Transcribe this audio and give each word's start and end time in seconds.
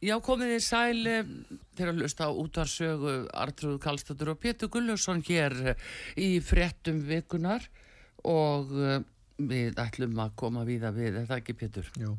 Já, 0.00 0.14
komið 0.24 0.54
þið 0.54 0.62
sæl 0.64 1.08
eh, 1.10 1.32
til 1.76 1.86
að 1.90 1.98
hlusta 2.00 2.24
á 2.24 2.30
útvarsögu 2.32 3.10
Artrúð 3.36 3.74
Kallstóttur 3.84 4.30
og 4.32 4.38
Pétur 4.40 4.70
Gullarsson 4.72 5.18
hér 5.26 5.52
eh, 5.74 5.82
í 6.16 6.28
frettum 6.40 7.02
virkunar 7.04 7.66
og 8.24 8.70
eh, 8.80 9.02
við 9.36 9.76
ætlum 9.82 10.16
að 10.24 10.30
koma 10.40 10.62
víða 10.64 10.94
við, 10.96 11.18
er 11.20 11.26
það 11.28 11.42
ekki 11.42 11.56
Pétur? 11.60 11.90
Jú. 12.00 12.14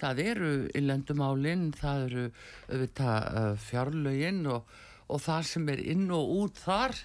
Það 0.00 0.22
eru 0.24 0.52
illendumálinn, 0.80 1.66
það 1.76 2.06
eru 2.06 2.24
auðvitað 2.72 3.60
fjárlöginn 3.66 4.40
og, 4.54 4.72
og 5.12 5.22
það 5.26 5.48
sem 5.50 5.68
er 5.74 5.82
inn 5.92 6.06
og 6.12 6.32
út 6.38 6.62
þar. 6.62 6.96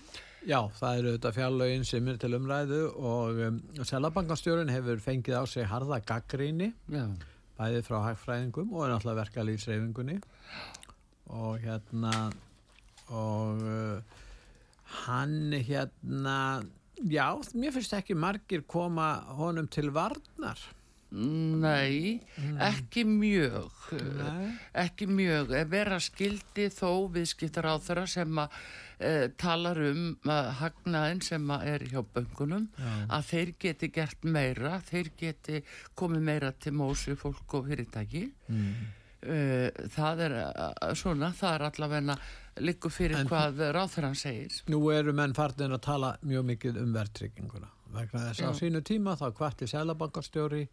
Já, 0.47 0.61
það 0.79 1.01
eru 1.01 1.11
auðvitað 1.11 1.35
fjárlögin 1.41 1.85
sem 1.91 2.07
er 2.07 2.21
til 2.23 2.31
umræðu 2.39 2.79
og 2.95 3.43
um, 3.49 3.59
Selabankastjórun 3.83 4.71
hefur 4.71 5.03
fengið 5.03 5.37
á 5.39 5.43
sig 5.43 5.67
harða 5.67 5.99
gaggríni, 6.07 6.71
Já, 6.87 7.03
bæði 7.59 7.83
frá 7.85 7.99
hagfræðingum 8.07 8.73
og 8.73 8.85
er 8.85 8.93
náttúrulega 8.93 9.25
verkalýsreifingunni 9.25 10.17
og 11.35 11.59
hérna 11.63 12.15
og 13.09 13.61
uh, 13.61 14.25
hann 15.05 15.53
hérna 15.53 16.65
já, 17.03 17.27
mér 17.53 17.75
finnst 17.75 17.95
ekki 17.99 18.17
margir 18.17 18.65
koma 18.67 19.11
honum 19.37 19.69
til 19.71 19.91
varnar 19.93 20.59
nei, 21.11 22.19
ekki 22.61 23.03
mjög. 23.07 23.71
Nei. 24.19 24.51
ekki 24.77 25.07
mjög, 25.09 25.55
vera 25.71 25.97
skildi 26.01 26.69
þó 26.73 27.09
viðskiptar 27.13 27.65
á 27.65 27.75
þeirra 27.81 28.05
sem 28.09 28.41
að 28.43 28.59
e, 28.99 29.29
talar 29.39 29.79
um 29.89 30.03
að 30.29 30.49
hagnaðin 30.59 31.21
sem 31.25 31.49
er 31.57 31.85
hjá 31.89 32.01
böngunum 32.15 32.67
Já. 32.77 32.91
að 33.17 33.25
þeir 33.31 33.51
geti 33.65 33.89
gert 33.95 34.23
meira 34.23 34.79
þeir 34.89 35.11
geti 35.17 35.61
komið 35.95 36.25
meira 36.31 36.51
til 36.51 36.73
mósu 36.77 37.15
fólk 37.19 37.57
og 37.59 37.67
fyrirtæki. 37.71 38.25
Mm. 38.49 38.71
e, 39.19 39.39
það 39.95 40.21
er 40.27 40.37
eh, 40.39 40.93
svona, 40.95 41.31
það 41.35 41.55
er 41.57 41.65
allavega 41.69 42.17
líku 42.63 42.91
fyrir 42.91 43.19
En- 43.19 43.27
hvað 43.27 43.63
ráþurann 43.75 44.15
segir. 44.15 44.61
Nú 44.71 44.81
eru 44.95 45.13
menn 45.13 45.33
farnir 45.35 45.71
að 45.75 45.81
tala 45.87 46.17
mjög 46.21 46.45
mikið 46.53 46.79
um 46.83 46.93
verðtrygginguna. 46.95 47.71
Vegna 47.95 48.27
þess 48.29 48.45
að 48.45 48.59
sínu 48.61 48.81
tíma 48.85 49.15
þá 49.17 49.31
kvarti 49.33 49.67
selabankastjóri 49.67 50.67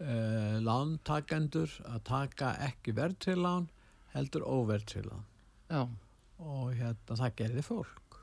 uh, 0.00 0.58
lántakendur 0.64 1.74
að 1.86 2.02
taka 2.08 2.54
ekki 2.68 2.94
verðtrillán 2.96 3.66
heldur 4.14 4.46
óverðtrillán 4.48 5.24
já, 5.68 5.82
og 6.38 6.74
hérna 6.78 7.16
það 7.18 7.38
gerði 7.42 7.64
fólk. 7.66 8.18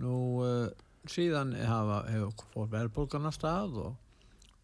Nú 0.00 0.14
uh, 0.44 0.68
síðan 1.10 1.52
hafa, 1.68 2.04
hefur 2.10 2.46
fór 2.54 2.70
verðbólgan 2.72 3.28
að 3.28 3.36
stað 3.36 3.76
og 3.84 3.98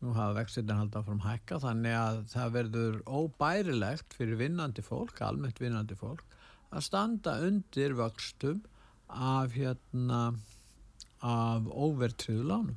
nú 0.04 0.12
hafa 0.16 0.36
vextirna 0.38 0.78
haldið 0.80 1.00
áfram 1.00 1.22
hækka 1.24 1.60
þannig 1.64 1.96
að 1.98 2.22
það 2.32 2.54
verður 2.56 2.98
óbærilegt 3.08 4.16
fyrir 4.16 4.40
vinnandi 4.40 4.84
fólk, 4.84 5.20
almennt 5.24 5.60
vinnandi 5.60 5.96
fólk 5.98 6.24
að 6.70 6.84
standa 6.84 7.38
undir 7.46 7.94
vöxtum 7.96 8.62
af 9.06 9.54
hérna 9.56 10.34
af 11.24 11.68
óvertriðu 11.72 12.44
lánum. 12.44 12.76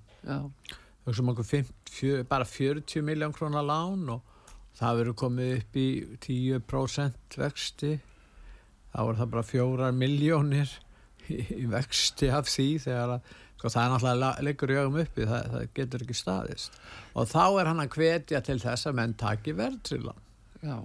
Þessum 1.05 1.31
okkur 1.33 1.47
50, 1.47 1.91
fjö, 1.91 2.19
bara 2.27 2.47
40 2.47 3.03
miljón 3.05 3.33
krónar 3.35 3.65
lán 3.65 4.05
og 4.13 4.21
það 4.79 5.01
verður 5.01 5.17
komið 5.23 5.53
upp 5.57 5.79
í 5.79 5.87
10% 6.23 7.39
vexti 7.41 7.97
þá 8.93 9.01
er 9.03 9.19
það 9.21 9.33
bara 9.35 9.47
fjórar 9.47 9.95
miljónir 9.95 10.73
í, 11.29 11.65
vexti 11.69 12.31
af 12.33 12.49
því 12.49 12.69
þegar 12.85 13.15
að 13.17 13.33
sko, 13.59 13.69
það 13.73 13.81
er 13.83 13.91
náttúrulega 13.93 14.47
leikur 14.47 14.71
í 14.71 14.79
augum 14.79 15.01
uppi 15.03 15.27
það, 15.29 15.49
það 15.53 15.67
getur 15.79 16.05
ekki 16.05 16.17
staðist. 16.17 16.79
Og 17.19 17.27
þá 17.29 17.43
er 17.47 17.71
hann 17.71 17.83
að 17.83 17.97
hvetja 17.97 18.41
til 18.45 18.59
þess 18.63 18.89
að 18.89 19.01
menn 19.01 19.17
taki 19.19 19.55
verðtrilan 19.57 20.25
já 20.63 20.79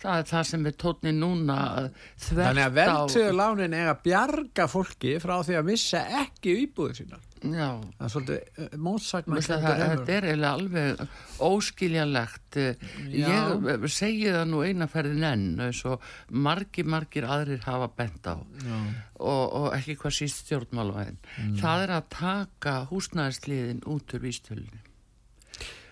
það 0.00 0.18
er 0.18 0.28
það 0.30 0.44
sem 0.50 0.68
er 0.70 0.76
tónni 0.84 1.14
núna 1.16 1.56
eh, 1.84 1.88
þvert 2.26 2.46
þannig 2.50 2.66
að 2.66 2.70
á 2.70 2.78
verðtriðu 2.80 3.34
lánin 3.40 3.76
er 3.80 3.90
að 3.94 4.04
bjarga 4.06 4.68
fólki 4.70 5.16
frá 5.22 5.34
því 5.46 5.58
að 5.60 5.68
missa 5.72 6.04
ekki 6.24 6.56
íbúður 6.66 7.00
sínar. 7.00 7.26
Já, 7.40 7.68
það 7.96 8.04
er 8.04 8.10
svolítið 8.12 8.72
mótsagna 8.84 9.36
Veistu, 9.38 9.56
það, 9.62 9.78
þetta 9.80 10.16
er 10.16 10.26
eiginlega 10.28 10.56
alveg 10.58 11.04
óskiljanlegt 11.40 12.50
Eh, 12.56 12.74
Já. 13.10 13.28
ég 13.28 13.68
eh, 13.70 13.86
segi 13.86 14.26
það 14.32 14.46
nú 14.50 14.62
einaferðin 14.66 15.26
enn 15.26 15.62
eins 15.62 15.82
og 15.86 16.02
margir, 16.30 16.88
margir 16.90 17.26
aðrir 17.28 17.62
hafa 17.66 17.90
bent 17.96 18.26
á. 18.26 18.34
Og, 19.20 19.44
og 19.54 19.66
ekki 19.76 19.96
hvað 20.00 20.16
síst 20.16 20.46
stjórnmálavæðin 20.46 21.18
það 21.60 21.84
er 21.84 21.94
að 21.98 22.06
taka 22.16 22.76
húsnæðisliðin 22.90 23.82
út 23.90 24.14
úr 24.16 24.24
vístölinu 24.24 24.80
Já, 24.80 24.89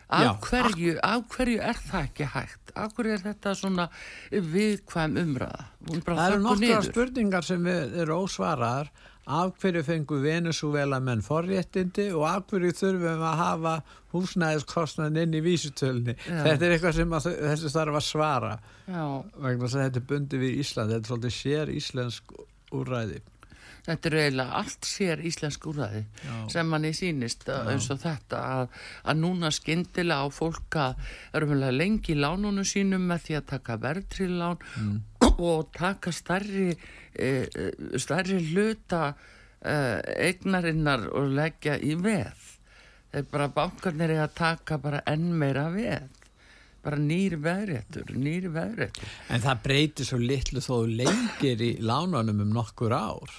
af 0.08 0.40
hverju, 0.40 0.96
af 1.04 1.26
hverju 1.34 1.60
er 1.60 1.78
það 1.84 2.06
ekki 2.06 2.28
hægt? 2.32 2.72
Af 2.78 2.94
hverju 2.96 3.12
er 3.12 3.22
þetta 3.26 3.52
svona 3.58 3.86
viðkvæm 4.32 5.20
umræða? 5.20 5.68
Bara 6.06 6.16
Það 6.16 6.32
eru 6.32 6.42
nokkra 6.46 6.80
spurningar 6.86 7.46
sem 7.48 7.68
eru 7.68 8.18
ósvaraðar. 8.24 8.90
Af 9.28 9.58
hverju 9.60 9.82
fengu 9.84 10.22
Venezuela 10.22 11.02
menn 11.04 11.20
forréttindi 11.20 12.06
og 12.16 12.24
af 12.30 12.46
hverju 12.48 12.72
þurfum 12.78 13.24
að 13.28 13.40
hafa 13.42 13.74
húsnæðiskostnaðin 14.14 15.20
inn 15.26 15.36
í 15.36 15.42
vísutölni 15.44 16.14
Já. 16.16 16.38
þetta 16.46 16.64
er 16.64 16.76
eitthvað 16.78 16.94
sem 16.96 17.16
að, 17.18 17.26
þessu 17.42 17.72
þarf 17.74 17.98
að 18.00 18.06
svara. 18.06 18.54
Já, 18.88 19.02
vegna 19.36 19.66
þess 19.66 19.76
að 19.76 19.84
þetta 19.84 20.00
er 20.00 20.06
bundi 20.14 20.40
við 20.40 20.62
Ísland. 20.62 20.94
Þetta 20.94 21.04
er 21.04 21.12
svolítið 21.12 21.36
sér 21.36 21.74
íslensk 21.76 22.38
úrræði 22.72 23.20
þetta 23.88 24.10
er 24.10 24.16
eiginlega 24.22 24.58
allt 24.60 24.88
sér 24.88 25.22
íslensk 25.28 25.68
úrræði 25.70 26.02
Já. 26.20 26.34
sem 26.52 26.68
manni 26.72 26.92
sýnist 26.96 27.46
að, 27.52 27.70
eins 27.72 27.88
og 27.92 28.02
þetta 28.02 28.42
að, 28.56 28.74
að 29.08 29.22
núna 29.22 29.52
skyndilega 29.54 30.26
á 30.26 30.28
fólk 30.34 30.78
að 30.82 31.14
örmulega 31.38 31.76
lengi 31.76 32.18
lánunum 32.18 32.68
sínum 32.68 33.08
með 33.08 33.24
því 33.26 33.38
að 33.38 33.48
taka 33.54 33.78
verðtrillán 33.86 34.60
mm. 34.82 35.00
og 35.38 35.72
taka 35.76 36.12
starri 36.14 36.68
e, 36.74 37.30
e, 37.48 37.70
starri 38.00 38.42
hluta 38.50 39.08
e, 39.62 39.78
eignarinnar 40.28 41.08
og 41.14 41.32
leggja 41.38 41.78
í 41.80 41.96
veð. 41.96 42.46
Þeir 43.08 43.28
bara 43.32 43.50
bankarnir 43.56 44.12
er 44.12 44.26
að 44.26 44.36
taka 44.36 44.76
bara 44.82 45.02
enn 45.08 45.30
meira 45.40 45.68
veð. 45.72 46.14
Bara 46.84 47.00
nýr 47.00 47.34
veðréttur, 47.42 48.12
nýr 48.14 48.52
veðréttur. 48.54 49.08
En 49.34 49.42
það 49.42 49.62
breytir 49.64 50.06
svo 50.06 50.20
litlu 50.22 50.60
þó 50.62 50.86
lengir 50.86 51.64
í 51.64 51.72
lánunum 51.82 52.44
um 52.44 52.52
nokkur 52.54 52.94
ár 52.94 53.32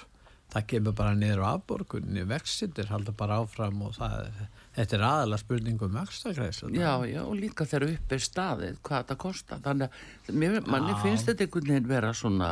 það 0.50 0.66
kemur 0.72 0.96
bara 0.98 1.14
niður 1.18 1.44
á 1.46 1.48
afborgunni 1.52 2.26
vextir 2.30 2.90
halda 2.90 3.14
bara 3.18 3.40
áfram 3.44 3.84
og 3.86 3.94
það, 3.98 4.30
þetta 4.78 4.98
er 4.98 5.06
aðalega 5.10 5.44
spurning 5.44 5.86
um 5.86 5.96
vextakræs 6.00 6.64
Já, 6.74 6.92
já, 7.06 7.22
og 7.22 7.36
líka 7.38 7.68
þegar 7.70 7.88
upp 7.94 8.16
er 8.16 8.26
staðið 8.26 8.82
hvað 8.82 9.04
þetta 9.04 9.18
kostar, 9.24 9.64
þannig 9.66 9.98
að 10.34 10.70
manni 10.70 11.00
finnst 11.04 11.30
þetta 11.30 11.46
einhvern 11.46 11.74
veginn 11.74 11.90
vera 11.90 12.14
svona 12.18 12.52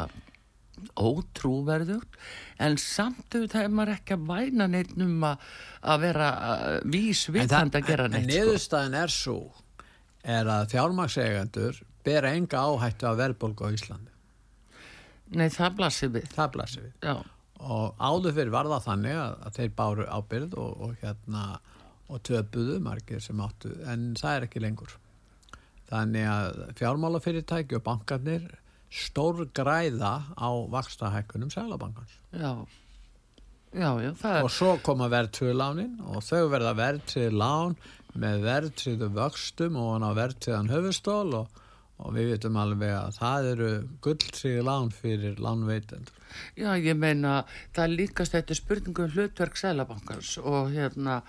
ótrúverðugt 0.98 2.18
en 2.62 2.76
samt 2.78 3.34
auðvitað 3.34 3.64
er 3.64 3.72
maður 3.74 3.94
ekki 3.96 4.14
að 4.14 4.28
væna 4.30 4.68
neitt 4.70 4.92
um 5.02 5.24
að, 5.26 5.48
vera 6.04 6.28
vísvitandi 6.86 7.80
að 7.80 7.88
gera 7.88 8.06
en 8.06 8.14
neitt 8.14 8.28
sko. 8.28 8.36
niðurstaðin 8.36 9.00
er 9.00 9.14
svo 9.14 9.40
er 10.28 10.52
að 10.52 10.68
fjármagseigandur 10.76 11.82
bera 12.06 12.36
enga 12.36 12.62
áhættu 12.62 13.08
af 13.10 13.18
verðbólgu 13.20 13.68
á 13.68 13.70
Íslandi. 13.74 14.14
Nei, 15.36 15.50
það 15.52 15.74
blasir 15.80 16.14
við. 16.14 16.30
Það 16.36 16.54
blasir 16.54 16.86
við. 16.86 16.94
Já, 17.04 17.16
og 17.60 17.98
áður 17.98 18.36
fyrir 18.38 18.54
var 18.54 18.70
það 18.70 18.86
þannig 18.86 19.18
að, 19.22 19.50
þeir 19.58 19.74
báru 19.78 20.08
ábyrð 20.08 20.56
og, 20.62 20.86
og 20.86 20.96
hérna 21.02 21.44
og 22.08 22.22
töpuðu 22.24 22.78
margir 22.84 23.20
sem 23.24 23.40
áttu 23.44 23.74
en 23.90 24.14
það 24.20 24.36
er 24.36 24.48
ekki 24.48 24.64
lengur. 24.64 24.94
Þannig 25.88 26.28
að 26.32 26.62
fjármálafyrirtæki 26.80 27.78
og 27.80 27.84
bankarnir 27.84 28.48
stór 28.92 29.48
græða 29.56 30.14
á 30.36 30.50
vakstahækkunum 30.72 31.52
sælabankans 31.52 32.14
já. 32.32 32.66
Já, 33.76 34.00
já, 34.00 34.14
það 34.16 34.38
og 34.40 34.48
er 34.48 34.54
svo 34.56 34.70
koma 34.84 35.10
verðtröðu 35.12 35.56
lánin 35.60 35.98
og 36.08 36.24
þau 36.24 36.48
verða 36.54 36.72
verðtröðu 36.78 37.34
lán 37.36 37.76
með 38.16 38.46
verðtröðu 38.48 39.10
vöxtum 39.18 39.76
og 39.82 40.06
verðtröðan 40.18 40.72
höfustól 40.72 41.36
og, 41.42 41.60
og 42.00 42.16
við 42.16 42.32
veitum 42.32 42.62
alveg 42.62 42.96
að 42.96 43.20
það 43.20 43.50
eru 43.52 43.72
gulltröðu 44.08 44.64
lán 44.70 44.94
fyrir 44.96 45.44
lánveitendur 45.44 46.17
Já, 46.58 46.72
ég 46.78 46.98
meina, 47.00 47.42
það 47.76 47.98
líkast 48.02 48.38
þetta 48.38 48.54
er 48.54 48.62
spurningu 48.62 49.06
um 49.06 49.14
hlutverk 49.16 49.60
Sælabankans 49.60 50.38
og 50.44 50.72
hérna 50.76 51.22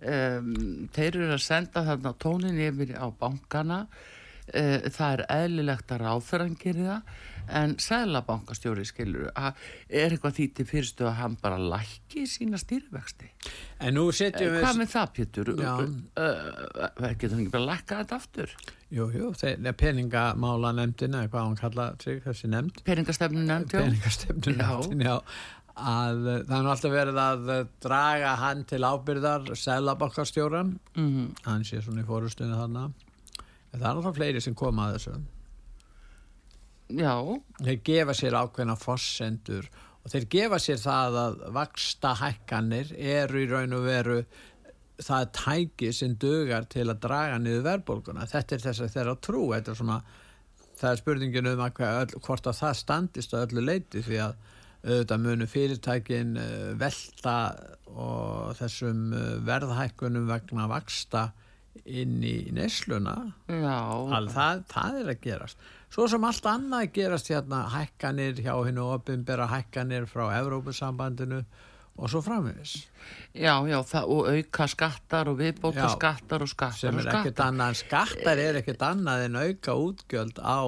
um, 0.00 0.52
þeir 0.94 1.10
eru 1.12 1.32
að 1.36 1.46
senda 1.46 1.84
þarna 1.86 2.14
tónin 2.22 2.62
yfir 2.68 2.96
á 2.96 3.06
bankana 3.10 3.84
uh, 3.86 4.15
það 4.46 5.12
er 5.12 5.24
eðlilegt 5.36 5.90
að 5.90 6.04
ráþarann 6.04 6.58
gerir 6.60 6.86
það 6.90 7.24
en 7.56 7.76
sæðlabankastjóri 7.82 8.84
skilur 8.86 9.30
að 9.38 9.58
er 9.86 10.14
eitthvað 10.14 10.38
því 10.38 10.46
til 10.56 10.66
fyrstu 10.66 11.06
að 11.06 11.18
hann 11.20 11.36
bara 11.42 11.58
lækki 11.62 12.24
sína 12.30 12.58
stýrivexti 12.58 13.30
En 13.84 13.96
nú 13.96 14.06
setjum 14.14 14.54
við... 14.54 14.62
hvað 14.64 14.78
með 14.80 14.90
það 14.92 15.12
Pétur? 15.16 15.50
Já. 15.60 15.72
Uh, 15.76 17.10
getur 17.20 17.34
hann 17.34 17.42
ekki 17.44 17.52
bara 17.52 17.68
lækka 17.70 18.00
þetta 18.00 18.18
aftur? 18.20 18.54
Jú, 18.96 19.08
jú, 19.12 19.32
þeir 19.36 19.76
peningamála 19.76 20.72
nefndina, 20.78 21.26
hvað 21.28 21.48
hann 21.48 21.60
kalla 21.60 21.86
sig, 22.02 22.22
þessi 22.24 22.50
nefnd. 22.52 22.82
Peningastefnu 22.86 23.44
nefnd, 23.44 23.74
já. 23.74 23.82
Peningastefnu 23.82 24.56
nefndin, 24.56 25.06
já. 25.08 25.16
Að 25.76 26.22
uh, 26.22 26.38
það 26.48 26.54
er 26.56 26.70
alltaf 26.72 26.94
verið 26.94 27.18
að 27.20 27.50
draga 27.84 28.36
hann 28.40 28.62
til 28.70 28.80
ábyrðar 28.86 29.50
selabankastjóran, 29.60 30.78
mm 30.96 31.10
-hmm. 31.10 31.34
hann 31.50 31.66
sé 31.68 31.82
svona 31.82 32.06
í 32.06 32.08
fórustunni 32.08 32.56
þarna. 32.56 32.88
En 33.72 33.80
það 33.80 33.88
er 33.88 33.92
alltaf 33.94 34.16
fleiri 34.18 34.42
sem 34.44 34.56
koma 34.56 34.88
að 34.88 34.98
þessu. 34.98 35.16
Já. 36.96 37.14
Þeir 37.60 37.78
gefa 37.90 38.14
sér 38.14 38.38
ákveðna 38.38 38.76
fossendur 38.78 39.70
og 40.06 40.12
þeir 40.12 40.26
gefa 40.36 40.60
sér 40.62 40.78
það 40.78 41.16
að 41.22 41.40
vaksta 41.56 42.12
hækkanir 42.20 42.92
eru 42.94 43.42
í 43.42 43.48
raun 43.50 43.74
og 43.74 43.88
veru 43.88 44.20
það 45.02 45.32
tæki 45.36 45.90
sem 45.92 46.14
dögar 46.20 46.68
til 46.72 46.86
að 46.86 47.00
draga 47.02 47.40
niður 47.42 47.66
verðbólguna. 47.66 48.28
Þetta 48.30 48.54
er 48.54 48.62
þess 48.64 48.84
að 48.84 48.92
þeirra 48.94 49.16
trú, 49.26 49.42
þetta 49.52 49.72
er 49.72 49.80
svona, 49.80 49.96
það 50.78 50.92
er 50.92 51.00
spurningin 51.02 51.50
um 51.50 51.64
að 51.66 51.82
öll, 51.88 52.20
hvort 52.24 52.46
að 52.46 52.60
það 52.62 52.78
standist 52.80 53.34
á 53.34 53.42
öllu 53.42 53.64
leiti 53.66 54.04
því 54.06 54.22
að 54.24 54.38
auðvitað 54.86 55.24
munu 55.24 55.48
fyrirtækin 55.50 56.36
eh, 56.38 56.70
velta 56.78 57.36
og 57.90 58.54
þessum 58.60 59.10
eh, 59.16 59.32
verðhækkunum 59.46 60.28
vegna 60.30 60.68
vaksta 60.70 61.30
inn 61.84 62.18
í 62.24 62.36
nesluna. 62.54 63.16
Það, 63.46 64.62
það 64.72 65.00
er 65.00 65.12
að 65.12 65.22
gerast. 65.26 65.70
Svo 65.92 66.08
sem 66.10 66.26
allt 66.26 66.48
annað 66.50 66.90
gerast 66.96 67.30
hérna 67.30 67.62
hækkanir 67.72 68.42
hjá 68.42 68.52
hennu 68.66 68.88
ofinbera 68.96 69.46
hækkanir 69.52 70.08
frá 70.10 70.26
Evrópusambandinu 70.40 71.44
og 71.96 72.10
svo 72.12 72.20
framins. 72.20 72.74
Já, 73.32 73.54
já, 73.68 73.78
það, 73.86 74.10
og 74.12 74.28
auka 74.34 74.66
skattar 74.68 75.30
og 75.30 75.38
viðbóta 75.40 75.88
skattar 75.94 76.44
og 76.44 76.50
skattar 76.50 76.80
sem 76.80 77.00
er 77.00 77.08
ekkert 77.14 77.40
annað, 77.46 77.78
skattar 77.80 78.42
er 78.42 78.60
ekkert 78.60 78.84
annað 78.84 79.24
en 79.28 79.40
auka 79.40 79.76
útgjöld 79.80 80.40
á 80.42 80.60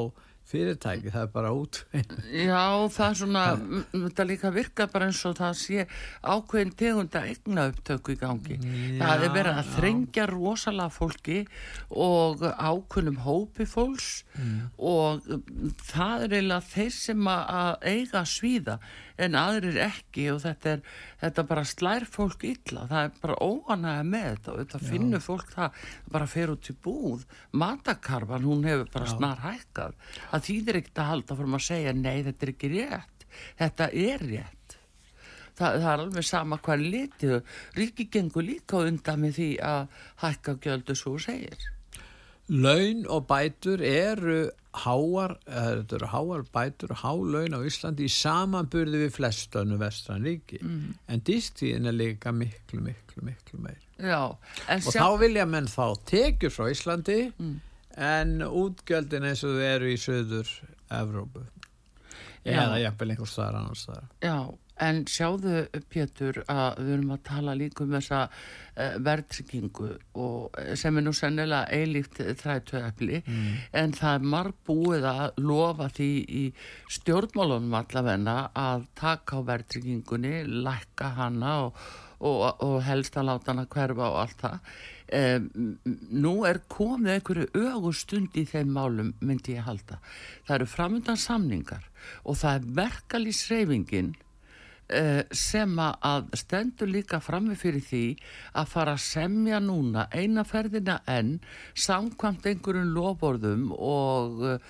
fyrirtæki, 0.49 1.13
það 1.13 1.25
er 1.27 1.33
bara 1.33 1.53
út. 1.53 1.81
Já, 2.33 2.89
það 2.95 3.05
er 3.09 3.19
svona 3.21 3.43
þetta 3.93 4.27
líka 4.29 4.53
virka 4.55 4.87
bara 4.93 5.09
eins 5.11 5.21
og 5.29 5.37
það 5.39 5.57
sé 5.61 5.87
ákveðin 6.25 6.75
tegunda 6.81 7.25
egna 7.29 7.67
upptöku 7.73 8.15
í 8.15 8.21
gangi. 8.21 8.59
Já, 8.61 9.03
það 9.03 9.27
er 9.27 9.35
verið 9.37 9.61
að 9.63 9.73
þrengja 9.77 10.29
rosalega 10.33 10.95
fólki 10.95 11.41
og 11.91 12.47
ákveðnum 12.49 13.21
hópi 13.27 13.69
fólks 13.69 14.09
mm. 14.39 14.57
og 14.79 15.29
það 15.91 16.29
er 16.29 16.39
eiginlega 16.39 16.73
þeir 16.73 16.97
sem 16.97 17.31
að 17.35 17.75
eiga 17.93 18.25
svíða 18.29 18.79
en 19.19 19.37
aðrir 19.39 19.79
ekki 19.83 20.27
og 20.33 20.41
þetta 20.45 20.73
er 20.77 20.83
þetta 21.23 21.45
bara 21.51 21.65
slær 21.69 22.07
fólk 22.09 22.45
illa. 22.49 22.87
Það 22.91 23.05
er 23.05 23.15
bara 23.23 23.39
óanæða 23.43 24.05
með 24.09 24.27
þetta 24.29 24.53
og 24.53 24.61
þetta 24.63 24.83
finnur 24.91 25.25
fólk 25.25 25.55
það 25.55 25.87
bara 26.15 26.29
fer 26.31 26.53
út 26.55 26.71
í 26.71 26.77
búð. 26.87 27.25
Matakarfan 27.53 28.47
hún 28.49 28.67
hefur 28.69 28.93
bara 28.95 29.09
Já. 29.09 29.15
snar 29.17 29.43
hækkað. 29.45 29.97
Það 30.33 30.47
þýðir 30.51 30.81
ekkert 30.83 31.03
að 31.03 31.11
halda 31.13 31.39
fyrir 31.41 31.59
að 31.59 31.67
segja 31.71 31.97
nei 31.97 32.19
þetta 32.29 32.47
er 32.47 32.55
ekki 32.55 32.73
rétt. 32.75 33.27
Þetta 33.59 33.91
er 34.09 34.29
rétt. 34.29 34.77
Það, 35.59 35.81
það 35.83 35.89
er 35.93 36.05
alveg 36.05 36.29
sama 36.29 36.61
hvað 36.63 36.85
litið. 36.93 37.41
Ríki 37.75 38.07
gengur 38.15 38.47
líka 38.47 38.85
undan 38.87 39.25
með 39.25 39.41
því 39.41 39.51
að 39.67 39.99
hækka 40.23 40.57
gjöldu 40.63 40.95
svo 40.99 41.19
segir 41.23 41.73
Laun 42.49 43.05
og 43.13 43.27
bætur 43.29 43.83
eru 43.85 44.49
háar, 44.79 45.35
þetta 45.45 45.97
eru 45.99 46.09
háar 46.13 46.45
bætur 46.55 46.95
og 46.95 47.03
hálaun 47.03 47.57
á 47.57 47.61
Íslandi 47.69 48.07
í 48.07 48.13
samanburði 48.13 49.03
við 49.05 49.15
flestönu 49.19 49.79
vestran 49.81 50.25
ríki. 50.25 50.61
Mm. 50.63 50.95
en 51.09 51.25
dýstíðin 51.29 51.91
er 51.91 51.97
líka 51.97 52.33
miklu, 52.33 52.81
miklu, 52.85 53.25
miklu 53.27 53.61
meir 53.61 53.83
Já, 53.99 54.33
og 54.33 54.89
sjá... 54.89 55.01
þá 55.03 55.19
vilja 55.21 55.47
menn 55.51 55.69
þá 55.69 55.85
tekjur 56.09 56.55
frá 56.55 56.71
Íslandi 56.73 57.19
mm. 57.35 57.55
en 57.97 58.35
útgjöldin 58.47 59.29
eins 59.29 59.45
og 59.45 59.59
þau 59.59 59.69
eru 59.69 59.93
í 59.93 60.01
söður 60.01 60.55
Evrópu 60.89 61.45
eða 62.49 62.79
jafnvel 62.81 63.13
einhvers 63.13 63.35
staðar 63.35 63.61
annars 63.61 63.85
staðar. 63.85 64.09
Já 64.25 64.39
En 64.79 65.03
sjáðu 65.11 65.65
Pétur 65.91 66.43
að 66.47 66.81
við 66.85 66.93
erum 66.95 67.15
að 67.15 67.23
tala 67.27 67.55
líka 67.59 67.85
um 67.85 67.95
þessa 67.97 68.21
uh, 68.29 68.99
verðtryggingu 69.03 69.89
sem 70.79 70.99
er 70.99 71.05
nú 71.07 71.13
sennilega 71.17 71.67
eilíkt 71.75 72.21
þrættuðafli 72.43 73.23
mm. 73.25 73.47
en 73.81 73.95
það 73.99 74.19
er 74.19 74.29
marg 74.35 74.59
búið 74.69 75.09
að 75.11 75.41
lofa 75.43 75.89
því 75.97 76.11
í 76.29 76.45
stjórnmálunum 76.99 77.75
allavegna 77.81 78.37
að 78.59 78.87
taka 78.99 79.43
á 79.43 79.49
verðtryggingunni, 79.49 80.45
lækka 80.69 81.11
hana 81.19 81.57
og, 81.67 81.83
og, 82.23 82.47
og 82.63 82.79
helst 82.87 83.19
að 83.19 83.33
láta 83.33 83.55
hana 83.55 83.67
hverfa 83.71 84.13
og 84.13 84.21
allt 84.23 84.47
það. 84.47 84.71
Um, 85.09 85.45
nú 86.13 86.35
er 86.45 86.61
komið 86.69 87.15
einhverju 87.15 87.47
ögustund 87.57 88.35
í 88.37 88.45
þeim 88.47 88.75
málum 88.77 89.15
myndi 89.25 89.57
ég 89.57 89.65
halda. 89.67 89.99
Það 90.47 90.57
eru 90.59 90.71
framöndan 90.71 91.21
samningar 91.21 91.87
og 92.29 92.37
það 92.43 92.59
er 92.59 92.73
verkalýsreifingin 92.83 94.13
Eh, 94.13 94.28
sem 95.37 95.81
að 95.85 96.31
stendur 96.41 96.89
líka 96.89 97.19
frammi 97.21 97.57
fyrir 97.61 97.83
því 97.85 98.05
að 98.57 98.71
fara 98.73 98.95
að 98.97 99.05
semja 99.05 99.59
núna 99.61 100.07
einaferðina 100.15 101.03
enn 101.05 101.35
samkvæmt 101.77 102.47
einhverjum 102.49 102.95
loborðum 102.97 103.67
og 103.77 104.47
uh, 104.49 104.63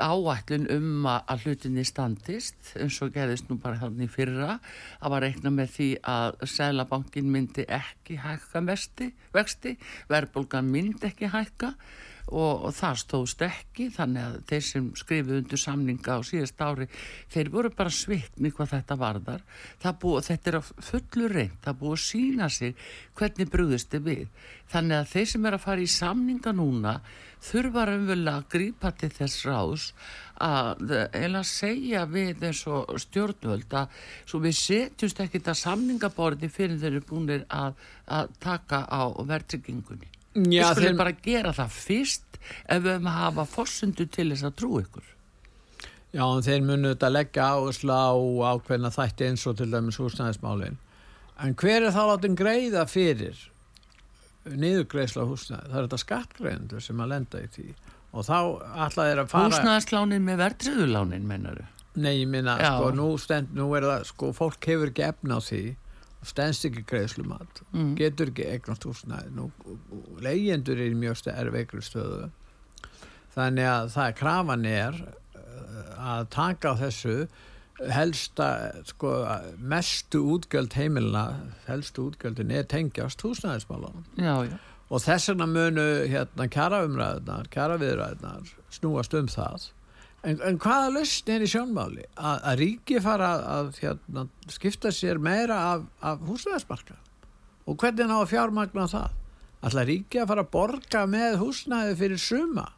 áætlun 0.00 0.66
um 0.72 1.06
að 1.08 1.46
hlutinni 1.46 1.84
standist 1.88 2.74
eins 2.76 2.98
og 3.04 3.12
gerðist 3.14 3.48
nú 3.48 3.56
bara 3.60 3.80
þannig 3.80 4.10
fyrra 4.12 4.58
að 5.00 5.14
var 5.14 5.24
reikna 5.24 5.52
með 5.54 5.70
því 5.76 5.88
að 6.12 6.42
Sælabankin 6.52 7.30
myndi 7.32 7.64
ekki 7.68 8.18
hækka 8.20 8.64
vexti, 8.68 9.76
verðbólgan 10.12 10.68
myndi 10.68 11.08
ekki 11.08 11.32
hækka 11.32 11.72
og, 12.32 12.66
og 12.68 12.74
það 12.76 13.00
stóðst 13.02 13.44
ekki 13.46 13.88
þannig 13.94 14.24
að 14.24 14.38
þeir 14.50 14.64
sem 14.68 14.88
skrifið 14.98 15.38
undir 15.38 15.62
samninga 15.62 16.16
á 16.16 16.20
síðast 16.26 16.64
ári 16.64 16.88
þeir 17.32 17.52
voru 17.52 17.72
bara 17.76 17.92
svikni 17.92 18.52
hvað 18.52 18.72
þetta 18.76 18.98
varðar. 19.00 19.44
Búið, 20.02 20.30
þetta 20.30 20.50
er 20.50 20.58
að 20.60 20.70
fullur 20.88 21.36
reynd 21.38 21.58
það 21.64 21.82
búið 21.82 21.98
að 21.98 22.04
sína 22.06 22.48
sig 22.52 22.88
hvernig 23.18 23.52
brúðist 23.52 23.92
þið 23.92 24.08
við. 24.08 24.24
Þannig 24.72 24.98
að 24.98 25.12
þeir 25.12 25.30
sem 25.34 25.46
er 25.46 25.58
að 25.58 25.66
fara 25.66 25.84
í 25.84 25.92
samninga 25.92 26.56
núna 26.56 26.96
þurfa 27.42 27.86
raunverulega 27.88 28.38
að 28.38 28.48
grípa 28.54 28.92
til 28.96 29.10
þess 29.12 29.46
ráðs 29.48 29.86
að 30.42 30.94
eða 31.18 31.42
segja 31.46 32.04
við 32.10 32.46
eins 32.48 32.62
og 32.70 32.90
stjórnvöld 33.02 33.76
að 33.78 34.02
svo 34.24 34.40
við 34.42 34.56
setjumst 34.58 35.22
ekkit 35.26 35.50
að 35.50 35.60
samningaborði 35.62 36.50
fyrir 36.52 36.80
þeir 36.80 36.92
eru 36.92 37.04
búinir 37.08 37.46
að, 37.50 37.78
að 38.06 38.34
taka 38.42 38.84
á 38.86 39.02
verðtryggingunni. 39.10 40.10
Við 40.32 40.64
skulum 40.64 40.94
þeim... 40.94 41.00
bara 41.02 41.16
gera 41.24 41.52
það 41.56 41.74
fyrst 41.76 42.31
ef 42.66 42.82
við 42.82 42.92
höfum 42.94 43.10
að 43.10 43.18
hafa 43.18 43.44
fossundu 43.48 44.06
til 44.06 44.28
þess 44.32 44.48
að 44.48 44.56
trú 44.60 44.72
ykkur? 44.82 45.08
Já, 46.12 46.24
þeir 46.44 46.64
munu 46.68 46.92
þetta 46.92 47.08
leggja 47.12 47.46
áherslu 47.56 47.94
á 47.96 48.12
ákveðna 48.52 48.90
þætti 48.92 49.28
eins 49.30 49.46
og 49.48 49.56
til 49.60 49.70
dæmis 49.72 50.00
húsnæðismálin. 50.00 50.76
En 51.40 51.56
hver 51.58 51.86
er 51.86 51.94
þá 51.94 52.02
látin 52.10 52.36
greiða 52.36 52.84
fyrir 52.90 53.38
niðurgreisla 54.44 55.24
húsnæði? 55.28 55.70
Það 55.70 55.78
er 55.78 55.86
þetta 55.86 56.00
skattgreðendur 56.02 56.84
sem 56.84 57.00
að 57.00 57.14
lenda 57.14 57.40
í 57.40 57.48
því. 57.54 57.68
Og 58.12 58.26
þá 58.28 58.36
alltaf 58.84 59.06
er 59.08 59.22
að 59.22 59.30
fara 59.32 59.48
Húsnæðislánin 59.48 60.26
með 60.26 60.42
verðriðulánin, 60.42 61.28
mennaru? 61.28 61.64
Nei, 61.92 62.22
ég 62.22 62.28
minna, 62.28 62.58
sko, 62.60 62.90
nú, 62.96 63.06
stend, 63.20 63.52
nú 63.56 63.70
er 63.76 63.86
það 63.88 64.04
sko, 64.08 64.32
fólk 64.36 64.68
hefur 64.68 64.92
ekki 64.92 65.04
efna 65.08 65.36
á 65.36 65.40
því 65.44 65.62
stendst 66.26 66.66
ekki 66.68 66.84
greiðslumat. 66.88 67.62
Mm. 67.72 67.94
getur 67.98 68.30
ekki 68.32 68.48
eignast 68.52 68.86
húsnæði. 68.86 69.48
Leyendur 70.22 70.78
er 70.78 70.92
í 70.92 70.98
mjög 70.98 71.26
erveiklu 71.32 71.82
stöðu. 71.84 72.28
Þannig 73.32 73.68
að 73.68 73.88
það 73.94 74.12
krafan 74.18 74.68
er 74.68 75.00
uh, 75.00 76.12
að 76.12 76.28
taka 76.34 76.74
á 76.76 76.80
þessu 76.82 77.16
helsta 77.90 78.48
sko, 78.86 79.12
mestu 79.58 80.20
útgjöld 80.34 80.74
heimilina 80.76 81.24
helstu 81.66 82.10
útgjöldin 82.10 82.52
er 82.54 82.66
tengjast 82.70 83.22
húsnæðismálan 83.24 84.04
og 84.92 85.02
þess 85.02 85.32
vegna 85.32 85.48
munu 85.50 85.86
hérna 86.12 86.48
kjara 86.52 86.82
umræðunar 86.86 87.48
kjara 87.52 87.78
viðræðunar 87.80 88.52
snúast 88.70 89.16
um 89.18 89.30
það 89.32 89.70
En, 90.22 90.36
en 90.46 90.58
hvaða 90.62 90.92
lausn 90.94 91.32
er 91.34 91.42
í 91.42 91.48
sjónmáli? 91.50 92.04
A, 92.14 92.36
að 92.52 92.60
ríki 92.60 93.00
fara 93.02 93.32
að, 93.34 93.46
að 93.56 93.80
hérna, 93.82 94.26
skipta 94.54 94.92
sér 94.94 95.18
meira 95.22 95.56
af, 95.72 95.88
af 95.98 96.22
húsnæðismarka 96.28 96.98
og 97.66 97.78
hvernig 97.78 98.06
ná 98.10 98.14
að 98.20 98.30
fjármagna 98.30 98.86
það? 98.90 99.18
Alltaf 99.62 99.88
ríki 99.88 100.22
að 100.22 100.30
fara 100.30 100.44
að 100.46 100.52
borga 100.54 101.02
með 101.10 101.36
húsnæði 101.42 101.98
fyrir 101.98 102.22
suma? 102.22 102.68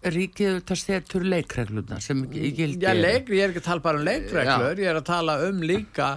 Ríkið 0.00 0.60
það 0.66 0.80
setur 0.80 1.24
leikregluna 1.28 1.98
sem 2.00 2.22
ekki 2.24 2.52
gildi. 2.56 2.86
Já, 2.86 2.94
leik, 2.96 3.30
ég 3.36 3.44
er 3.44 3.50
ekki 3.52 3.60
að 3.62 3.66
tala 3.66 3.84
bara 3.84 4.00
um 4.00 4.06
leikreglur, 4.06 4.78
Já. 4.78 4.82
ég 4.82 4.92
er 4.94 5.00
að 5.00 5.08
tala 5.10 5.34
um 5.46 5.58
líka 5.66 6.10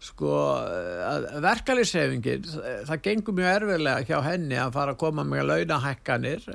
sko 0.00 0.34
verkalýsefingin 1.44 2.46
það 2.88 3.02
gengur 3.04 3.36
mjög 3.36 3.50
erfiðlega 3.58 4.06
hjá 4.08 4.22
henni 4.24 4.56
að 4.60 4.72
fara 4.78 4.94
að 4.94 5.00
koma 5.02 5.24
með 5.28 5.50
launahækkanir 5.50 6.46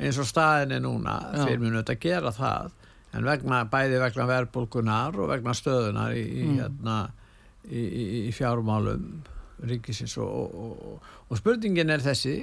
eins 0.00 0.18
og 0.20 0.28
staðin 0.28 0.74
er 0.76 0.82
núna 0.84 1.16
fyrir 1.38 1.62
munu 1.62 1.80
þetta 1.80 1.96
að 1.96 2.04
gera 2.04 2.32
það 2.36 2.76
en 3.16 3.26
vegna, 3.26 3.64
bæði 3.70 4.00
vegna 4.02 4.26
verbulgunar 4.30 5.18
og 5.18 5.30
vegna 5.32 5.54
stöðunar 5.56 6.14
í, 6.14 6.22
í, 6.22 6.46
hérna, 6.60 6.96
í, 7.66 7.82
í, 7.82 8.04
í 8.28 8.32
fjármálum 8.34 9.06
ríkisins 9.66 10.16
og, 10.20 10.30
og, 10.30 10.84
og, 10.90 11.08
og 11.28 11.40
spurningin 11.40 11.92
er 11.92 12.04
þessi 12.04 12.36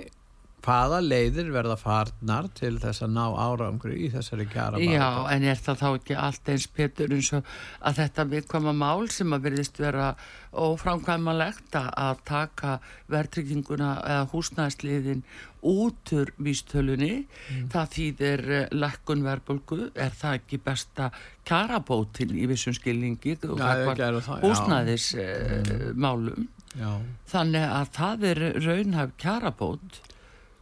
hvaða 0.68 1.00
leiðir 1.00 1.52
verða 1.56 1.78
farnar 1.80 2.50
til 2.58 2.74
þess 2.82 3.06
að 3.06 3.14
ná 3.16 3.24
árangri 3.40 3.96
í 4.04 4.10
þessari 4.12 4.48
kjara 4.52 4.82
Já, 4.84 5.08
en 5.32 5.46
er 5.48 5.62
það 5.64 5.80
þá 5.80 5.88
ekki 5.94 6.18
allt 6.28 6.52
eins 6.52 6.68
Petur 6.76 7.14
eins 7.16 7.30
og 7.38 7.52
að 7.88 8.02
þetta 8.02 8.26
viðkvæma 8.34 8.74
mál 8.76 9.08
sem 9.14 9.36
að 9.38 9.46
verðist 9.48 9.80
vera 9.80 10.10
óframkvæmalegt 10.58 11.78
að- 11.80 12.24
taka 12.28 12.80
verðtrygginguna 13.12 13.92
eða 14.04 14.26
húsnæðsliðin 14.34 15.22
út 15.68 16.12
úr 16.16 16.32
vístölunni 16.44 17.28
það 17.72 17.94
þýðir 17.96 18.44
eh, 18.58 18.68
lækkun 18.76 19.24
verðbólgu 19.24 19.80
er 19.96 20.12
það 20.12 20.40
ekki 20.42 20.60
besta 20.68 21.10
kjarabótin 21.48 22.36
í 22.36 22.46
vissum 22.52 22.76
skilningi 22.76 23.38
og 23.48 23.58
það, 23.62 23.86
já. 23.98 24.42
húsnæðis 24.44 25.08
uh, 25.16 25.94
málum 25.96 26.48
Já, 26.78 26.92
þannig 27.32 27.66
að 27.80 27.90
það 27.96 28.28
er 28.32 28.44
raunhæf 28.68 29.16
kjarabót 29.18 30.02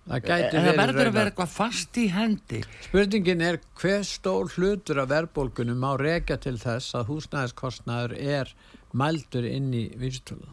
það 0.06 0.28
gæti 0.30 0.60
það 0.62 0.80
verður 0.80 1.10
að 1.10 1.16
vera 1.18 1.32
eitthvað 1.32 1.54
fast 1.56 1.98
í 1.98 2.06
hendi 2.14 2.62
Spurningin 2.86 3.42
er 3.46 3.60
hver 3.82 4.04
stór 4.06 4.52
hlutur 4.56 5.02
af 5.02 5.10
verðbólgunum 5.14 5.82
má 5.82 5.92
rekja 6.02 6.38
til 6.42 6.58
þess 6.62 6.94
að 6.98 7.10
húsnæðiskostnaður 7.14 8.14
er 8.22 8.54
mældur 8.96 9.48
inn 9.50 9.74
í 9.76 9.88
vísitölu. 10.00 10.48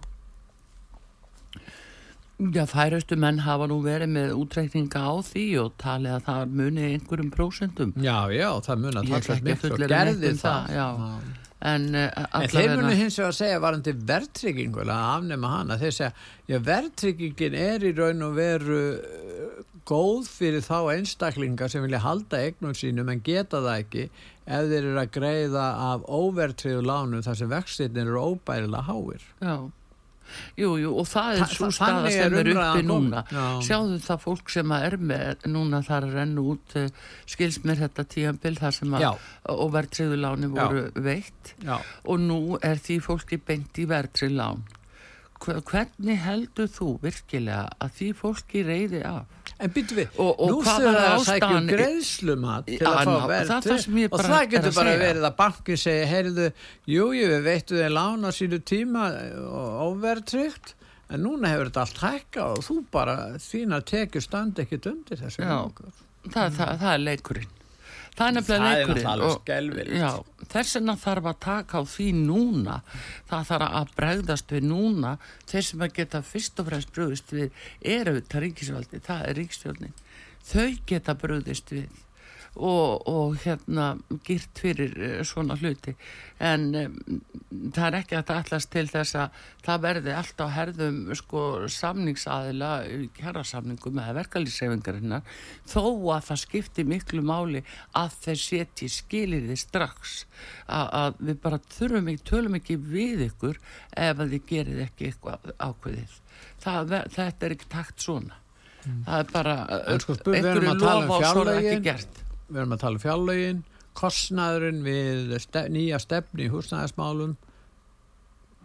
Já, 2.42 2.64
færustu 2.66 3.14
menn 3.20 3.38
hafa 3.44 3.68
nú 3.70 3.76
verið 3.84 4.10
með 4.16 4.32
útreikninga 4.34 4.98
á 4.98 5.14
því 5.22 5.44
og 5.62 5.76
talið 5.78 6.16
að 6.16 6.24
það 6.26 6.56
muni 6.58 6.86
einhverjum 6.88 7.30
prósentum. 7.30 7.92
Já, 8.02 8.16
já, 8.34 8.48
það 8.66 8.80
mun 8.82 8.98
að 8.98 9.12
Ég 9.12 9.14
ætla 9.14 9.20
talast 9.20 9.30
ekki 9.30 9.42
að 9.42 9.50
miklu 9.50 9.70
og 9.76 9.92
gerði 9.92 10.32
um 10.32 10.40
það. 10.40 10.66
það, 10.66 10.74
já. 10.80 11.41
En, 11.62 11.84
uh, 11.94 12.08
En 12.34 12.48
þeir 12.50 12.72
munu 12.74 12.94
hins 12.98 13.18
vegar 13.20 13.30
að 13.30 13.38
segja 13.38 13.62
varandi 13.62 13.92
verðtryggingu 14.10 14.82
að 14.82 14.92
afnema 14.96 15.50
hana. 15.52 15.78
Þeir 15.78 15.94
segja, 15.98 16.62
verðtryggingin 16.68 17.58
er 17.58 17.86
í 17.86 17.92
raun 17.94 18.24
og 18.26 18.34
veru 18.38 18.80
uh, 18.96 19.60
góð 19.88 20.30
fyrir 20.30 20.64
þá 20.66 20.78
einstaklingar 20.96 21.70
sem 21.70 21.84
vilja 21.84 22.02
halda 22.02 22.40
eignum 22.46 22.74
sínum 22.78 23.10
en 23.10 23.22
geta 23.24 23.62
það 23.62 23.84
ekki 23.84 24.04
ef 24.42 24.66
þeir 24.70 24.80
eru 24.80 24.98
að 25.02 25.12
greiða 25.14 25.68
af 25.92 26.04
óvertriðu 26.10 26.82
lánum 26.86 27.22
þar 27.22 27.38
sem 27.38 27.50
vextirnir 27.50 28.10
eru 28.10 28.26
óbærilega 28.32 28.86
háir. 28.88 29.26
Já, 29.42 29.56
jú, 30.58 30.70
jú, 30.82 30.92
og 31.00 31.06
það 31.10 31.30
er 31.36 31.42
Þa- 31.42 31.56
svo 31.56 31.70
staða 31.76 32.10
sem 32.14 32.36
er 32.40 32.50
uppi 32.52 32.82
núna. 32.86 33.24
Já. 33.32 33.46
Sjáðu 33.68 33.98
það 34.06 34.20
fólk 34.26 34.52
sem 34.54 34.72
er 34.78 34.96
með 35.12 35.46
núna 35.54 35.82
þar 35.86 36.06
að 36.08 36.14
renna 36.20 36.44
út 36.52 36.76
uh, 36.80 36.86
skils 37.26 37.58
mér 37.64 37.82
þetta 37.86 38.04
tíambil 38.16 38.54
þar 38.60 38.76
sem 38.78 38.94
að 38.98 39.06
Já. 39.06 39.10
verðtriðuláni 39.78 40.52
voru 40.52 40.84
veitt 41.08 41.54
Já. 41.64 41.76
og 42.04 42.20
nú 42.20 42.40
er 42.62 42.76
því 42.82 43.00
fólki 43.08 43.38
beint 43.40 43.78
í 43.82 43.86
verðtriðlán. 43.90 44.62
Hvernig 45.42 46.20
heldur 46.22 46.68
þú 46.70 46.88
virkilega 47.02 47.64
að 47.82 47.96
því 47.98 48.10
fólki 48.14 48.60
reyði 48.66 49.00
af? 49.08 49.24
En 49.62 49.70
byttu 49.70 49.94
við, 49.94 50.08
Og- 50.18 50.40
og 50.42 50.50
nú 50.50 50.56
var 50.66 50.80
það 50.82 50.96
að 51.06 51.24
sækja 51.28 51.50
um 51.60 51.66
greiðslumat 51.70 52.66
til 52.66 52.78
að 52.82 52.96
fá 52.98 53.04
ná, 53.06 53.26
verð 53.30 53.48
það 53.52 53.56
er 53.56 53.70
það 53.70 53.80
sem 53.84 53.98
ég 54.00 54.08
og 54.10 54.16
bara 54.18 54.28
það 54.32 54.46
getur 54.56 54.74
bara 54.74 54.92
segja. 54.92 55.02
verið 55.06 55.26
að 55.28 55.36
bankin 55.36 55.76
segi, 55.82 56.06
heyrðu, 56.12 56.46
jú, 56.96 57.04
við 57.12 57.42
veittu 57.46 57.78
þeir 57.78 57.92
lána 57.94 58.32
sínu 58.34 58.58
tíma 58.72 59.04
og 59.46 59.70
óverðtrygt 59.86 60.74
en 61.12 61.22
núna 61.22 61.52
hefur 61.52 61.70
þetta 61.70 61.84
allt 61.86 62.02
hækka 62.02 62.44
og 62.56 62.58
þú 62.66 62.76
bara, 62.90 63.16
þínar 63.38 63.84
tekjur 63.84 64.22
standi 64.26 64.62
ekkit 64.66 64.86
undir 64.90 65.16
þessu 65.22 65.42
Já. 65.46 65.70
það, 66.32 66.56
það, 66.58 66.78
það 66.82 66.92
er 66.94 67.02
leikurinn 67.06 67.50
það 68.16 68.26
er 68.26 68.36
nefnilega 68.36 68.70
er 68.72 69.68
leikurinn. 69.68 70.30
þess 70.52 70.76
vegna 70.78 70.96
þarf 71.00 71.30
að 71.32 71.40
taka 71.46 71.80
á 71.80 71.82
því 71.94 72.08
núna. 72.20 72.78
Það 73.30 73.48
þarf 73.50 73.66
að 73.80 73.96
bregðast 73.96 74.54
við 74.54 74.68
núna. 74.68 75.16
Þeir 75.48 75.68
sem 75.70 75.84
að 75.86 75.96
geta 76.00 76.22
fyrst 76.26 76.62
og 76.62 76.70
fremst 76.70 76.94
brugðist 76.94 77.32
við 77.32 77.50
eru 77.80 78.16
þetta 78.20 78.44
ríkisvaldi 78.46 79.02
það 79.02 79.28
er 79.28 79.38
ríkistjórnin 79.40 80.00
þau 80.46 80.72
geta 80.86 81.14
brugðist 81.18 81.70
við 81.74 82.00
og, 82.56 83.08
og 83.08 83.36
hérna 83.40 83.94
girt 84.26 84.60
fyrir 84.60 84.92
eh, 85.00 85.20
svona 85.24 85.56
hluti. 85.56 85.94
En 86.42 86.66
um, 86.76 86.96
það 87.72 87.86
er 87.86 87.96
ekki 88.02 88.16
að 88.18 88.26
það 88.28 88.40
allast 88.42 88.70
til 88.72 88.84
þess 88.90 89.16
að 89.16 89.38
það 89.64 89.84
verði 89.86 90.14
allt 90.18 90.42
á 90.44 90.46
herðum 90.52 90.98
sko 91.16 91.44
samningsaðila 91.72 92.72
kjærasamningum 93.16 94.00
eða 94.02 94.16
verkalýsreifingarinnar 94.20 95.22
þó 95.70 95.84
að 96.12 96.26
það 96.28 96.42
skipti 96.42 96.86
miklu 96.88 97.24
máli 97.24 97.62
að 97.98 98.18
þeir 98.26 98.42
setji 98.42 98.90
skiliði 98.92 99.56
strax. 99.60 100.26
Að, 100.66 100.90
að 101.00 101.22
við 101.30 101.40
bara 101.46 101.62
þurfum 101.72 102.12
ekki, 102.12 102.26
tölum 102.28 102.58
ekki 102.60 102.76
við 102.76 103.26
ykkur 103.30 103.62
ef 103.96 104.20
að 104.20 104.36
þið 104.36 104.44
gerið 104.52 104.84
ekki 104.88 105.08
eitthvað 105.08 105.54
ákveðið. 105.56 106.20
Það, 106.62 106.94
þetta 107.16 107.46
er 107.48 107.56
ekki 107.56 107.72
takt 107.72 108.04
svona. 108.04 108.38
Það 108.82 109.16
er 109.20 109.28
bara 109.30 109.56
sko, 110.02 110.16
einhverju 110.26 110.74
tala 110.74 110.94
um 110.98 111.06
lofásor 111.06 111.50
ekki 111.52 111.62
fjárlögin. 111.62 111.84
gert 111.86 112.22
Við 112.52 112.60
erum 112.62 112.76
að 112.76 112.82
tala 112.84 112.98
um 112.98 113.02
fjárlögin, 113.02 113.64
kostnaðurinn 113.98 114.84
við 114.84 115.34
stef, 115.42 115.72
nýja 115.72 115.98
stefni 116.02 116.46
í 116.46 116.52
húsnæðismálum, 116.52 117.34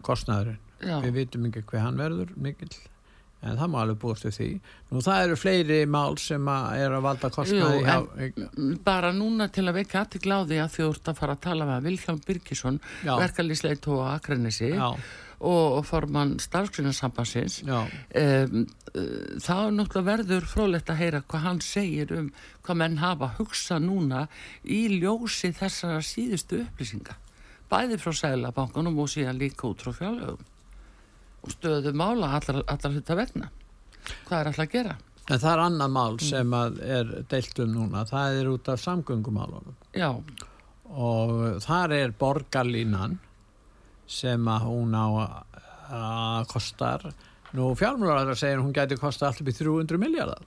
kostnaðurinn. 0.06 0.62
Já. 0.84 1.00
Við 1.02 1.16
vitum 1.22 1.48
ekki 1.50 1.64
hver 1.72 1.84
hann 1.88 1.98
verður 1.98 2.34
mikill, 2.38 2.74
en 3.42 3.58
það 3.58 3.72
má 3.74 3.78
alveg 3.82 4.00
búast 4.02 4.28
við 4.28 4.36
því. 4.38 4.50
Nú 4.92 5.04
það 5.06 5.22
eru 5.26 5.38
fleiri 5.40 5.80
mál 5.90 6.18
sem 6.22 6.50
að 6.54 6.68
er 6.84 6.98
að 6.98 7.06
valda 7.08 7.32
kostnaði 7.34 7.80
Jú, 7.80 7.88
hjá... 7.88 8.82
bara 8.86 9.14
núna 9.16 9.48
til 9.54 9.66
að 9.66 9.80
vekja 9.80 10.04
aðtikla 10.04 10.42
á 10.42 10.48
því 10.52 10.60
að 10.64 10.76
þú 10.76 10.90
ert 10.92 11.12
að 11.12 11.22
fara 11.22 11.38
að 11.38 11.46
tala 11.48 11.70
með 11.72 11.88
Vilhelm 11.90 12.22
Birgisson 12.28 12.82
Já. 13.08 13.14
verkalýsleit 13.24 13.90
og 13.94 14.04
Akranesi 14.12 14.74
Já, 14.76 14.90
og 15.38 15.86
formann 15.86 16.38
starfsgrunarsambansins 16.42 17.60
um, 17.68 18.64
þá 19.38 19.58
náttúrulega 19.70 20.06
verður 20.08 20.48
frólægt 20.50 20.90
að 20.90 21.02
heyra 21.04 21.22
hvað 21.30 21.44
hann 21.46 21.62
segir 21.62 22.14
um 22.18 22.32
hvað 22.66 22.80
menn 22.82 22.98
hafa 23.04 23.30
hugsað 23.38 23.86
núna 23.86 24.26
í 24.64 24.88
ljósi 24.98 25.54
þessara 25.54 26.02
síðustu 26.02 26.64
upplýsinga. 26.64 27.18
Bæði 27.70 28.00
frá 28.02 28.16
Sælabankunum 28.16 28.98
og 29.04 29.12
síðan 29.12 29.38
líka 29.38 29.68
út 29.70 29.84
frá 29.84 29.94
fjárlögum. 29.94 30.54
Og 31.44 31.54
stöðu 31.54 31.94
mála 31.94 32.32
allar, 32.40 32.64
allar 32.66 32.96
þetta 32.98 33.20
vegna. 33.20 33.52
Hvað 34.26 34.40
er 34.40 34.50
alltaf 34.50 34.66
að 34.66 34.74
gera? 34.74 34.98
en 35.28 35.42
það 35.42 35.52
er 35.52 35.62
annað 35.66 35.94
mál 35.94 36.20
sem 36.24 36.54
að 36.56 36.78
er 36.88 37.10
deilt 37.32 37.60
um 37.64 37.72
núna, 37.74 38.04
það 38.08 38.42
er 38.42 38.50
út 38.54 38.70
af 38.72 38.84
samgöngumálunum. 38.84 39.76
Já, 39.98 40.12
og 40.88 41.34
þar 41.66 41.96
er 41.98 42.14
borgarlínan 42.16 43.18
sem 44.08 44.52
að 44.52 44.68
hún 44.68 44.96
á 44.96 45.06
að 45.88 46.52
kostar. 46.52 47.10
Nú 47.56 47.72
fjármjörður 47.80 48.34
að 48.34 48.40
segja 48.42 48.60
hún 48.60 48.76
gæti 48.76 49.00
kosta 49.00 49.30
allt 49.30 49.42
upp 49.44 49.52
í 49.52 49.56
300 49.56 50.00
miljardar 50.02 50.46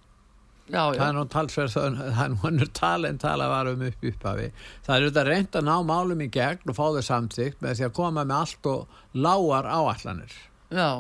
já, 0.71 0.81
það 0.81 0.99
já, 0.99 1.05
er 1.07 1.17
nú 1.17 1.25
talsverð 1.31 1.75
það 1.77 2.23
er 2.25 2.33
nú 2.33 2.41
hannur 2.45 2.71
tala 2.77 3.11
en 3.11 3.21
tala 3.21 3.49
var 3.51 3.71
um 3.71 3.87
upp 3.87 4.07
uppafi 4.11 4.49
það 4.87 4.93
er 4.95 5.07
auðvitað 5.07 5.31
reynd 5.31 5.59
að 5.61 5.67
ná 5.69 5.75
málum 5.87 6.25
í 6.25 6.29
gegn 6.33 6.73
og 6.73 6.79
fá 6.79 6.85
þau 6.97 7.07
samþygt 7.07 7.65
með 7.65 7.79
því 7.79 7.87
að 7.89 7.97
koma 7.99 8.25
með 8.25 8.37
allt 8.39 8.71
og 8.71 9.01
lágar 9.27 9.71
áallanir 9.71 10.37
já, 10.71 10.91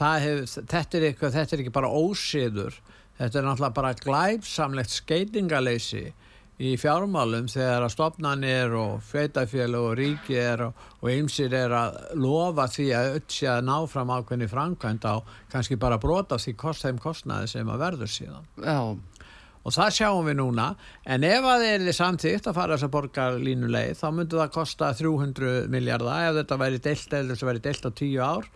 hef, 0.00 0.56
þetta 0.56 0.98
er 0.98 1.08
eitthvað 1.10 1.38
þetta 1.38 1.56
er 1.56 1.64
ekki 1.64 1.74
bara 1.74 1.92
ósiður. 1.92 2.82
Þetta 3.14 3.38
er 3.38 3.44
náttúrulega 3.46 3.76
bara 3.76 3.94
glæpsamlegt 3.94 4.90
skeitingaleysi 4.90 6.08
í 6.62 6.74
fjármálum 6.78 7.48
þegar 7.50 7.84
að 7.86 7.92
stopnarnir 7.96 8.74
og 8.78 9.00
feitafélag 9.02 9.88
og 9.88 9.96
ríki 9.98 10.36
er 10.38 10.68
og, 10.68 10.84
ymsir 11.10 11.54
er 11.58 11.74
að 11.74 11.96
lofa 12.20 12.68
því 12.70 12.86
að 12.94 13.16
sé 13.34 13.48
að 13.50 13.64
ná 13.66 13.74
fram 13.90 14.12
ákveðni 14.14 14.48
framkvæmd 14.50 15.08
á 15.10 15.14
kannski 15.50 15.78
bara 15.80 15.98
brota 15.98 16.38
því 16.38 16.54
kost 16.60 16.86
þeim 16.86 17.00
kostnaði 17.02 17.50
sem 17.56 17.72
að 17.74 17.82
verður 17.82 18.12
síðan. 18.14 18.46
Já, 18.62 18.78
og 19.64 19.74
það 19.74 19.96
sjáum 19.98 20.28
við 20.28 20.38
núna. 20.38 20.68
En 21.02 21.26
ef 21.26 21.48
að 21.48 21.64
þeir 21.66 21.78
eru 21.80 21.96
samþýtt 21.98 22.50
að 22.50 22.58
fara 22.60 22.76
þess 22.76 22.86
að 22.86 22.94
borgarlínu 22.98 23.72
leið 23.74 23.98
þá 23.98 24.06
myndi 24.14 24.38
það 24.38 24.54
kosta 24.54 24.92
300 25.00 25.66
miljardar 25.74 26.28
ef 26.28 26.38
þetta 26.38 26.60
væri 26.62 26.84
deilt 26.86 27.18
eða 27.18 27.32
þess 27.32 27.44
að 27.44 27.50
væri 27.50 27.64
deilt 27.66 27.88
á 27.88 27.90
10 27.90 28.22
ár 28.22 28.48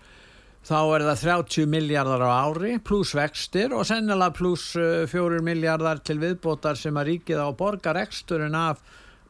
þá 0.67 0.79
er 0.97 1.05
það 1.07 1.21
30 1.25 1.69
miljardar 1.71 2.25
á 2.27 2.31
ári 2.49 2.79
pluss 2.85 3.15
vextir 3.17 3.75
og 3.77 3.87
sennilega 3.89 4.35
pluss 4.37 4.73
4 4.75 5.43
miljardar 5.45 6.03
til 6.05 6.19
viðbótar 6.23 6.79
sem 6.79 6.97
að 6.99 7.13
ríkið 7.13 7.45
á 7.45 7.49
borgareksturinn 7.59 8.59
af, 8.59 8.83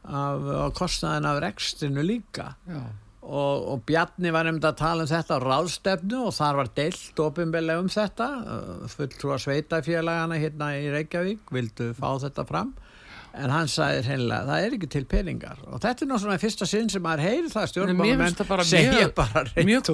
af, 0.04 0.49
af 0.64 0.73
kostnaðin 0.78 1.28
af 1.28 1.42
rekstinu 1.44 2.04
líka. 2.06 2.54
Já, 2.68 2.82
og, 3.28 3.68
og 3.75 3.85
Bjarni 3.88 4.32
var 4.32 4.49
nefnd 4.49 4.64
að 4.64 4.78
tala 4.80 5.04
um 5.04 5.11
þetta 5.11 5.37
á 5.37 5.44
ráðstefnu 5.44 6.20
og 6.25 6.35
þar 6.38 6.61
var 6.62 6.70
deilt 6.78 7.23
ofinbeglega 7.23 7.85
um 7.85 7.90
þetta. 7.92 8.28
Fulltrúa 8.94 9.38
sveitafélagana 9.42 10.40
hérna 10.40 10.73
í 10.80 10.88
Reykjavík 10.94 11.52
vildu 11.54 11.92
fá 11.99 12.11
þetta 12.25 12.47
fram 12.49 12.73
en 13.38 13.52
hann 13.54 13.71
sagði 13.71 14.04
hreinlega, 14.09 14.47
það 14.49 14.66
er 14.66 14.76
ekki 14.78 14.90
til 14.95 15.04
peningar 15.09 15.62
og 15.66 15.83
þetta 15.83 16.04
er 16.04 16.11
náttúrulega 16.12 16.42
fyrsta 16.42 16.68
sinn 16.68 16.90
sem 16.92 17.04
maður 17.04 17.25
heyri 17.28 17.52
það 17.52 17.66
bara 18.49 18.66
segja 18.66 19.09
bara 19.14 19.45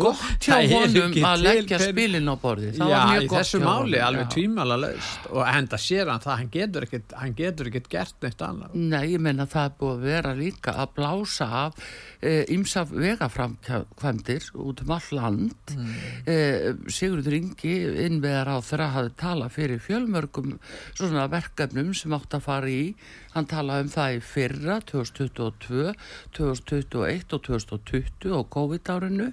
gott 0.01 0.45
hjá 0.45 0.55
það 0.55 0.65
er 0.65 0.73
honum 0.75 1.15
ekki 1.15 1.25
að 1.29 1.45
leggja 1.45 1.81
spilin 1.83 2.31
á 2.31 2.37
borði. 2.41 2.71
Það 2.79 2.93
Já, 2.93 2.97
var 2.97 3.13
mjög 3.13 3.27
í 3.27 3.31
þessu 3.35 3.61
máli, 3.65 4.01
alveg 4.09 4.31
tvímala 4.35 4.79
laust 4.81 5.29
og 5.31 5.43
enda 5.51 5.81
sér 5.81 6.11
hann 6.13 6.25
það, 6.25 6.41
hann 6.41 6.51
getur 6.55 6.89
ekkit, 6.89 7.15
hann 7.21 7.37
getur 7.39 7.71
ekkit 7.71 7.91
gert 7.93 8.25
neitt 8.25 8.45
annað. 8.45 8.77
Nei, 8.95 9.05
ég 9.15 9.25
menna 9.25 9.47
það 9.51 9.71
er 9.71 9.77
búið 9.81 9.95
að 9.95 10.07
vera 10.09 10.35
líka 10.39 10.77
að 10.85 10.95
blása 10.99 11.51
af 11.65 11.89
ymsa 12.25 12.85
vegaframkvæmdir 12.89 14.49
út 14.65 14.85
um 14.85 14.95
all 14.97 15.11
land. 15.19 15.75
Mm. 15.75 16.85
Sigurður 16.93 17.39
Ingi 17.39 17.75
innveðar 18.07 18.55
á 18.55 18.59
þeirra 18.65 18.91
hafði 18.95 19.15
talað 19.21 19.55
fyrir 19.59 19.83
fjölmörgum 19.85 20.57
svona 20.95 21.27
verkefnum 21.33 21.93
sem 21.97 22.15
átt 22.17 22.39
að 22.39 22.47
fara 22.49 22.73
í. 22.73 22.95
Hann 23.35 23.49
talaði 23.51 23.87
um 23.87 23.93
það 23.95 24.17
í 24.17 24.21
fyrra, 24.25 24.81
2022, 24.91 25.95
2021 26.39 27.35
og 27.35 27.47
2020 27.49 28.37
og 28.39 28.47
COVID-árinu. 28.55 29.31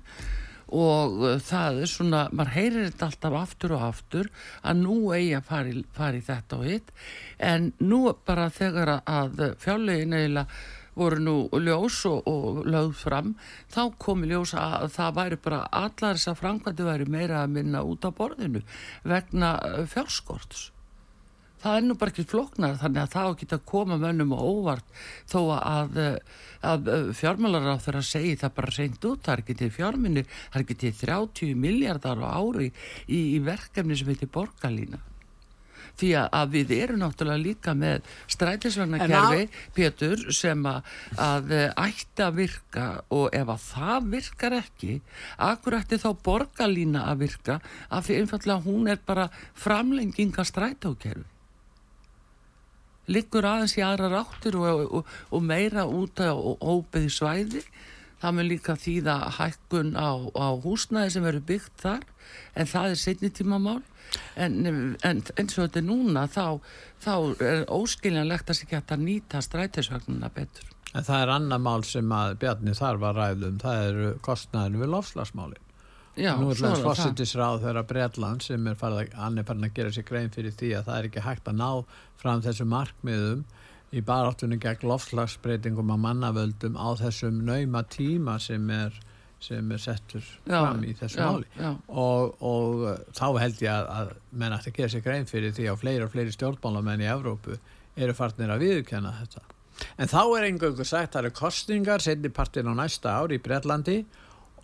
Og 0.72 1.18
uh, 1.20 1.38
það 1.44 1.82
er 1.84 1.90
svona, 1.92 2.26
maður 2.32 2.54
heyrir 2.56 2.86
þetta 2.90 3.10
alltaf 3.10 3.40
aftur 3.42 3.74
og 3.76 3.88
aftur 3.90 4.30
að 4.64 4.84
nú 4.86 5.00
eigi 5.16 5.34
að 5.36 5.48
fara 5.50 5.74
í, 5.74 5.82
fara 5.98 6.20
í 6.20 6.28
þetta 6.28 6.60
og 6.60 6.70
hitt. 6.70 6.94
En 7.38 7.72
nú 7.84 8.06
bara 8.28 8.48
þegar 8.54 8.96
að 9.02 9.50
fjárlegin 9.60 10.16
eiginlega 10.16 10.48
voru 10.96 11.22
nú 11.24 11.36
ljós 11.64 12.02
og, 12.10 12.28
og 12.28 12.66
lögð 12.68 12.98
fram 13.06 13.32
þá 13.72 13.82
komi 14.02 14.28
ljós 14.32 14.54
að 14.60 14.90
það 14.98 15.16
væri 15.20 15.40
bara 15.46 15.62
allar 15.72 16.20
þess 16.20 16.32
að 16.34 16.42
framkvæmdi 16.42 16.88
væri 16.88 17.08
meira 17.08 17.42
að 17.46 17.56
minna 17.56 17.84
út 17.88 18.04
á 18.04 18.12
borðinu 18.12 18.64
vegna 19.08 19.56
uh, 19.64 19.82
fjárskorts 19.88 20.70
það 21.62 21.78
er 21.78 21.86
nú 21.86 21.98
bara 22.00 22.14
ekki 22.14 22.28
flóknar 22.30 22.80
þannig 22.82 23.04
að 23.04 23.14
það 23.16 23.36
geta 23.42 23.60
að 23.60 23.68
koma 23.72 24.00
mönnum 24.02 24.34
og 24.38 24.48
óvart 24.52 24.98
þó 25.30 25.40
að, 25.58 26.02
að 26.66 26.90
fjármálar 27.18 27.70
á 27.74 27.84
þeirra 27.84 28.04
segi 28.06 28.34
það 28.42 28.58
bara 28.58 28.76
reynd 28.78 29.08
út, 29.12 29.22
það 29.26 29.36
er 29.36 29.46
ekki 29.46 29.60
til 29.62 29.72
fjárminni 29.78 30.26
það 30.32 30.58
er 30.58 30.66
ekki 30.66 30.82
til 30.86 30.94
30 31.04 31.56
miljardar 31.68 32.26
á 32.26 32.30
ári 32.34 32.72
í, 33.08 33.22
í 33.38 33.40
verkefni 33.46 33.98
sem 33.98 34.12
heitir 34.12 34.32
borgarlína. 34.34 35.02
Því 36.00 36.12
að, 36.18 36.28
að 36.40 36.54
við 36.56 36.72
erum 36.78 37.02
náttúrulega 37.02 37.42
líka 37.42 37.74
með 37.78 38.06
strætisvagnakerfi, 38.32 39.48
Pétur, 39.76 40.24
sem 40.34 40.64
að, 40.66 40.88
að 41.20 41.52
ætti 41.68 42.26
að 42.26 42.38
virka. 42.40 42.86
Og 43.14 43.28
ef 43.38 43.52
að 43.52 43.66
það 43.68 44.08
virkar 44.16 44.56
ekki, 44.62 44.96
akkur 45.50 45.78
ætti 45.82 46.00
þá 46.02 46.10
borgarlína 46.26 47.04
að 47.12 47.26
virka? 47.26 47.60
Af 47.92 48.08
því 48.08 48.22
einfallega 48.22 48.66
hún 48.66 48.90
er 48.94 49.04
bara 49.06 49.28
framlenginga 49.66 50.48
strætókerfi 50.48 51.28
liggur 53.12 53.48
aðeins 53.48 53.78
í 53.78 53.86
aðra 53.86 54.10
ráttur 54.12 54.58
og, 54.62 54.84
og, 55.00 55.16
og 55.32 55.46
meira 55.46 55.86
út 55.88 56.22
á 56.24 56.34
óbeði 56.34 57.12
svæði. 57.14 57.64
Það 58.22 58.36
mun 58.38 58.50
líka 58.50 58.76
þýða 58.78 59.16
hækkun 59.38 59.96
á, 59.98 60.12
á 60.38 60.48
húsnæði 60.62 61.14
sem 61.16 61.26
verður 61.26 61.48
byggt 61.48 61.80
þar 61.82 62.04
en 62.54 62.70
það 62.70 62.92
er 62.92 63.02
setni 63.02 63.32
tímamál. 63.34 63.80
En, 64.36 64.60
en 64.68 65.24
eins 65.40 65.56
og 65.56 65.64
þetta 65.64 65.80
er 65.80 65.88
núna 65.88 66.28
þá, 66.28 66.60
þá 67.02 67.14
er 67.48 67.64
óskiljanlegt 67.72 68.52
að 68.52 68.60
sér 68.60 68.72
geta 68.76 69.00
nýta 69.00 69.42
strætisvagnuna 69.42 70.30
betur. 70.36 70.68
En 70.92 71.06
það 71.08 71.24
er 71.24 71.34
annar 71.38 71.62
mál 71.64 71.86
sem 71.88 72.12
að 72.12 72.38
Bjarni 72.42 72.76
þarf 72.76 73.06
að 73.08 73.20
ræðum, 73.22 73.60
það 73.62 73.84
eru 73.88 74.10
kostnæðinu 74.26 74.82
við 74.82 74.92
lofslagsmálin. 74.92 75.68
Nú 76.18 76.52
er 76.52 76.60
það 76.60 76.82
fósittisráð 76.84 77.62
þeirra 77.66 77.84
Bretland 77.88 78.44
sem 78.44 78.66
er 78.68 78.76
farið 78.80 79.14
að, 79.16 79.38
er 79.40 79.46
farin 79.48 79.68
að 79.68 79.76
gera 79.78 79.92
sér 79.96 80.06
grein 80.08 80.34
fyrir 80.34 80.56
því 80.60 80.72
að 80.76 80.90
það 80.90 80.98
er 80.98 81.08
ekki 81.08 81.24
hægt 81.24 81.48
að 81.48 81.60
ná 81.62 81.70
fram 82.20 82.42
þessu 82.44 82.68
markmiðum 82.68 83.46
í 83.92 84.02
baráttunni 84.08 84.58
gegn 84.60 84.90
lofslagsbreytingum 84.92 85.94
á 85.96 85.98
mannavöldum 86.04 86.76
á 86.76 86.96
þessum 87.00 87.40
nauma 87.48 87.84
tíma 87.88 88.38
sem 88.44 88.68
er, 88.76 88.98
sem 89.40 89.72
er 89.72 89.84
settur 89.84 90.26
Já, 90.44 90.58
fram 90.58 90.84
í 90.84 90.96
þessu 91.00 91.22
já. 91.56 91.72
Og, 91.88 92.36
og 92.44 92.84
þá 93.16 93.26
held 93.40 93.64
ég 93.64 93.72
að, 93.72 93.88
að 94.02 94.12
menn 94.44 94.56
ætti 94.58 94.74
að 94.74 94.82
gera 94.82 94.94
sér 94.96 95.06
grein 95.06 95.32
fyrir 95.32 95.56
því 95.56 95.70
að 95.72 95.80
fleiri 95.86 96.08
og 96.08 96.12
fleiri 96.12 96.36
stjórnmálamenn 96.36 97.04
í 97.04 97.10
Evrópu 97.12 97.56
eru 97.96 98.16
farnir 98.16 98.52
að 98.52 98.66
viðurkenna 98.66 99.16
þetta. 99.22 99.46
En 99.98 100.12
þá 100.12 100.22
er 100.38 100.48
einhverjum 100.50 100.86
sagt 100.86 101.16
að 101.16 101.16
það 101.16 101.24
eru 101.24 101.38
kostningar 101.40 102.04
setni 102.04 102.32
partin 102.32 102.70
á 102.72 102.76
næsta 102.76 103.16
ár 103.16 103.32
í 103.32 103.40
Bretlandi 103.44 104.02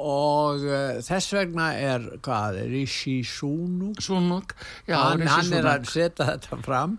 og 0.04 0.64
uh, 0.68 1.00
þess 1.06 1.34
vegna 1.34 1.72
er, 1.80 2.08
hvað, 2.26 2.62
Rishi 2.72 3.20
Sunak 3.26 4.02
Súnug, 4.04 4.54
já, 4.88 4.98
hann, 5.00 5.24
Rishi 5.24 5.34
hann 5.34 5.54
er 5.60 5.70
að 5.74 5.90
setja 5.92 6.30
þetta 6.34 6.62
fram. 6.66 6.98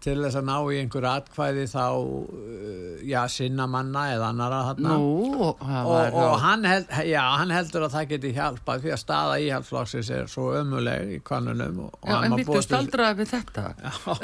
Til 0.00 0.16
þess 0.22 0.38
að 0.40 0.46
ná 0.48 0.56
í 0.72 0.78
einhver 0.80 1.06
atkvæði 1.10 1.66
þá 1.74 1.84
uh, 1.92 2.69
já, 3.06 3.20
sinna 3.32 3.66
manna 3.70 4.06
eða 4.14 4.30
annara 4.32 4.60
þarna 4.70 4.94
Nú, 5.00 5.44
og, 5.50 5.64
og 5.64 6.34
hann, 6.42 6.66
held, 6.68 6.90
já, 7.08 7.22
hann 7.40 7.54
heldur 7.54 7.86
að 7.86 7.94
það 7.96 8.08
geti 8.14 8.32
hjálpað 8.36 8.84
því 8.84 8.92
að 8.94 9.00
staða 9.02 9.38
íhaldsflokksins 9.46 10.10
er 10.16 10.30
svo 10.30 10.50
ömuleg 10.60 11.14
í 11.16 11.20
kannunum 11.26 11.82
Já, 12.06 12.16
en 12.26 12.36
við- 12.38 12.52
staldraði 12.66 13.20
við 13.22 13.32
þetta 13.34 13.66
uh, 13.80 14.20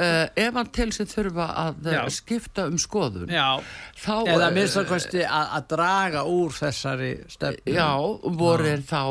ef 0.46 0.60
hann 0.60 0.72
til 0.76 0.88
sig 0.96 1.10
þurfa 1.10 1.48
að 1.66 1.90
Já. 1.92 2.00
uh, 2.02 2.12
skipta 2.12 2.66
um 2.70 2.78
skoðun 2.80 3.32
já, 3.32 3.48
þá 4.02 4.14
eða 4.26 4.50
eh, 4.50 4.54
minnst 4.58 4.80
að 4.80 4.88
kosti 4.92 5.24
að, 5.24 5.66
draga 5.72 6.24
úr 6.30 6.54
þessari 6.56 7.12
stefnu 7.32 7.74
Já, 7.76 7.90
voru 8.38 8.68
er 8.70 8.84
þá 8.86 9.02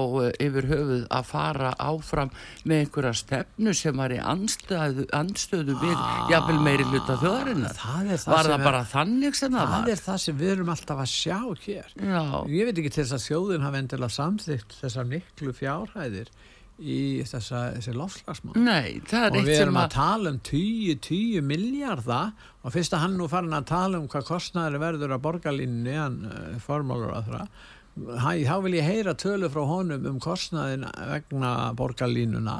yfir 0.42 0.70
höfuð 0.70 1.06
að 1.14 1.30
fara 1.30 1.74
áfram 1.82 2.32
með 2.66 2.86
einhverja 2.86 3.14
stefnu 3.20 3.74
sem 3.76 3.98
var 4.00 4.14
í 4.16 4.20
anstöðu, 4.22 5.08
anstöðu 5.16 5.76
við 5.82 5.96
jafnvel 6.32 6.60
meiri 6.64 6.86
hluta 6.90 7.18
þjóðarinnar. 7.22 7.76
Ah. 7.76 7.96
Það 7.96 8.12
það 8.16 8.36
var 8.36 8.50
það 8.52 8.66
bara 8.66 8.82
þannig 8.92 9.38
sem 9.38 9.55
það, 9.56 9.70
það 9.72 9.86
var? 9.86 9.94
er 9.94 10.02
það 10.08 10.20
sem 10.26 10.42
við 10.42 10.52
erum 10.56 10.74
alltaf 10.76 11.04
að 11.04 11.14
sjá 11.14 11.40
hér 11.66 11.96
Já, 11.96 12.26
ég 12.56 12.68
veit 12.68 12.76
ekki 12.82 12.92
til 12.92 13.04
þess 13.04 13.16
að 13.18 13.26
þjóðin 13.30 13.66
hafi 13.66 13.82
endilega 13.82 14.16
samþygt 14.16 14.78
þessar 14.82 15.10
miklu 15.10 15.56
fjárhæðir 15.56 16.34
í 16.76 17.24
þessa, 17.24 17.62
þessi 17.78 17.94
lofslagsmál 17.96 18.58
nei, 18.60 19.00
það 19.08 19.22
er 19.22 19.30
og 19.30 19.38
eitt 19.40 19.48
við 19.48 19.56
sem 19.56 19.64
erum 19.64 19.80
að 19.80 19.86
að, 19.86 19.94
tala 19.96 20.34
um 20.34 20.40
10, 20.50 20.98
10 21.08 21.48
miljardar 21.48 22.50
og 22.66 22.76
fyrst 22.76 22.96
að 22.98 23.04
hann 23.06 23.16
nú 23.20 23.30
farin 23.32 23.56
að 23.56 23.70
tala 23.72 24.02
um 24.02 24.10
hvað 24.12 24.28
kostnæður 24.28 24.82
verður 24.84 25.16
að 25.16 25.24
borgarlínni 25.24 25.96
hann 25.96 26.20
uh, 26.28 26.60
formálur 26.64 27.16
að 27.16 27.32
það 27.32 27.64
þá 27.96 28.56
vil 28.66 28.76
ég 28.76 28.90
heyra 28.90 29.16
tölu 29.16 29.48
frá 29.54 29.62
honum 29.70 30.10
um 30.10 30.20
kostnæðin 30.20 30.84
vegna 31.14 31.52
borgarlínuna 31.80 32.58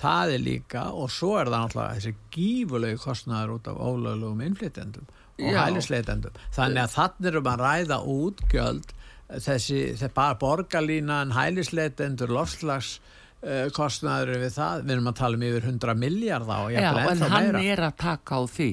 það 0.00 0.36
er 0.38 0.44
líka 0.46 0.86
og 0.96 1.10
svo 1.12 1.34
er 1.36 1.50
það 1.50 1.66
náttúrulega 1.66 1.98
þessi 1.98 2.14
gífulegu 2.32 3.02
kostnæður 3.02 3.58
út 3.58 3.68
af 3.68 3.82
og 3.84 4.40
Já. 4.40 5.19
Hælisleitendum 5.40 6.40
þannig 6.56 6.82
að 6.84 6.96
þannig 6.96 7.30
erum 7.32 7.52
að 7.52 7.64
ræða 7.66 8.00
útgjöld 8.16 8.96
þessi, 9.38 9.80
þessi 9.94 10.12
bara 10.14 10.38
borgarlínan 10.40 11.34
hælisleitendur 11.36 12.32
lofslags 12.34 12.98
uh, 13.44 13.68
kostnæður 13.76 14.40
við 14.44 14.54
það, 14.56 14.82
við 14.84 14.94
erum 14.96 15.10
að 15.10 15.18
tala 15.20 15.38
um 15.38 15.44
yfir 15.48 15.68
100 15.70 15.94
miljardar 16.00 16.64
og 16.64 16.72
já, 16.74 16.80
en 16.90 17.22
hann 17.34 17.50
meira. 17.56 17.62
er 17.74 17.84
að 17.88 17.94
taka 18.02 18.40
á 18.40 18.42
því. 18.54 18.68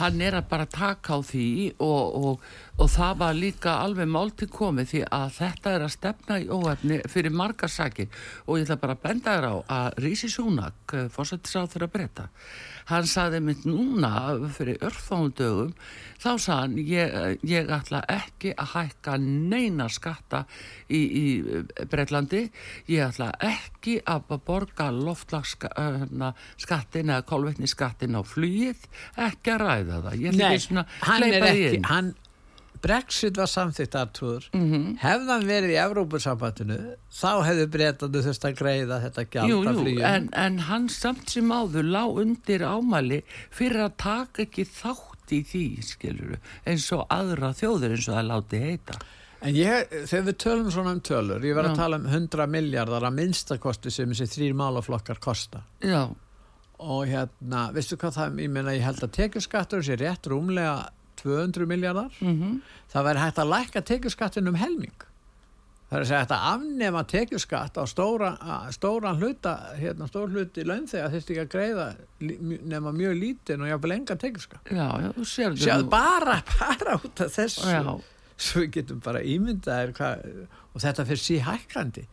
Hann 0.00 0.24
er 0.26 0.38
að 0.40 0.48
bara 0.50 0.66
taka 0.74 1.16
á 1.16 1.20
því 1.30 1.46
og, 1.86 2.18
og, 2.20 2.48
og 2.80 2.92
það 2.94 3.22
var 3.22 3.38
líka 3.38 3.76
alveg 3.84 4.10
mál 4.10 4.34
til 4.34 4.50
komið 4.52 4.92
því 4.94 5.04
að 5.20 5.28
þetta 5.38 5.76
er 5.76 5.86
að 5.86 5.94
stefna 5.96 6.40
í 6.40 6.48
óefni 6.50 7.00
fyrir 7.10 7.36
margar 7.42 7.72
sakir 7.72 8.10
og 8.46 8.58
ég 8.58 8.66
ætla 8.66 8.80
bara 8.82 8.98
að 8.98 9.06
benda 9.06 9.38
þér 9.38 9.48
á 9.48 9.54
að 9.78 10.02
Rísi 10.06 10.32
Súnak, 10.32 10.98
fórsættisráð 11.14 11.74
fyrir 11.74 11.88
að 11.88 11.96
breyta, 11.96 12.28
hann 12.90 13.06
saði 13.08 13.40
mynd 13.44 13.64
núna 13.68 14.10
fyrir 14.56 14.78
örfáum 14.86 15.30
dögum 15.36 15.72
þá 16.20 16.30
sagði 16.36 16.60
hann 16.60 16.78
ég, 16.84 17.38
ég 17.48 17.70
ætla 17.72 18.00
ekki 18.10 18.50
að 18.54 18.66
hækka 18.74 19.16
neina 19.22 19.88
skatta 19.92 20.44
í, 20.88 21.00
í 21.00 21.42
Breitlandi 21.90 22.50
ég 22.90 23.00
ætla 23.06 23.32
ekki 23.46 24.00
að 24.04 24.40
borga 24.46 24.90
loftlagsskattin 24.94 27.10
eða 27.14 27.22
kolvetni 27.28 27.66
skattin 27.70 28.18
á 28.18 28.22
flugið 28.26 28.76
ekki 29.20 29.50
að 29.54 29.60
ræða 29.64 29.96
það. 30.06 30.14
Ég 30.20 30.28
ætla 30.34 30.46
ekki 30.50 30.66
svona 30.66 30.84
hann 31.06 31.22
er 31.28 31.32
ekki 31.50 31.78
hann, 31.88 32.08
Brexit 32.80 33.36
var 33.36 33.50
samþýtt 33.50 33.96
artúr 34.00 34.46
mm. 34.52 34.64
-hmm. 34.70 34.96
hefðan 35.02 35.46
verið 35.48 35.74
í 35.74 35.78
Evrópussambandinu 35.84 36.78
þá 37.12 37.32
hefðu 37.48 37.66
breytandu 37.76 38.22
þurft 38.24 38.48
að 38.48 38.58
greiða 38.62 39.00
þetta 39.04 39.24
gjald 39.34 39.50
Jú, 39.50 39.60
af 39.60 39.74
jú, 39.74 39.80
fluginu 39.80 40.06
en, 40.08 40.28
en 40.32 40.58
hann 40.70 40.88
samt 40.88 41.30
sem 41.30 41.52
áður 41.52 41.90
lá 41.96 42.04
undir 42.08 42.64
ámæli 42.64 43.22
fyrir 43.50 43.84
að 43.88 43.96
taka 43.96 44.42
ekki 44.46 44.64
þátt 44.64 45.34
í 45.36 45.42
því, 45.46 45.66
skilur 45.82 46.38
eins 46.66 46.88
og 46.96 47.06
aðra 47.08 47.52
þjóður 47.54 47.96
eins 47.96 48.08
og 48.08 48.16
það 48.16 48.30
láti 48.30 48.62
heita. 48.64 48.98
En 49.40 49.54
ég, 49.56 49.86
þegar 50.04 50.24
við 50.26 50.36
tölum 50.42 50.72
svona 50.72 50.92
um 50.92 51.00
tölur, 51.00 51.44
ég 51.44 51.54
verð 51.56 51.70
að 51.70 51.78
tala 51.78 51.96
um 51.96 52.08
100 52.10 52.48
miljardar 52.50 53.06
að 53.08 53.14
minnstakosti 53.16 53.92
sem 53.94 54.10
þessi 54.12 54.26
þrýr 54.34 54.58
málaflokkar 54.58 55.20
kosta. 55.22 55.62
Já, 55.80 56.10
Og 56.80 57.10
hérna, 57.10 57.66
veistu 57.76 57.98
hvað 58.00 58.14
það, 58.16 58.38
ég 58.40 58.52
meina, 58.54 58.72
ég 58.72 58.86
held 58.86 59.02
að 59.04 59.12
tekjuskattur 59.18 59.82
sé 59.84 59.98
rétt 60.00 60.28
rúmlega 60.32 60.88
200 61.22 61.68
miljardar. 61.70 62.10
mm 62.20 62.60
Það 62.90 63.06
væri 63.06 63.22
hægt 63.22 63.38
að 63.38 63.50
lækka 63.54 63.80
tekjuskattin 63.86 64.48
um 64.50 64.56
helming. 64.58 65.06
Það 65.90 65.96
er 65.98 66.04
að 66.04 66.08
segja 66.08 66.22
þetta 66.22 66.36
afnema 66.52 67.00
tekjuskatt 67.10 67.78
á 67.78 67.84
stóra, 67.90 68.28
stóran 68.70 69.18
hluta, 69.18 69.54
hérna 69.78 70.06
stór 70.06 70.30
hluti 70.30 70.62
launþega 70.62 71.08
þurfti 71.10 71.34
ekki 71.34 71.42
að 71.42 71.48
greiða 71.54 71.86
nema 72.70 72.92
mjög 72.94 73.16
lítinn 73.18 73.64
og 73.64 73.70
jáfnvel 73.72 73.96
enga 73.96 74.16
tekjuskatt. 74.22 74.70
Já, 74.70 74.86
já, 75.02 75.08
þú 75.16 75.26
sér 75.26 75.56
Sjáðu 75.58 75.88
bara, 75.90 76.36
bara 76.60 76.94
út 77.00 77.24
af 77.26 77.34
þessu. 77.34 77.66
Já, 77.66 77.82
Svo 78.40 78.62
við 78.62 78.70
getum 78.78 79.00
bara 79.04 79.20
ímyndaðir 79.26 79.90
hvað, 79.98 80.22
og 80.72 80.80
þetta 80.80 81.04
fyrir 81.10 81.22
síhækkandi. 81.26 82.06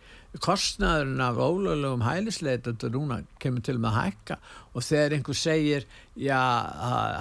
Kostnaðurinn 0.43 1.23
af 1.23 1.39
ólöglegum 1.41 2.03
hælisleitundur 2.05 2.93
núna 2.93 3.19
kemur 3.41 3.63
til 3.65 3.77
með 3.81 3.89
að 3.91 3.97
hækka. 3.97 4.37
Og 4.73 4.85
þegar 4.85 5.15
einhver 5.17 5.39
segir, 5.39 5.87
já, 6.19 6.41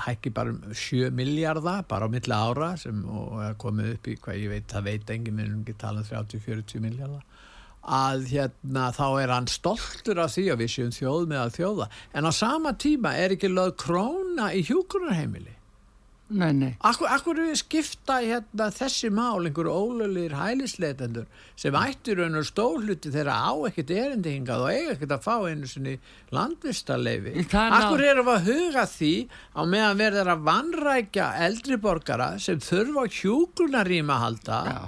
hækki 0.07 0.33
bara 0.37 0.55
um 0.55 0.61
7 0.73 1.11
miljardar 1.17 1.87
bara 1.89 2.09
á 2.09 2.13
milli 2.13 2.37
ára 2.37 2.75
sem 2.81 3.03
komið 3.63 3.93
upp 3.95 4.11
í 4.13 4.17
hvað 4.21 4.41
ég 4.43 4.55
veit, 4.55 4.69
það 4.73 4.89
veit 4.91 5.15
engin 5.17 5.39
minnum 5.41 5.65
ekki 5.65 5.79
tala 5.81 6.05
um 6.05 6.11
30-40 6.11 6.85
miljardar 6.85 7.25
að 7.87 8.25
hérna 8.33 8.89
þá 8.91 9.07
er 9.23 9.31
hann 9.31 9.47
stoltur 9.47 10.19
af 10.19 10.33
því 10.35 10.49
að 10.51 10.63
við 10.65 10.73
séum 10.73 10.95
þjóð 10.95 11.29
með 11.31 11.43
að 11.45 11.53
þjóða. 11.61 11.91
En 12.19 12.27
á 12.27 12.33
sama 12.35 12.73
tíma 12.75 13.15
er 13.15 13.37
ekki 13.37 13.53
lög 13.53 13.77
króna 13.79 14.51
í 14.51 14.65
hjúkurarheimili 14.67 15.56
nei, 16.29 16.53
nei. 16.57 16.71
Akkur, 16.87 17.07
akkur 17.13 17.39
við 17.39 17.55
skipta 17.61 18.17
hérna 18.25 18.67
þessi 18.75 19.11
mál 19.15 19.47
einhverju 19.47 19.73
ólöglir 19.73 20.35
hælisleitendur 20.35 21.27
sem 21.59 21.77
ættir 21.79 22.19
raun 22.21 22.41
og 22.41 22.47
stólhuti 22.49 23.13
þeirra 23.15 23.37
á 23.47 23.53
ekkert 23.69 23.93
erindi 23.95 24.35
hingað 24.35 24.65
og 24.67 24.73
eiga 24.75 24.95
ekkert 24.97 25.17
að 25.17 25.27
fá 25.27 25.35
einu 25.47 25.71
sinni 25.71 25.97
landvistarleifi. 26.35 27.47
Akkur 27.55 28.03
erum 28.03 28.27
við 28.27 28.35
að 28.35 28.49
huga 28.51 28.87
því 28.91 29.13
á 29.55 29.61
meðan 29.63 30.01
verður 30.03 30.33
að 30.35 30.47
vannrækja 30.51 31.29
eldri 31.47 31.81
borgara 31.87 32.31
sem 32.43 32.63
þurfa 32.65 33.07
hjúgrunarýma 33.21 34.19
að 34.19 34.25
halda 34.27 34.61
Já, 34.67 34.83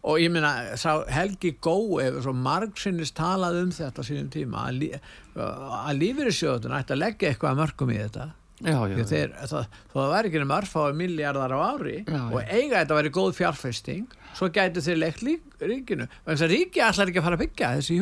og 0.00 0.20
ég 0.22 0.36
sá 0.80 0.92
Helgi 1.12 1.54
Gói 1.60 2.06
hefur 2.06 2.24
svo 2.24 2.36
margsinnist 2.36 3.18
talað 3.20 3.60
um 3.66 3.72
þetta 3.76 4.04
sínum 4.06 4.32
tíma 4.32 4.66
að, 4.70 4.80
lí, 4.80 4.92
að 5.36 5.98
lífyrirsjóðun 6.00 6.76
ætti 6.78 6.96
að 6.96 7.02
leggja 7.04 7.32
eitthvað 7.34 7.52
að 7.52 7.60
mörgum 7.66 7.92
í 7.92 7.98
þetta 8.00 8.30
já, 8.60 8.76
já, 8.76 8.96
Því 8.96 9.04
þeir, 9.10 9.34
það, 9.50 9.76
þó 9.90 9.98
það 9.98 10.14
væri 10.14 10.30
ekki 10.30 10.42
um 10.44 10.56
örfáið 10.56 10.98
miljardar 11.00 11.54
á 11.56 11.58
ári 11.70 11.98
Já, 12.00 12.16
já. 12.16 12.24
og 12.28 12.40
eiga 12.44 12.80
þetta 12.80 12.98
væri 13.00 13.12
góð 13.16 13.36
fjárfesting 13.40 14.18
svo 14.36 14.48
gætu 14.54 14.82
þeir 14.84 14.98
leikt 15.00 15.22
lík, 15.26 15.46
ríkinu. 15.58 16.06
Og 16.24 16.28
þess 16.30 16.44
að 16.46 16.52
ríki 16.54 16.82
allar 16.84 17.10
ekki 17.10 17.20
að 17.20 17.26
fara 17.26 17.38
að 17.38 17.42
byggja 17.42 17.70
þessi 17.76 17.96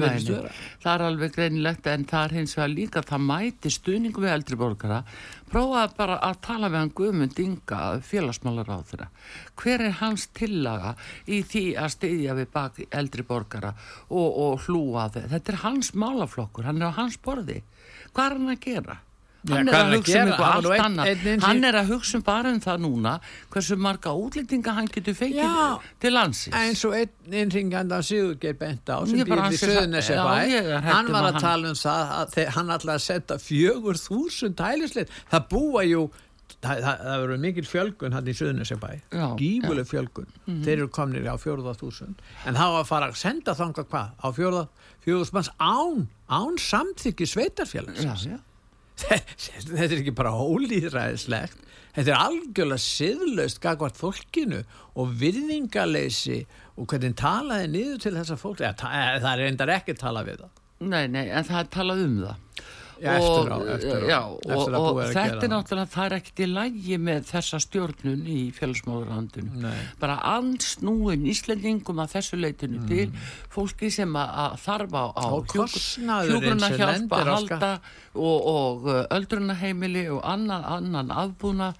nei. 0.00 0.24
það? 0.26 0.62
Er 0.92 1.04
alveg 1.06 1.34
greinilegt 1.36 1.90
en 1.90 2.06
það 2.10 2.24
er 2.24 2.34
hins 2.38 2.54
vegar 2.58 2.72
líka 2.72 3.02
það 3.06 3.26
mæti 3.28 3.72
stuðningu 3.74 4.24
við 4.24 4.32
eldri 4.34 4.58
borgara. 4.60 5.00
Prófa 5.50 5.84
bara 5.96 6.18
að 6.26 6.40
tala 6.46 6.70
við 6.70 6.80
hann 6.80 6.92
Guðmund 7.00 7.42
Inga 7.42 7.80
félagsmálar 8.06 8.70
á 8.70 8.78
þeirra 8.86 9.08
hver 9.60 9.84
er 9.88 9.96
hans 10.00 10.28
tillaga 10.36 10.94
í 11.26 11.40
því 11.46 11.64
að 11.80 11.94
styðja 11.96 12.36
við 12.38 12.50
bak 12.54 12.80
eldri 12.90 13.26
borgara 13.26 13.74
og, 14.08 14.28
og 14.30 14.66
hlúa 14.66 15.08
þeir 15.12 15.30
þetta 15.34 15.54
er 15.54 15.62
hans 15.64 15.92
málaflokkur, 15.94 16.66
hann 16.68 16.80
er 16.82 16.94
á 16.94 16.98
hans 16.98 17.18
borði. 17.22 17.60
Hvað 18.14 18.26
er 18.26 18.38
hann 18.38 18.54
að 18.54 18.66
gera? 18.66 18.98
Hann 19.48 19.68
er 19.68 19.72
að 19.72 19.92
er 19.92 19.96
hugsa 19.96 20.20
um 20.20 20.32
Hann 20.36 20.84
annað. 20.84 21.06
einn 21.08 21.26
innsi- 21.32 21.46
Hann 21.46 21.64
er 21.64 21.72
að 21.80 21.86
hugsa 21.94 22.14
um 22.16 22.22
bara 22.22 22.50
um 22.52 22.60
það 22.60 22.80
núna 22.84 23.12
hversu 23.50 23.76
marga 23.80 24.10
útlendinga 24.12 24.74
hann 24.76 24.86
getur 24.88 25.14
fengið 25.14 25.40
Já. 25.40 25.80
til 25.98 26.12
landsins. 26.12 26.54
eins 26.54 26.84
og 26.84 26.92
einn 26.94 27.32
innringanda 27.32 28.02
Sigurgeir 28.02 28.58
bent 28.58 28.84
á 28.92 29.00
sem 29.06 29.18
býr 29.24 29.32
í 29.32 29.56
er 30.60 30.80
hrædd 30.80 30.92
hann 30.92 31.06
um 31.06 31.12
var 31.12 31.22
að 31.22 31.28
að 31.28 31.32
hann- 31.32 31.40
tala 31.40 31.68
um 31.68 31.74
það 31.74 32.36
að 32.36 32.48
hann 32.56 32.68
ætlaði 32.68 32.98
að 32.98 33.00
senda 33.00 33.34
fjögur 33.38 33.96
þúsund 33.96 34.56
hælisleitt 34.60 35.08
það 35.32 35.48
búa 35.48 35.84
jú 35.88 36.10
það, 36.60 36.82
það, 36.82 36.98
það 37.00 37.20
verður 37.24 37.40
mikil 37.40 37.64
fjölgun 37.64 38.12
hann 38.12 38.26
í 38.26 38.34
Suðunesjabæ 38.36 38.90
Já, 39.12 39.36
gífuleg 39.38 39.86
fjölgun. 39.88 40.26
Þeir 40.46 40.76
eru 40.76 40.88
komnir 40.88 41.24
á 41.30 41.36
fjórða 41.40 41.72
þúsund. 41.78 42.16
En 42.44 42.54
þá 42.54 42.66
að 42.82 42.86
fara 42.86 43.08
að 43.08 43.16
senda 43.16 43.54
þanga 43.54 43.84
hvað? 43.86 44.10
Á 44.20 44.28
fjórða 44.36 44.68
fjórðus 45.06 45.32
manns 45.32 45.48
án 45.58 46.08
án 46.28 46.58
samþykki 46.58 47.24
sveitarfélags 47.24 48.02
já, 48.04 48.14
já. 48.34 48.38
Þetta 49.08 49.82
er 49.84 49.98
ekki 50.00 50.14
bara 50.16 50.32
ólýðræðislegt. 50.36 51.66
Þetta 51.90 52.12
er 52.12 52.20
algjörlega 52.22 52.82
siðlaust 52.84 53.58
gagvart 53.62 53.98
fólkinu 53.98 54.60
og 54.94 55.14
virðingaleysi 55.18 56.44
og 56.78 56.86
hvernig 56.92 57.16
talaði 57.18 57.70
niður 57.72 58.02
til 58.04 58.12
þessa 58.14 58.36
fólk. 58.38 58.62
Það 58.78 59.26
er 59.32 59.42
reyndar 59.42 59.74
ekki 59.74 59.96
að 59.96 60.04
tala 60.04 60.22
við 60.28 60.44
það. 60.44 60.60
Nei, 60.80 61.02
nei, 61.12 61.24
en 61.28 61.44
það 61.44 61.58
er 61.64 61.72
talað 61.74 62.04
um 62.06 62.14
það. 62.22 62.62
Já, 63.00 63.14
eftir 63.16 63.48
á, 63.48 63.58
eftir 63.74 64.02
á, 64.04 64.08
já, 64.10 64.20
eftir 64.36 64.74
og, 64.76 64.88
og 64.90 64.98
þetta 65.14 65.46
er 65.46 65.52
náttúrulega, 65.54 65.88
það 65.94 66.06
er 66.06 66.14
ekkert 66.18 66.42
í 66.44 66.48
lægi 66.50 66.98
með 67.00 67.22
þessa 67.30 67.60
stjórnun 67.64 68.26
í 68.28 68.40
félagsmáðurlandinu. 68.56 69.62
Nei. 69.62 69.78
Bara 70.02 70.18
ansnúin 70.34 71.24
Íslendingum 71.30 72.02
að 72.04 72.16
þessu 72.18 72.40
leitinu 72.40 72.82
til 72.90 73.06
fólki 73.52 73.88
sem 73.94 74.12
að, 74.20 74.58
þarfa 74.66 75.04
á 75.16 75.28
sem 75.80 76.76
hjálpa 76.76 77.22
að 77.22 77.32
halda 77.32 77.72
og, 78.12 78.38
og 78.52 78.88
uh, 78.90 79.02
öldrunaheimili 79.16 80.04
og 80.12 80.20
annan, 80.26 80.66
annan 80.76 81.14
aðbúna. 81.14 81.70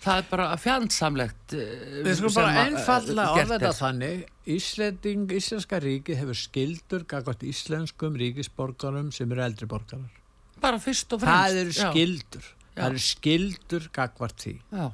Það 0.00 0.22
er 0.22 0.28
bara 0.30 0.46
fjandsamlegt 0.56 1.56
uh, 1.58 1.66
Við 2.06 2.22
skulum 2.22 2.38
bara 2.38 2.64
uh, 2.70 3.34
þetta 3.36 3.58
er. 3.68 3.76
þannig 3.76 4.24
Íslending, 4.50 5.28
Íslenska 5.36 5.82
ríki 5.84 6.16
hefur 6.16 6.38
skildur 6.38 7.04
gagvart 7.10 7.44
íslenskum 7.46 8.16
ríkisborgarum 8.18 9.12
sem 9.14 9.28
eru 9.36 9.44
eldri 9.44 9.68
borgarar 9.68 10.19
Bara 10.60 10.80
fyrst 10.82 11.12
og 11.16 11.22
fremst. 11.22 11.36
það 11.36 11.60
eru 11.64 11.76
skildur 11.76 12.48
Já. 12.50 12.80
það 12.80 12.88
eru 12.90 13.04
skildur 13.04 13.86
gagvart 13.96 14.42
því. 14.44 14.56
Já, 14.72 14.90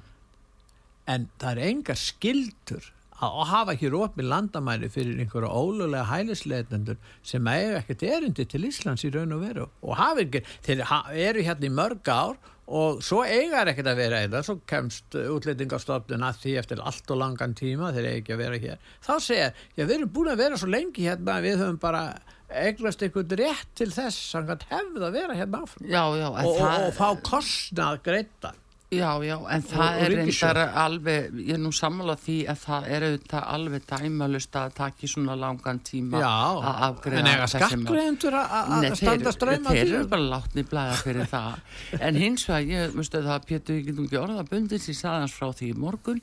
en 1.14 1.28
það 1.40 1.50
er 1.56 1.62
enga 1.70 1.96
skildur 2.00 2.92
að 3.16 3.36
hafa 3.48 3.72
ekki 3.72 3.88
rópið 3.94 4.26
landamæri 4.28 4.90
fyrir 4.92 5.20
einhverja 5.22 5.48
ólulega 5.48 6.04
hælisleitendur 6.10 6.98
sem 7.24 7.46
eiga 7.48 7.78
ekkert 7.78 8.02
erindi 8.04 8.44
til 8.44 8.66
Íslands 8.68 9.06
í 9.08 9.12
raun 9.14 9.32
og 9.32 9.40
veru 9.40 9.68
og 9.80 9.96
hafa 9.96 10.20
ekki, 10.26 10.42
þeir 10.66 10.82
eru 11.30 11.46
hérna 11.46 11.64
í 11.64 11.72
mörg 11.72 12.10
ár 12.12 12.36
og 12.66 13.00
svo 13.06 13.22
eiga 13.24 13.62
er 13.62 13.70
ekkert 13.72 13.88
að 13.92 14.00
vera 14.02 14.20
eða 14.26 14.42
svo 14.44 14.58
kemst 14.68 15.16
útlendingastofnun 15.16 16.26
að 16.28 16.42
því 16.42 16.54
eftir 16.60 16.82
allt 16.82 17.10
og 17.14 17.20
langan 17.22 17.54
tíma 17.56 17.92
þeir 17.94 18.08
eiga 18.10 18.20
ekki 18.20 18.34
að 18.36 18.42
vera 18.42 18.60
hér. 18.66 18.80
Þá 19.06 19.12
segja, 19.22 19.50
já 19.78 19.84
við 19.86 19.94
erum 20.00 20.12
búin 20.18 20.32
að 20.34 20.42
vera 20.42 20.58
svo 20.60 20.68
lengi 20.74 21.06
hérna 21.06 21.38
við 21.46 21.60
höfum 21.62 21.78
bara 21.80 22.02
eignast 22.50 23.02
einhvern 23.02 23.34
rétt 23.40 23.72
til 23.78 23.90
þess 23.94 24.20
samkvæmt 24.34 24.68
hefð 24.70 25.08
að 25.08 25.18
vera 25.18 25.34
hérna 25.38 25.64
áfram 25.66 25.88
já, 25.90 26.04
já. 26.20 26.28
og, 26.30 26.38
og, 26.44 26.60
það- 26.60 26.86
og 26.86 26.94
fá 27.00 27.08
kostnað 27.32 28.00
greittan 28.06 28.62
Já, 28.94 29.18
já, 29.18 29.34
en 29.50 29.64
það 29.66 29.80
og 29.82 30.02
er 30.04 30.12
reyndar 30.14 30.58
alveg, 30.78 31.24
ég 31.42 31.56
er 31.56 31.58
nú 31.58 31.72
sammála 31.74 32.14
því 32.22 32.36
að 32.52 32.58
það 32.62 32.84
er 32.94 33.04
auðvitað 33.08 33.46
alveg 33.56 33.86
dæmalust 33.90 34.58
að 34.60 34.76
taki 34.76 35.08
svona 35.10 35.34
langan 35.34 35.80
tíma 35.82 36.20
Já, 36.22 36.28
að 36.62 36.84
afgreða 36.86 37.18
en 37.18 37.26
mál. 37.26 37.48
skattgreðendur 37.50 38.36
að 38.38 38.86
standa 39.00 39.32
þeir, 39.32 39.34
ströym 39.34 39.66
þeir 39.66 39.82
eru 39.90 40.06
bara 40.12 40.28
látni 40.36 40.64
blæða 40.70 41.00
fyrir 41.02 41.26
það 41.32 41.58
en 42.06 42.20
hins 42.22 42.46
vegar, 42.46 42.70
ég 42.76 42.94
myndi 42.94 43.18
að 43.18 43.26
það 43.32 43.48
Pétur, 43.50 43.80
ég 43.80 43.88
getum 43.90 44.06
ekki 44.06 44.22
orða 44.22 44.46
bundins 44.54 44.86
ég 44.92 44.98
saði 45.00 45.24
hans 45.24 45.34
frá 45.34 45.50
því 45.50 45.72
í 45.72 45.76
morgun 45.82 46.22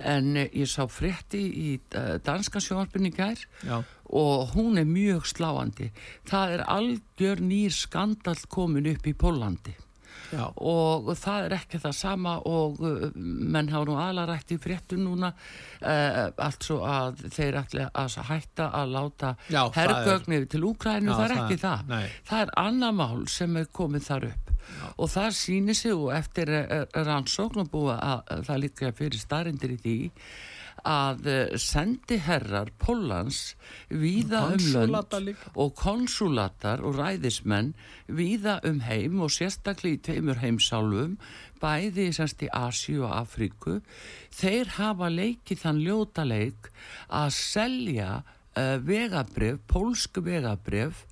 en 0.00 0.36
eh, 0.42 0.50
ég 0.64 0.66
sá 0.66 0.82
frétti 0.90 1.44
í 1.46 1.70
uh, 1.94 2.16
danska 2.26 2.58
sjónvarpinni 2.58 3.14
í 3.14 3.16
gær 3.20 3.46
Já. 3.62 3.78
Og 4.12 4.56
hún 4.56 4.80
er 4.80 4.88
mjög 4.88 5.28
sláandi. 5.30 5.90
Það 6.28 6.56
er 6.56 6.66
algjör 6.66 7.44
nýr 7.44 7.74
skandal 7.74 8.38
komin 8.48 8.90
upp 8.90 9.06
í 9.06 9.14
Pólandi 9.14 9.76
Já. 10.30 10.44
og 10.54 11.10
það 11.18 11.46
er 11.46 11.54
ekki 11.56 11.80
það 11.82 11.94
sama 11.96 12.34
og 12.46 12.78
uh, 12.84 13.06
menn 13.16 13.70
hafa 13.72 13.88
nú 13.88 13.96
aðlarætt 13.98 14.52
í 14.54 14.58
fréttum 14.62 15.02
núna 15.06 15.32
uh, 15.32 16.28
altså 16.36 16.80
að 16.86 17.24
þeir 17.34 17.58
ætla 17.64 17.88
að 17.98 18.18
hætta 18.28 18.68
að 18.78 18.94
láta 18.94 19.32
Já, 19.48 19.64
það 19.64 19.80
herrgögn 19.80 20.36
yfir 20.38 20.46
til 20.54 20.62
Úkrænu, 20.70 21.10
Já, 21.10 21.16
það 21.16 21.26
er 21.26 21.36
ekki 21.38 21.58
það. 21.64 21.82
nei. 21.90 22.06
það 22.30 22.44
er 22.44 22.54
annar 22.62 22.96
mál 23.00 23.26
sem 23.30 23.58
er 23.58 23.68
komið 23.80 24.06
þar 24.06 24.30
upp. 24.30 24.54
Og 25.02 25.10
það 25.10 25.34
sýnir 25.34 25.74
sig 25.74 25.96
og 25.96 26.12
eftir 26.14 26.52
eh, 26.54 26.84
rannsókn 26.94 27.64
og 27.64 27.70
búið 27.72 27.96
að, 27.96 28.20
að 28.30 28.44
það 28.46 28.62
líka 28.64 28.92
fyrir 29.00 29.22
starindir 29.24 29.74
í 29.74 29.78
því 29.82 29.96
að 30.86 31.26
eh, 31.30 31.52
sendiherrar 31.60 32.72
Pólans 32.80 33.54
víða 33.88 34.46
um 34.54 34.64
lönd 34.74 35.34
og 35.54 35.74
konsulatar 35.78 36.84
og 36.86 36.98
ræðismenn 36.98 37.74
víða 38.08 38.58
um 38.68 38.80
heim 38.86 39.20
og 39.24 39.32
sérstaklega 39.34 39.98
í 39.98 40.02
tveimur 40.08 40.40
heimsálfum 40.42 41.18
bæði 41.60 42.08
semst 42.16 42.42
í 42.46 42.48
Asíu 42.56 43.04
og 43.04 43.14
Afríku. 43.18 43.80
Þeir 44.32 44.76
hafa 44.78 45.10
leikið 45.12 45.62
þann 45.64 45.82
ljóta 45.84 46.24
leik 46.24 46.70
að 47.08 47.34
selja 47.36 48.10
uh, 48.22 48.76
vegabrif, 48.80 49.60
pólsku 49.68 50.24
vegabrif 50.24 51.04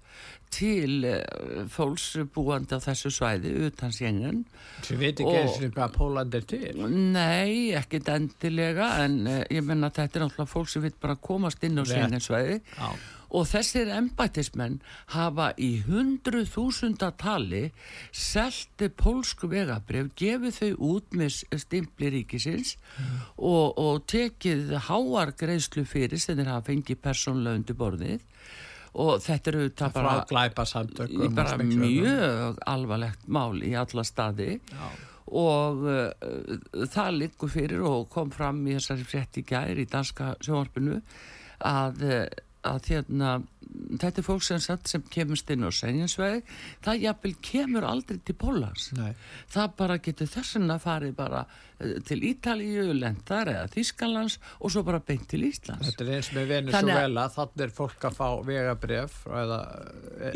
til 0.52 1.04
uh, 1.04 1.66
fólks 1.72 2.14
búandi 2.32 2.76
á 2.76 2.80
þessu 2.80 3.12
svæði 3.12 3.52
utan 3.68 3.92
sjengen 3.92 4.40
sem 4.86 4.98
veit 5.00 5.20
ekki 5.20 5.36
eins 5.42 5.58
og 5.60 5.76
hvað 5.76 5.94
Póland 5.98 6.38
er 6.38 6.48
til 6.48 6.80
Nei, 6.88 7.74
ekkit 7.76 8.08
endilega 8.14 8.94
en 9.04 9.20
uh, 9.26 9.42
ég 9.52 9.64
menna 9.66 9.90
að 9.90 10.02
þetta 10.02 10.20
er 10.20 10.26
náttúrulega 10.26 10.54
fólk 10.54 10.72
sem 10.72 10.84
vil 10.86 10.96
bara 11.00 11.18
komast 11.28 11.64
inn 11.68 11.76
á 11.76 11.84
Rétt. 11.84 11.92
sjengensvæði 11.92 12.58
Já. 12.64 12.88
og 13.28 13.48
þessir 13.50 13.92
embætismenn 13.98 14.78
hafa 15.12 15.50
í 15.60 15.70
hundru 15.84 16.44
þúsunda 16.48 17.10
tali 17.20 17.66
selti 18.08 18.88
pólsku 18.88 19.50
vegabref, 19.52 20.14
gefið 20.16 20.60
þau 20.62 20.88
út 20.94 21.18
með 21.20 21.42
stimpli 21.60 22.14
ríkisins 22.16 22.78
mm. 22.78 23.20
og, 23.36 23.76
og 23.76 24.06
tekið 24.08 24.78
háar 24.88 25.36
greiðslu 25.36 25.84
fyrir 25.84 26.20
sem 26.22 26.40
þeir 26.40 26.54
hafa 26.54 26.70
fengið 26.72 27.04
persónlega 27.04 27.60
undir 27.60 27.78
borðið 27.78 28.24
og 28.98 29.20
þetta 29.22 29.52
eru 29.52 29.68
það 29.78 29.94
bara, 29.98 30.14
bara 31.36 31.68
mjög 31.68 32.58
alvarlegt 32.66 33.28
mál 33.30 33.60
í 33.62 33.74
alla 33.78 34.04
staði 34.06 34.56
Já. 34.58 34.88
og 35.38 35.86
uh, 35.86 36.84
það 36.90 37.20
liggur 37.22 37.52
fyrir 37.52 37.84
og 37.86 38.08
kom 38.12 38.32
fram 38.34 38.64
í 38.66 38.76
þessari 38.78 39.06
frétti 39.06 39.46
gæri 39.46 39.86
í 39.86 39.90
danska 39.90 40.34
sjónvarpinu 40.42 41.00
að 41.68 42.04
uh, 42.08 42.24
að 42.68 42.90
hérna, 42.92 43.30
þetta 44.00 44.20
er 44.20 44.26
fólk 44.26 44.44
sem, 44.46 44.60
sem 44.62 45.04
kemur 45.12 45.40
inn 45.54 45.66
á 45.66 45.70
senjansvegi 45.74 46.42
það 46.84 47.02
jafnvel 47.06 47.34
kemur 47.50 47.86
aldrei 47.88 48.20
til 48.24 48.36
Pólans 48.38 48.90
það 49.52 49.74
bara 49.80 49.98
getur 50.04 50.30
þessan 50.30 50.70
að 50.74 50.84
fari 50.84 51.10
bara 51.16 51.44
uh, 51.46 51.96
til 52.08 52.20
Ítalíu 52.30 52.92
lendar 52.96 53.50
eða 53.52 53.66
Þískalands 53.74 54.38
og 54.58 54.74
svo 54.74 54.84
bara 54.86 55.02
beint 55.04 55.28
til 55.30 55.44
Íslands. 55.48 55.90
Þetta 55.90 56.06
er 56.06 56.14
eins 56.16 56.32
með 56.36 56.54
Venezuela 56.54 57.28
þannig 57.34 57.66
er 57.66 57.76
fólk 57.80 58.08
að 58.08 58.18
fá 58.18 58.28
vegabref 58.46 59.20
eða 59.28 59.60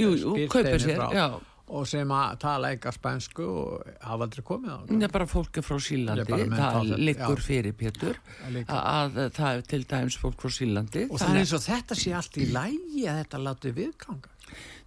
jú, 0.01 0.13
jú, 0.17 0.37
kaupir 0.53 0.83
sér, 0.83 1.09
já 1.17 1.27
og 1.73 1.87
sem 1.89 2.11
að 2.15 2.39
tala 2.43 2.73
eitthvað 2.73 2.97
spænsku 2.99 3.45
og 3.47 3.93
hafa 4.03 4.27
aldrei 4.27 4.45
komið 4.47 4.73
á 4.73 4.79
það 4.89 5.07
er 5.07 5.15
bara 5.15 5.29
fólki 5.31 5.65
frá 5.65 5.79
Sílandi 5.83 6.27
það 6.27 6.93
liggur 6.99 7.39
já. 7.43 7.47
fyrir 7.47 7.77
Pétur 7.79 8.19
að, 8.49 8.83
að 8.83 9.21
það 9.39 9.53
er 9.53 9.65
til 9.71 9.83
dæms 9.93 10.19
fólk 10.23 10.43
frá 10.43 10.57
Sílandi 10.59 11.07
og 11.09 11.23
það 11.23 11.31
er 11.31 11.41
eins 11.45 11.55
og 11.57 11.65
þetta 11.69 11.99
sé 12.03 12.17
allt 12.19 12.41
í 12.43 12.51
lægi 12.51 13.07
að 13.07 13.23
þetta 13.23 13.43
láti 13.47 13.75
viðkanga 13.79 14.37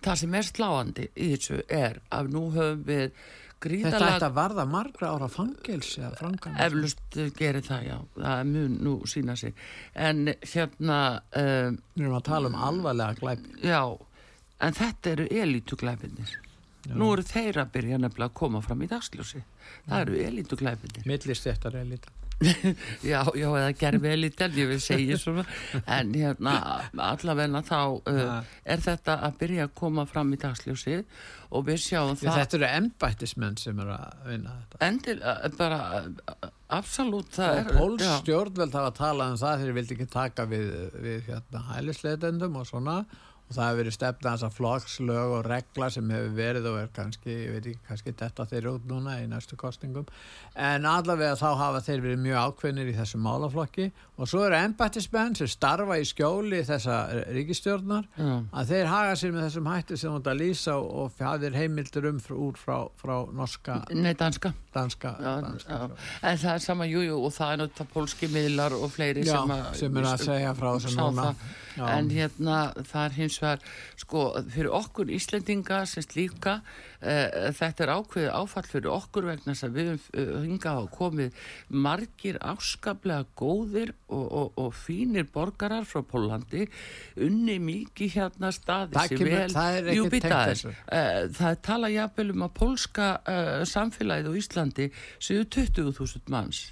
það 0.05 0.21
sem 0.21 0.37
er 0.37 0.51
sláandi 0.51 1.09
í 1.15 1.31
þessu 1.33 1.63
er 1.71 1.99
að 2.13 2.31
nú 2.35 2.45
höfum 2.53 2.85
við 2.85 3.17
gríðalega 3.65 4.17
þetta 4.17 4.27
að 4.27 4.35
varða 4.35 4.65
margra 4.69 5.11
ára 5.15 5.29
fangils 5.31 5.95
eflust 5.97 7.19
gerir 7.39 7.63
það 7.65 7.85
já. 7.87 7.95
Það 8.17 8.41
mjög 8.51 8.73
nú 8.85 8.95
sína 9.09 9.35
sig. 9.39 9.55
En 9.95 10.27
hérna 10.43 10.99
um, 11.31 11.79
við 11.95 12.03
erum 12.03 12.17
að 12.19 12.27
tala 12.27 12.51
um 12.51 12.59
alvarlega 12.67 13.17
glæpi. 13.21 13.55
Já 13.65 13.79
en 14.63 14.75
þetta 14.75 15.15
eru 15.15 15.25
elítuglæpinir 16.85 17.01
Nú 17.01 17.13
eru 17.13 17.25
þeir 17.25 17.61
að 17.63 17.71
byrja 17.77 18.01
nefnilega 18.01 18.31
að 18.31 18.37
koma 18.41 18.61
fram 18.61 18.83
í 18.85 18.91
dagsljósi. 18.91 19.41
Það 19.87 20.05
eru 20.05 20.21
elítuglæfinir. 20.29 21.09
Millist 21.09 21.49
þetta 21.49 21.71
er 21.71 21.81
elíta. 21.81 22.13
já, 23.11 23.21
já, 23.31 23.47
eða 23.47 23.71
gerfi 23.79 24.09
elítan, 24.11 24.55
ég 24.59 24.67
vil 24.67 24.79
segja 24.83 25.17
svona. 25.19 25.45
En 25.87 26.11
hérna, 26.15 26.55
allavegna 26.99 27.61
þá 27.63 27.77
uh, 27.95 28.33
er 28.67 28.83
þetta 28.83 29.15
að 29.23 29.37
byrja 29.39 29.67
að 29.69 29.75
koma 29.79 30.05
fram 30.09 30.33
í 30.35 30.39
dagsljósi 30.41 30.97
og 31.55 31.63
við 31.69 31.79
sjáum 31.85 32.17
það. 32.19 32.41
Þetta 32.41 32.57
eru 32.59 32.67
ennbættismenn 32.69 33.59
sem 33.61 33.79
eru 33.79 33.95
að 33.95 34.25
vinna 34.27 34.57
þetta. 34.57 34.81
Endil, 34.89 35.15
bara, 35.55 35.79
absolutt 36.75 37.31
það 37.37 37.61
er. 37.61 37.71
Og 37.71 37.95
pólstjórnveld 37.95 38.75
hafa 38.81 38.95
talað 38.99 39.35
um 39.35 39.39
það 39.39 39.55
þegar 39.55 39.69
þeir 39.69 39.79
vildi 39.79 39.97
ekki 39.97 40.09
taka 40.17 40.49
við, 40.51 40.67
við 41.07 41.31
hérna, 41.31 41.63
hælisleitendum 41.71 42.59
og 42.59 42.67
svona 42.67 42.99
og 43.45 43.53
það 43.53 43.67
hefur 43.67 43.79
verið 43.81 43.95
stefna 43.95 44.33
þess 44.33 44.47
að 44.47 44.55
flokkslög 44.59 45.35
og 45.37 45.45
regla 45.45 45.89
sem 45.93 46.13
hefur 46.15 46.33
verið 46.39 46.69
og 46.71 46.79
er 46.81 46.89
kannski, 46.95 47.35
ég 47.35 47.53
veit 47.53 47.69
ekki, 47.71 47.83
kannski 47.89 48.15
þetta 48.21 48.47
þeir 48.49 48.69
út 48.73 48.87
núna 48.89 49.19
í 49.21 49.27
næstu 49.29 49.59
kostingum 49.59 50.07
en 50.55 50.87
allavega 50.89 51.37
þá 51.37 51.49
hafa 51.59 51.83
þeir 51.85 52.03
verið 52.07 52.23
mjög 52.25 52.49
ákveðnir 52.49 52.89
í 52.89 52.95
þessu 52.95 53.19
málaflokki. 53.21 53.89
Og 54.15 54.29
svo 54.31 54.45
eru 54.47 54.55
embættismenn 54.55 55.35
sem 55.35 55.49
starfa 55.51 55.97
í 55.99 56.05
skjóli 56.07 56.61
þessa 56.65 56.99
ríkistjórnar 57.35 58.05
mm. 58.15 58.45
að 58.55 58.71
þeir 58.71 58.91
haga 58.91 59.17
sér 59.19 59.33
með 59.35 59.47
þessum 59.49 59.67
hætti 59.73 59.99
sem 59.99 60.13
þú 60.13 60.21
ætti 60.21 60.31
að 60.31 60.39
lýsa 60.41 60.77
og 60.79 61.19
hafðir 61.19 61.57
heimildur 61.59 62.09
um 62.09 62.21
úr 62.45 62.59
frá, 62.59 62.77
frá 62.99 63.15
norska 63.35 63.81
Nei, 63.91 64.13
danska, 64.17 64.53
danska, 64.73 65.15
já, 65.19 65.33
danska 65.43 65.79
já. 65.81 65.85
En 66.21 66.39
það 66.41 66.53
er 66.53 66.63
sama, 66.63 66.87
jújú, 66.89 67.09
jú, 67.09 67.19
og 67.27 67.35
það 67.35 67.51
er 67.51 67.61
náttúrulega 67.61 67.93
pólski 67.93 68.29
miðlar 68.31 68.75
og 68.77 68.89
fleiri 68.93 69.25
já, 69.25 69.35
sem, 69.35 69.53
að, 69.55 69.69
sem 69.81 69.99
er 69.99 70.09
að 70.09 70.25
segja 70.25 70.55
frá 70.57 70.69
þessu 70.73 70.95
núna. 70.99 71.27
það. 71.27 71.53
En 71.75 72.09
hérna 72.13 72.59
það 72.87 73.01
er 73.01 73.15
hins 73.19 73.34
vegar 73.41 73.63
sko 73.99 74.25
fyrir 74.51 74.71
okkur 74.75 75.11
Íslendinga 75.15 75.81
sem 75.89 76.05
slíka 76.05 76.59
uh, 76.59 77.51
þetta 77.55 77.85
er 77.85 77.93
ákveðið 77.95 78.29
áfall 78.35 78.65
fyrir 78.69 78.91
okkur 78.93 79.29
vegna 79.31 79.53
þess 79.53 79.67
að 79.67 79.79
við 79.79 79.91
uh, 79.95 80.35
hinga 80.43 80.75
á 80.75 80.83
komið 80.93 81.41
margir 81.69 82.39
áskaplega 82.43 83.27
góðir 83.39 83.95
og, 84.07 84.25
og, 84.25 84.53
og 84.61 84.71
fínir 84.77 85.27
borgarar 85.33 85.87
frá 85.89 86.03
Pólandi 86.05 86.67
unni 87.15 87.57
mikið 87.63 88.15
hérna 88.19 88.53
staði 88.55 88.99
það, 88.99 89.15
kemur, 89.15 89.33
vel, 89.35 89.49
það 89.55 89.79
er 89.79 89.91
tengt 90.15 90.31
þessu. 90.31 90.75
Uh, 90.85 91.19
það 91.39 91.51
er 91.51 91.61
talað 91.69 91.97
jafnvel 91.97 92.29
um 92.35 92.47
að 92.47 92.55
pólska 92.61 93.11
samfélagið 93.69 94.31
á 94.31 94.33
Íslandi 94.39 94.89
séu 95.19 95.45
20.000 95.45 96.33
manns 96.33 96.65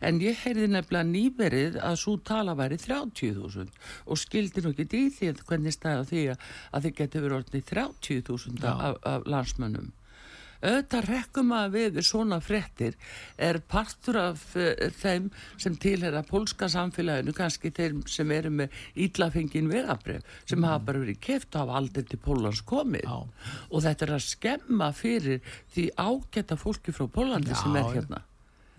en 0.00 0.20
ég 0.22 0.42
heyrði 0.44 0.70
nefnilega 0.70 1.10
nýverið 1.10 1.78
að 1.84 2.00
svo 2.02 2.16
tala 2.32 2.56
væri 2.58 2.80
30.000 2.80 3.70
og 4.06 4.20
skildi 4.20 4.64
nú 4.64 4.74
ekki 4.74 4.88
í 4.90 5.06
því 5.16 5.32
að 5.32 5.46
hvernig 5.48 5.76
stæða 5.76 6.04
því 6.10 6.26
að 6.34 6.84
þið 6.84 6.98
getur 7.02 7.26
verið 7.26 7.38
orðinni 7.40 7.64
30.000 7.72 8.70
af, 8.70 9.00
af 9.06 9.26
landsmönnum 9.30 9.90
auðvitað 10.60 11.08
rekkum 11.08 11.52
að 11.56 11.76
við 11.76 11.98
svona 12.04 12.38
frettir 12.44 12.96
er 13.40 13.60
partur 13.70 14.18
af 14.20 14.42
uh, 14.58 14.72
þeim 15.00 15.30
sem 15.60 15.76
tilhera 15.80 16.22
pólska 16.26 16.68
samfélaginu, 16.72 17.34
kannski 17.36 17.72
þeim 17.76 18.02
sem 18.10 18.30
eru 18.34 18.52
með 18.60 18.76
íllafengin 19.06 19.70
vegabref 19.72 20.24
sem 20.44 20.60
mm. 20.60 20.68
hafa 20.68 20.86
bara 20.90 21.04
verið 21.04 21.20
keft 21.24 21.56
af 21.60 21.72
aldrei 21.80 22.04
til 22.08 22.20
Pólans 22.20 22.64
komið 22.66 23.06
Já. 23.06 23.20
og 23.70 23.86
þetta 23.86 24.06
er 24.06 24.16
að 24.18 24.26
skemma 24.26 24.90
fyrir 24.96 25.54
því 25.74 25.90
ágæta 25.96 26.60
fólki 26.60 26.94
frá 26.96 27.08
Pólandi 27.08 27.54
Já. 27.54 27.62
sem 27.62 27.80
er 27.80 27.94
hérna 27.94 28.24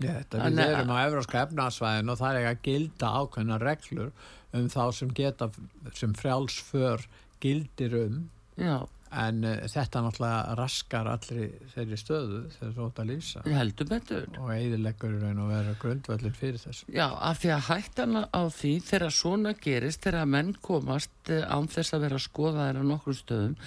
Já, 0.02 0.14
þetta 0.20 0.48
við 0.48 0.62
erum 0.66 0.94
á 0.94 0.98
Evróska 1.06 1.42
efnarsvæðin 1.46 2.12
og 2.12 2.20
það 2.20 2.38
er 2.38 2.38
ekki 2.40 2.52
að 2.52 2.64
gilda 2.68 3.12
ákveðna 3.20 3.58
reglur 3.62 4.10
um 4.52 4.68
þá 4.72 4.82
sem 4.98 5.12
geta 5.16 5.48
sem 5.96 6.16
frjálsför 6.18 7.06
gildir 7.42 7.96
um 8.02 8.18
Já. 8.60 8.76
En 9.22 9.44
uh, 9.44 9.54
þetta 9.70 10.02
náttúrulega 10.06 10.56
raskar 10.58 11.10
allir 11.12 11.54
þeirri 11.74 11.98
stöðu 12.00 12.42
þegar 12.56 12.74
þú 12.76 12.88
ætti 12.88 13.04
að 13.04 13.10
lýsa. 13.12 13.44
Heldur 13.58 13.90
betur. 13.90 14.28
Og 14.40 14.52
eidileggur 14.56 15.16
raun 15.22 15.42
og 15.44 15.50
vera 15.52 15.74
grundvöldir 15.82 16.36
fyrir 16.38 16.62
þessu. 16.62 16.88
Já, 16.92 17.06
af 17.12 17.42
því 17.42 17.54
að 17.56 17.66
hættana 17.70 18.26
á 18.32 18.42
því 18.52 18.74
þegar 18.90 19.16
svona 19.22 19.56
gerist, 19.62 20.04
þegar 20.06 20.30
menn 20.36 20.54
komast 20.62 21.32
uh, 21.32 21.42
án 21.48 21.70
þess 21.72 21.96
að 21.96 22.06
vera 22.06 22.20
að 22.20 22.26
skoða 22.28 22.68
þeirra 22.68 22.86
nokkur 22.92 23.18
stöðum 23.18 23.58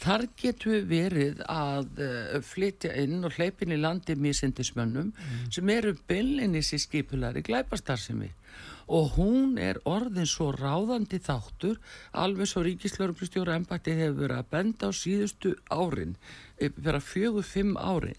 Þar 0.00 0.22
getur 0.40 0.72
við 0.72 0.86
verið 0.88 1.40
að 1.52 1.98
uh, 2.00 2.36
flytja 2.44 2.94
inn 3.02 3.20
og 3.26 3.36
hleypin 3.36 3.74
í 3.74 3.80
landi 3.80 4.16
mísindismönnum 4.16 5.10
mm. 5.12 5.42
sem 5.52 5.72
eru 5.74 5.92
byllinis 6.08 6.72
í 6.72 6.80
skipulari 6.80 7.42
glæpastarsimi 7.44 8.30
og 8.90 9.12
hún 9.16 9.58
er 9.62 9.78
orðin 9.88 10.26
svo 10.26 10.50
ráðandi 10.56 11.20
þáttur 11.22 11.76
alveg 12.18 12.50
svo 12.50 12.64
ríkislauruglustjóra 12.66 13.54
embætti 13.60 13.94
hefur 13.94 14.24
verið 14.24 14.40
að 14.40 14.48
benda 14.50 14.90
á 14.90 14.92
síðustu 14.94 15.54
árin, 15.70 16.16
vera 16.58 17.02
fjögur, 17.02 17.46
fimm 17.46 17.76
árin. 17.78 18.18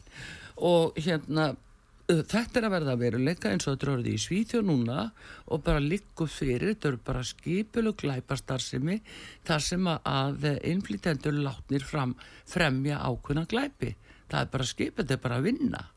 Og 0.56 0.96
hérna 0.96 1.52
þetta 2.08 2.60
er 2.60 2.68
að 2.68 2.76
verða 2.76 2.98
veruleika 3.00 3.52
eins 3.52 3.68
og 3.68 3.76
þetta 3.76 3.88
er 3.88 3.94
orðið 3.98 4.16
í 4.16 4.24
Svíþjóð 4.26 4.68
núna 4.68 5.06
og 5.52 5.64
bara 5.66 5.84
likku 5.84 6.28
fyrir, 6.28 6.74
þetta 6.74 6.92
eru 6.92 7.02
bara 7.12 7.24
skipul 7.28 7.88
og 7.92 7.98
glæpastarsimi 8.02 9.00
þar 9.48 9.66
sem 9.68 9.88
að 9.92 10.48
innflýtendur 10.72 11.36
látnir 11.44 11.84
fram 11.88 12.16
fremja 12.48 13.04
ákunna 13.04 13.48
glæpi. 13.50 13.96
Það 14.32 14.46
er 14.46 14.54
bara 14.56 14.70
skipul, 14.70 15.04
þetta 15.04 15.18
er 15.18 15.26
bara 15.28 15.42
að 15.42 15.50
vinna 15.52 15.90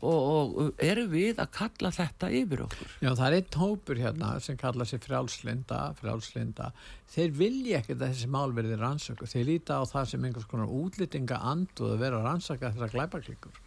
og, 0.00 0.58
og 0.64 0.84
eru 0.84 1.06
við 1.12 1.40
að 1.42 1.50
kalla 1.56 1.90
þetta 1.94 2.30
yfir 2.40 2.64
okkur? 2.66 2.92
Já 3.04 3.10
það 3.10 3.24
er 3.26 3.38
einn 3.38 3.58
hópur 3.62 4.00
hérna 4.00 4.34
sem 4.44 4.58
kalla 4.60 4.86
sér 4.88 5.02
frjálslinda 5.04 5.80
frjálslinda, 6.00 6.70
þeir 7.10 7.34
vilja 7.36 7.80
ekki 7.80 7.98
þessi 8.00 8.30
málverðir 8.32 8.80
rannsöku, 8.80 9.28
þeir 9.28 9.48
líta 9.54 9.80
á 9.80 9.84
það 9.88 10.12
sem 10.12 10.28
einhvers 10.28 10.48
konar 10.50 10.72
útlýtinga 10.72 11.42
anduð 11.52 11.96
að 11.96 12.06
vera 12.06 12.22
rannsaka 12.24 12.72
þeirra 12.74 12.94
glæpaklíkur 12.94 13.60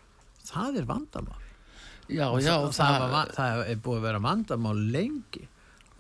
það 0.48 0.82
er 0.82 0.88
vandamál. 0.90 1.42
Já, 2.12 2.28
já, 2.44 2.54
það, 2.68 2.76
það, 2.76 3.10
var, 3.14 3.34
það 3.38 3.64
er 3.72 3.82
búið 3.84 4.00
að 4.00 4.08
vera 4.10 4.24
vandamál 4.24 4.78
lengi. 4.94 5.48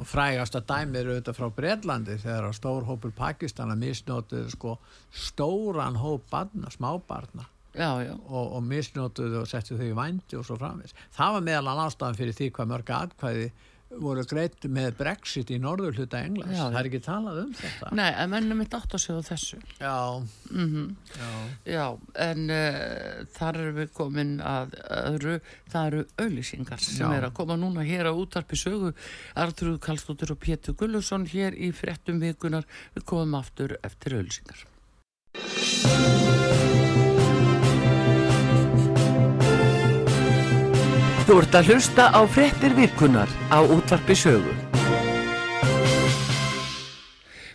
Og 0.01 0.07
frægast 0.09 0.57
að 0.57 0.65
dæmi 0.71 0.99
eru 0.99 1.13
auðvitað 1.13 1.37
frá 1.37 1.49
Breitlandi 1.53 2.15
þegar 2.19 2.55
stór 2.57 2.87
hópur 2.87 3.13
Pakistana 3.15 3.75
misnótið 3.77 4.47
sko, 4.55 4.77
stóran 5.13 5.99
hóp 6.01 6.25
barna, 6.31 6.71
smábarna 6.73 7.45
já, 7.73 7.89
og, 8.13 8.55
og 8.57 8.63
misnótið 8.69 9.37
og 9.41 9.49
settið 9.49 9.83
þau 9.83 9.89
í 9.89 9.99
vændi 9.99 10.39
og 10.39 10.47
svo 10.47 10.57
framvis 10.61 10.95
það 11.15 11.37
var 11.37 11.45
meðal 11.49 11.77
ástafan 11.87 12.19
fyrir 12.19 12.37
því 12.37 12.51
hvað 12.53 12.73
mörg 12.73 12.91
aðkvæði 12.97 13.47
voru 14.01 14.23
greitt 14.27 14.65
með 14.71 14.95
Brexit 14.97 15.51
í 15.53 15.59
norður 15.61 15.97
hluta 15.97 16.21
Englands. 16.25 16.55
Já, 16.55 16.63
já. 16.63 16.71
Það 16.73 16.79
er 16.79 16.89
ekki 16.89 17.01
talað 17.05 17.39
um 17.43 17.51
þetta. 17.57 17.89
Nei, 17.99 18.09
en 18.09 18.31
mennum 18.31 18.61
mitt 18.61 18.75
átt 18.77 18.95
að 18.97 19.03
segja 19.03 19.23
þessu. 19.27 19.59
Já, 19.79 19.97
Mm 20.53 20.95
já. 21.13 21.29
Já, 21.73 21.85
en 22.27 22.49
uh, 22.53 23.25
þar 23.33 23.59
erum 23.61 23.79
við 23.79 23.89
komin 23.95 24.33
að 24.41 24.75
öðru, 24.97 25.39
það 25.71 25.87
eru 25.89 26.03
auðlýsingar 26.21 26.83
sem 26.83 27.07
Já. 27.07 27.17
er 27.17 27.27
að 27.29 27.35
koma 27.39 27.57
núna 27.59 27.85
hér 27.87 28.09
á 28.09 28.13
útarpi 28.13 28.59
sögu 28.59 28.93
Artrúð 29.39 29.79
Kallstóttir 29.83 30.33
og 30.33 30.41
Pétur 30.43 30.77
Gullusson 30.77 31.27
hér 31.29 31.57
í 31.57 31.71
fréttum 31.75 32.21
vikunar 32.23 32.67
við 32.95 33.07
komum 33.09 33.39
aftur 33.39 33.77
eftir 33.81 34.19
auðlýsingar 34.19 34.67
Þú 41.23 41.37
ert 41.39 41.53
að 41.55 41.69
hlusta 41.71 42.09
á 42.11 42.19
fréttir 42.27 42.73
vikunar 42.75 43.29
á 43.47 43.63
útvarpi 43.63 44.11
sögu. 44.11 44.51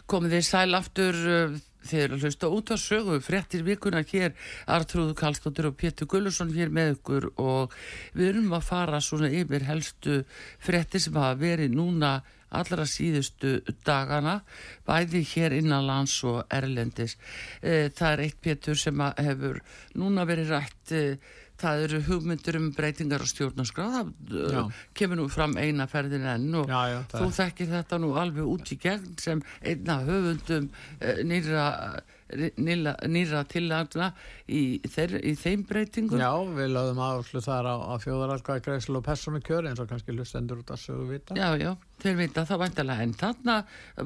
Komið 0.09 0.39
þið 0.39 0.45
sæl 0.47 0.79
aftur 0.79 1.19
uh, 1.29 1.59
þeir 1.85 2.15
að 2.17 2.25
hlusta 2.25 2.49
út 2.49 2.71
af 2.73 2.81
sögu 2.81 3.19
fréttir 3.21 3.67
vikuna 3.67 4.01
hér 4.09 4.33
Artrúðu 4.73 5.13
Kallstóttir 5.19 5.69
og 5.69 5.77
Pétur 5.77 6.09
Gullusson 6.09 6.55
hér 6.57 6.73
með 6.73 6.95
ykkur 6.95 7.27
og 7.37 7.75
við 8.17 8.31
erum 8.31 8.55
að 8.57 8.65
fara 8.71 9.03
svona 9.05 9.29
yfir 9.37 9.67
helstu 9.69 10.23
fréttir 10.65 11.05
sem 11.05 11.19
hafa 11.21 11.37
verið 11.37 11.77
núna 11.77 12.15
allra 12.49 12.87
síðustu 12.89 13.59
dagana 13.85 14.39
bæði 14.89 15.21
hér 15.35 15.59
innan 15.59 15.85
lands 15.85 16.15
og 16.25 16.41
erlendis. 16.49 17.19
Eh, 17.61 17.93
það 17.93 18.15
er 18.15 18.25
eitt 18.25 18.41
Pétur 18.41 18.81
sem 18.81 19.05
hefur 19.19 19.61
núna 20.01 20.25
verið 20.25 20.55
rætt 20.57 20.97
eh, 20.97 21.37
það 21.59 21.85
eru 21.87 22.01
hugmyndir 22.07 22.59
um 22.59 22.69
breytingar 22.77 23.25
á 23.25 23.27
stjórnarskrá 23.29 23.87
það 23.95 24.13
eh, 24.31 24.53
Já. 24.55 24.61
kemur 25.01 25.21
nú 25.21 25.27
fram 25.33 25.57
eina 25.59 25.89
ferðin 25.91 26.27
enn 26.35 26.61
og 26.61 26.71
Já, 26.71 26.81
já, 26.93 26.99
Þú 27.15 27.31
þekkir 27.39 27.73
þetta 27.73 27.99
nú 28.03 28.13
alveg 28.21 28.53
út 28.53 28.73
í 28.75 28.79
gegn 28.83 29.17
sem 29.21 29.43
einna 29.63 29.99
höfundum 30.07 30.69
uh, 30.69 31.21
nýra, 31.27 31.65
nýra, 32.61 32.95
nýra 33.11 33.43
tillagna 33.51 34.13
í, 34.47 34.63
þeir, 34.87 35.19
í 35.25 35.35
þeim 35.39 35.65
breytingum. 35.69 36.23
Já, 36.23 36.33
við 36.59 36.73
lögðum 36.77 37.03
áherslu 37.09 37.43
þar 37.45 37.71
á, 37.73 37.77
á 37.91 37.95
fjóðaralkvæði 38.05 38.67
greiðslu 38.69 39.01
og 39.01 39.07
persónu 39.09 39.43
kjör 39.45 39.71
eins 39.71 39.83
og 39.83 39.91
kannski 39.91 40.15
lustendur 40.15 40.63
út 40.63 40.75
að 40.75 40.85
sögu 40.85 41.09
vita. 41.13 41.39
Já, 41.39 41.51
já, 41.59 41.73
þeir 42.03 42.19
vita 42.19 42.45
það 42.49 42.63
væntalega 42.63 43.05
en 43.05 43.15
þarna 43.19 43.57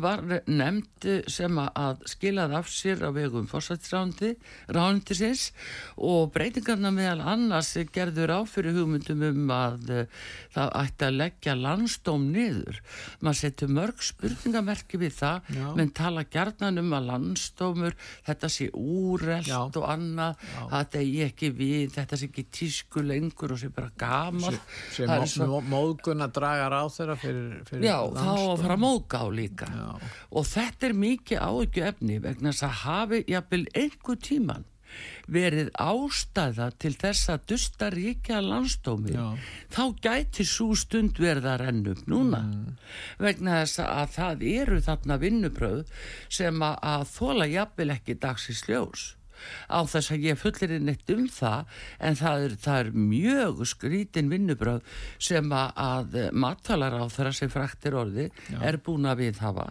var 0.04 0.22
nefnd 0.46 1.08
sem 1.32 1.58
að 1.62 2.04
skilaði 2.08 2.58
af 2.58 2.70
sér 2.72 3.04
á 3.04 3.10
vegum 3.14 3.48
fórsættisrándi 3.50 4.34
rándisins 4.72 5.50
og 5.96 6.32
breytingarna 6.34 6.92
meðal 6.94 7.24
annars 7.34 7.74
gerður 7.92 8.34
á 8.36 8.40
fyrir 8.48 8.76
hugmyndum 8.78 9.24
um 9.28 9.52
að 9.54 9.92
uh, 9.92 10.22
það 10.54 10.72
ætti 10.82 11.06
að 11.08 11.18
leggja 11.20 11.56
landstóm 11.58 12.28
niður. 12.32 12.80
Maður 13.20 13.40
setur 13.42 13.72
mörg 13.76 14.04
spurningamerki 14.06 15.00
við 15.00 15.16
það 15.18 15.52
Já. 15.56 15.66
menn 15.78 15.92
tala 15.96 16.24
gjarnan 16.24 16.82
um 16.82 16.96
að 16.96 17.08
landstómur 17.10 17.96
þetta 18.26 18.52
sé 18.52 18.68
úrelt 18.72 19.50
Já. 19.50 19.60
og 19.66 19.86
annað 19.88 20.38
Já. 20.40 20.62
þetta 20.76 21.02
er 21.02 21.28
ekki 21.28 21.52
við, 21.56 21.92
þetta 21.96 22.18
sé 22.18 22.30
ekki 22.30 22.46
tísku 22.58 23.04
lengur 23.04 23.54
og 23.56 23.62
sé 23.62 23.72
bara 23.72 23.92
gamal 23.98 24.56
sem 24.92 25.56
móðgun 25.72 26.24
að 26.24 26.36
draga 26.38 26.68
ráð 26.72 26.92
þeirra 26.96 27.16
fyrir, 27.20 27.48
fyrir 27.68 27.81
Já, 27.86 27.98
þá 28.16 28.32
að 28.32 28.64
fara 28.64 28.76
að 28.76 28.84
móðgá 28.84 29.22
líka. 29.34 29.70
Já. 29.72 30.10
og 30.30 30.46
þetta 30.48 30.88
er 30.88 30.98
mikið 31.04 31.46
áhyggju 31.46 31.88
efni 31.92 32.18
vegna 32.22 32.52
þess 32.52 32.68
að 32.68 32.78
hafi 32.82 33.24
jafnvel 33.28 33.64
einhver 33.74 34.20
tíman 34.28 34.68
verið 35.32 35.70
ástæða 35.80 36.66
til 36.82 36.92
þess 37.00 37.30
að 37.32 37.46
dusta 37.52 37.88
ríkja 37.92 38.42
landstómi 38.44 39.14
Já. 39.14 39.38
þá 39.72 39.82
gæti 40.04 40.44
svo 40.44 40.74
stund 40.76 41.18
renna 41.18 41.94
upp 41.94 42.04
núna. 42.10 42.42
Vegna 43.18 43.62
þess 43.62 43.80
að 43.86 44.12
það 44.18 44.44
eru 44.52 44.80
þarna 44.84 45.18
vinnubröð 45.22 45.82
sem 46.28 46.62
að, 46.62 46.76
að 46.82 47.08
þóla 47.16 47.48
jafnvel 47.48 47.90
ekki 47.96 48.18
dagsins 48.20 48.64
ljós 48.68 49.08
á 49.68 49.80
þess 49.88 50.14
að 50.14 50.26
ég 50.28 50.40
fullir 50.40 50.76
inn 50.78 50.92
eitt 50.92 51.12
um 51.14 51.26
það 51.32 51.76
en 52.00 52.20
það 52.22 52.46
er, 52.46 52.56
það 52.68 52.80
er 52.84 52.92
mjög 53.10 53.62
skrítin 53.72 54.32
vinnubröð 54.32 54.80
sem 55.22 55.52
að, 55.52 55.74
að 55.76 56.18
matalar 56.32 56.98
á 56.98 57.04
þeirra 57.12 57.36
sem 57.36 57.52
fræktir 57.52 57.98
orði 58.02 58.30
er 58.62 58.80
búin 58.82 59.08
að 59.10 59.24
viðhafa 59.26 59.70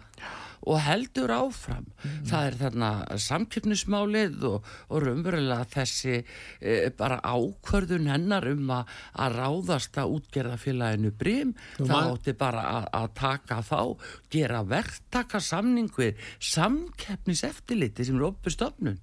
og 0.62 0.76
heldur 0.78 1.32
áfram. 1.34 1.88
Það 2.30 2.44
er 2.46 2.56
þarna 2.60 2.88
samkjöfnismálið 3.18 4.44
og, 4.46 4.68
og 4.94 5.00
raunverulega 5.02 5.64
þessi 5.72 6.20
e, 6.20 6.76
bara 6.94 7.16
ákvörðun 7.26 8.06
hennar 8.12 8.46
um 8.46 8.70
að, 8.70 8.92
að 9.24 9.38
ráðast 9.40 9.98
að 9.98 10.14
útgerða 10.20 10.60
félaginu 10.62 11.10
brím. 11.18 11.50
Þú 11.80 11.88
Það 11.88 11.94
man- 11.96 12.12
átti 12.12 12.36
bara 12.44 12.62
að, 12.76 12.86
að 13.00 13.08
taka 13.18 13.58
þá, 13.72 13.80
gera 14.36 14.62
verktaka 14.70 15.42
samning 15.42 15.90
við 15.98 16.22
samkeppniseftiliti 16.52 18.06
sem 18.06 18.22
er 18.22 18.28
opið 18.30 18.54
stofnun 18.60 19.00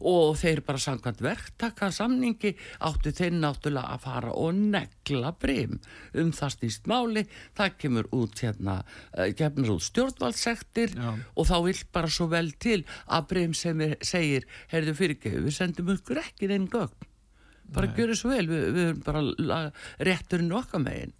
og 0.00 0.36
þeir 0.38 0.62
bara 0.66 0.80
samkvæmt 0.82 1.22
verktaka 1.24 1.90
samningi 1.94 2.54
áttu 2.86 3.12
þeir 3.14 3.34
náttúrulega 3.38 3.96
að 3.96 4.04
fara 4.06 4.32
og 4.34 4.54
negla 4.58 5.32
brím 5.40 5.78
um 6.18 6.32
það 6.34 6.54
stýst 6.54 6.88
máli, 6.90 7.24
það 7.58 7.76
kemur 7.82 8.10
út 8.18 8.44
hérna, 8.44 8.78
uh, 9.16 9.28
kemur 9.38 9.76
út 9.76 9.86
stjórnvaldsektir 9.88 10.96
Já. 10.96 11.10
og 11.34 11.50
þá 11.50 11.56
vill 11.66 11.82
bara 11.92 12.12
svo 12.12 12.28
vel 12.32 12.52
til 12.60 12.80
að 13.06 13.28
brím 13.32 13.54
sem 13.56 13.84
er, 13.84 13.98
segir, 14.04 14.48
heyrðu 14.72 14.96
fyrirgeðu, 14.98 15.44
við 15.48 15.58
sendum 15.58 15.94
ykkur 15.94 16.22
ekki 16.22 16.50
einn 16.52 16.70
gögn. 16.70 17.06
Bara 17.68 17.90
gjöru 17.92 18.14
svo 18.16 18.30
vel, 18.32 18.46
við, 18.48 18.62
við 18.72 18.86
erum 18.86 19.00
bara 19.04 19.60
rétturinn 20.00 20.54
okkar 20.56 20.80
megin 20.80 21.12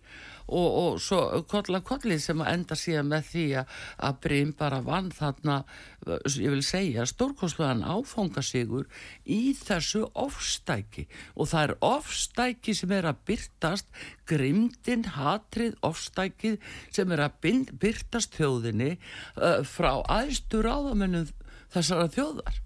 og, 0.48 0.68
og 0.82 0.98
svo 1.02 1.42
kolla 1.50 1.80
kollið 1.84 2.20
sem 2.24 2.42
enda 2.44 2.76
síðan 2.78 3.10
með 3.12 3.30
því 3.32 3.46
að, 3.62 3.74
Brím 4.22 4.52
bara 4.58 4.80
vann 4.84 5.10
þarna 5.14 5.60
ég 6.08 6.52
vil 6.52 6.62
segja 6.64 7.06
stórkostlegan 7.08 7.84
áfangasigur 7.86 8.86
í 9.28 9.54
þessu 9.58 10.06
ofstæki. 10.18 11.06
Og 11.36 11.50
það 11.52 11.64
er 11.66 11.74
ofstæki 11.88 12.74
sem 12.76 12.94
er 12.96 13.10
að 13.10 13.20
byrtast 13.28 13.90
grimdin, 14.28 15.04
hatrið, 15.16 15.76
ofstækið 15.86 16.56
sem 16.94 17.12
er 17.14 17.26
að 17.26 17.66
byrtast 17.80 18.38
þjóðinni 18.38 18.94
uh, 18.96 19.60
frá 19.66 20.00
aðstu 20.08 20.62
ráðamennum 20.64 21.28
þessara 21.74 22.08
þjóðar 22.14 22.64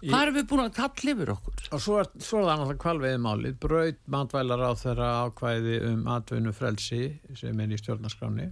Hvað 0.00 0.22
erum 0.24 0.36
við 0.38 0.46
búin 0.48 0.62
að 0.64 0.76
kalla 0.78 1.12
yfir 1.14 1.32
okkur? 1.34 1.64
Og 1.76 1.82
svo 1.84 1.98
er, 2.00 2.08
svo 2.24 2.38
er 2.40 2.46
það 2.46 2.60
náttúrulega 2.62 2.82
kvalveiði 2.84 3.18
málið, 3.20 3.56
braut 3.60 3.98
matvælar 4.14 4.62
á 4.64 4.72
þeirra 4.80 5.08
ákvæði 5.26 5.74
um 5.90 6.06
atvinnu 6.14 6.54
frelsi 6.56 7.02
sem 7.36 7.60
er 7.60 7.74
í 7.74 7.80
stjórnarskráni. 7.80 8.46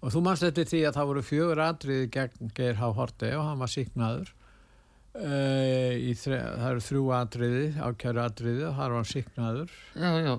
Og 0.00 0.12
þú 0.12 0.22
manst 0.24 0.44
þetta 0.44 0.66
því 0.68 0.82
að 0.88 0.98
það 0.98 1.08
voru 1.12 1.22
fjögur 1.24 1.62
atriði 1.64 2.10
gegn 2.12 2.52
Geir 2.56 2.76
H. 2.76 2.92
Horti 2.96 3.32
og 3.36 3.48
hann 3.48 3.64
var 3.64 3.72
síknaður. 3.72 4.34
Uh, 5.10 6.12
þre, 6.14 6.36
það 6.38 6.66
eru 6.68 6.82
þrjú 6.86 7.00
atriði, 7.16 7.62
ákjæru 7.82 8.20
atriði 8.22 8.66
og 8.68 8.76
þar 8.76 8.92
var 8.92 9.00
hann 9.00 9.08
síknaður. 9.10 9.72
Já, 9.98 10.10
já, 10.22 10.34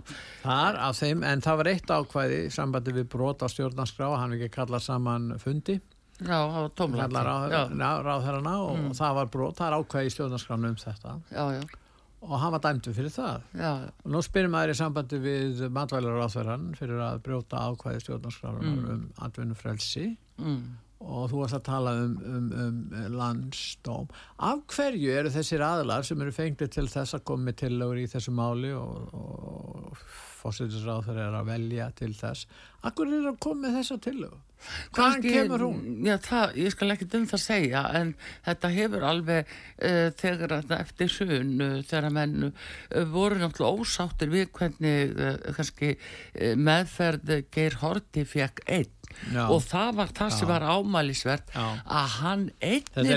Þar 0.46 0.78
af 0.86 1.00
þeim, 1.02 1.26
en 1.28 1.44
það 1.44 1.58
var 1.60 1.70
eitt 1.74 1.92
ákvæði 1.92 2.38
sambandi 2.56 2.94
við 2.96 3.10
brot 3.12 3.44
á 3.44 3.48
stjórnarskrá, 3.52 4.08
hann 4.22 4.38
ekki 4.38 4.48
kallað 4.54 4.86
saman 4.86 5.34
fundi. 5.44 5.82
Já, 6.22 6.40
það 6.48 6.62
var 6.62 6.74
já, 7.52 7.62
ráð, 7.82 8.04
ráðherrana 8.08 8.56
og 8.66 8.78
Mm. 8.78 8.92
það 9.02 9.16
var 9.20 9.26
brot, 9.36 9.56
það 9.58 9.68
er 9.72 9.78
ákvæði 9.82 10.06
í 10.10 10.14
stjórnarskránu 10.16 10.70
um 10.70 10.76
þetta. 10.76 11.16
Já, 11.32 11.46
já, 11.58 11.62
og 12.22 12.40
hann 12.40 12.52
var 12.52 12.60
dæmdur 12.62 12.94
fyrir 12.94 13.10
það. 13.16 13.42
Já, 13.58 13.72
og 14.06 14.12
nú 14.12 14.22
spyrir 14.22 14.50
maður 14.54 14.74
í 14.76 14.78
sambandi 14.82 15.20
við 15.24 15.64
matvælar 15.74 16.20
ráðherran 16.22 16.70
fyrir 16.78 17.00
að 17.02 17.20
brjóta 17.26 17.58
ákvæði 17.72 18.04
stjórnarskránu 18.06 18.62
Mm. 18.62 18.90
um 18.94 19.12
atvinnufrelsi. 19.22 20.18
Mm. 20.40 20.64
og 21.02 21.32
þú 21.32 21.40
varst 21.42 21.56
að 21.58 21.64
tala 21.66 21.92
um, 21.98 22.12
um, 22.24 22.52
um 22.94 23.16
landsdóm. 23.18 24.08
Af 24.38 24.60
hverju 24.70 25.10
eru 25.18 25.30
þessir 25.34 25.64
aðlar 25.66 26.04
sem 26.06 26.22
eru 26.22 26.30
fenglið 26.32 26.70
til 26.76 26.86
þess 26.86 27.16
að 27.18 27.24
koma 27.26 27.48
með 27.50 27.56
tillögur 27.64 27.98
í 27.98 28.06
þessu 28.06 28.30
máli 28.38 28.70
og, 28.78 29.10
og 29.12 29.98
fósittisráður 30.42 31.20
er 31.28 31.36
að 31.40 31.52
velja 31.54 31.92
til 31.98 32.14
þess 32.18 32.48
Akkur 32.88 33.12
er 33.14 33.28
að 33.30 33.38
koma 33.44 33.68
með 33.68 33.78
þessa 33.80 33.98
tillögu? 34.02 34.40
Hvaðan 34.94 35.24
kemur 35.26 35.64
hún? 35.66 35.82
Já, 36.06 36.16
það, 36.22 36.56
ég 36.62 36.74
skal 36.74 36.94
ekki 36.94 37.08
um 37.18 37.28
það 37.30 37.42
segja 37.44 37.82
en 37.98 38.12
þetta 38.46 38.72
hefur 38.76 39.06
alveg 39.10 39.50
uh, 39.50 40.10
þegar 40.22 40.56
eftir 40.78 41.14
sun 41.14 41.54
uh, 41.66 41.78
þegar 41.88 42.16
menn 42.18 42.48
uh, 42.50 43.04
voru 43.14 43.42
náttúrulega 43.42 43.86
ósáttir 43.86 44.34
við 44.34 44.50
hvernig 44.58 45.16
kannski 45.58 45.96
meðferð 46.58 47.38
Geir 47.54 47.80
Horti 47.82 48.26
fekk 48.30 48.66
einn 48.70 49.01
Já. 49.34 49.44
og 49.48 49.60
það 49.66 49.92
var 50.00 50.14
það 50.18 50.34
sem 50.38 50.50
var 50.52 50.66
ámælisvert 50.66 51.54
að 51.58 52.16
hann 52.18 52.46
einnig 52.62 53.12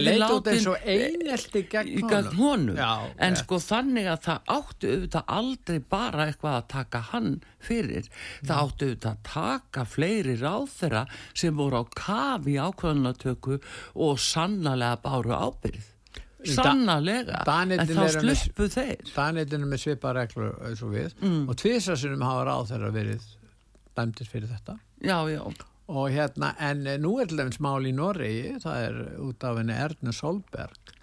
einelti 0.84 1.64
gegn 1.72 1.92
í 1.94 2.04
gegn 2.10 2.30
honum. 2.38 2.78
Já, 2.78 2.92
en 3.28 3.38
sko 3.40 3.60
þannig 3.62 4.10
að 4.12 4.20
það 4.28 4.52
áttu 4.58 4.92
auðvitað 4.92 5.32
aldrei 5.38 5.80
bara 5.96 6.28
eitthvað 6.28 6.58
að 6.58 6.68
taka 6.74 7.02
hann 7.12 7.32
fyrir. 7.64 8.10
Það 8.44 8.60
áttu 8.60 8.90
auðvitað 8.90 9.10
að 9.14 9.24
taka 9.30 9.88
fleiri 9.94 10.36
ráðherra 10.42 11.06
sem 11.32 11.56
voru 11.56 11.82
á 11.82 11.84
kafi 11.94 12.60
ákvöðunatöku 12.60 13.58
og 13.94 14.22
sannlega 14.22 14.96
báru 15.04 15.34
ábyrð 15.34 15.90
sannlega 16.52 17.42
en 17.74 17.86
þá 17.88 18.06
sluppu 18.18 18.68
þeir. 18.72 19.04
Danetinu 19.14 19.68
með 19.68 19.84
svipa 19.84 20.12
reglur 20.16 20.56
eins 20.68 20.82
og 20.84 20.92
við. 20.94 21.14
Mm. 21.22 21.44
og 21.48 21.58
tvisasunum 21.60 22.24
hafa 22.26 22.48
ráð 22.50 22.66
þeirra 22.72 22.90
verið 22.94 23.30
dæmdir 23.96 24.30
fyrir 24.30 24.50
þetta. 24.50 24.76
Já, 25.04 25.18
já. 25.32 25.40
Og 25.92 26.08
hérna, 26.14 26.54
en 26.64 26.86
eh, 26.88 27.00
nú 27.00 27.18
er 27.20 27.28
til 27.28 27.42
dæmis 27.42 27.60
mál 27.60 27.84
í 27.84 27.92
Noregi, 27.92 28.54
það 28.62 28.84
er 28.86 29.00
út 29.20 29.44
af 29.44 29.58
henni 29.60 29.76
Erne 29.76 30.14
Solberg 30.16 30.94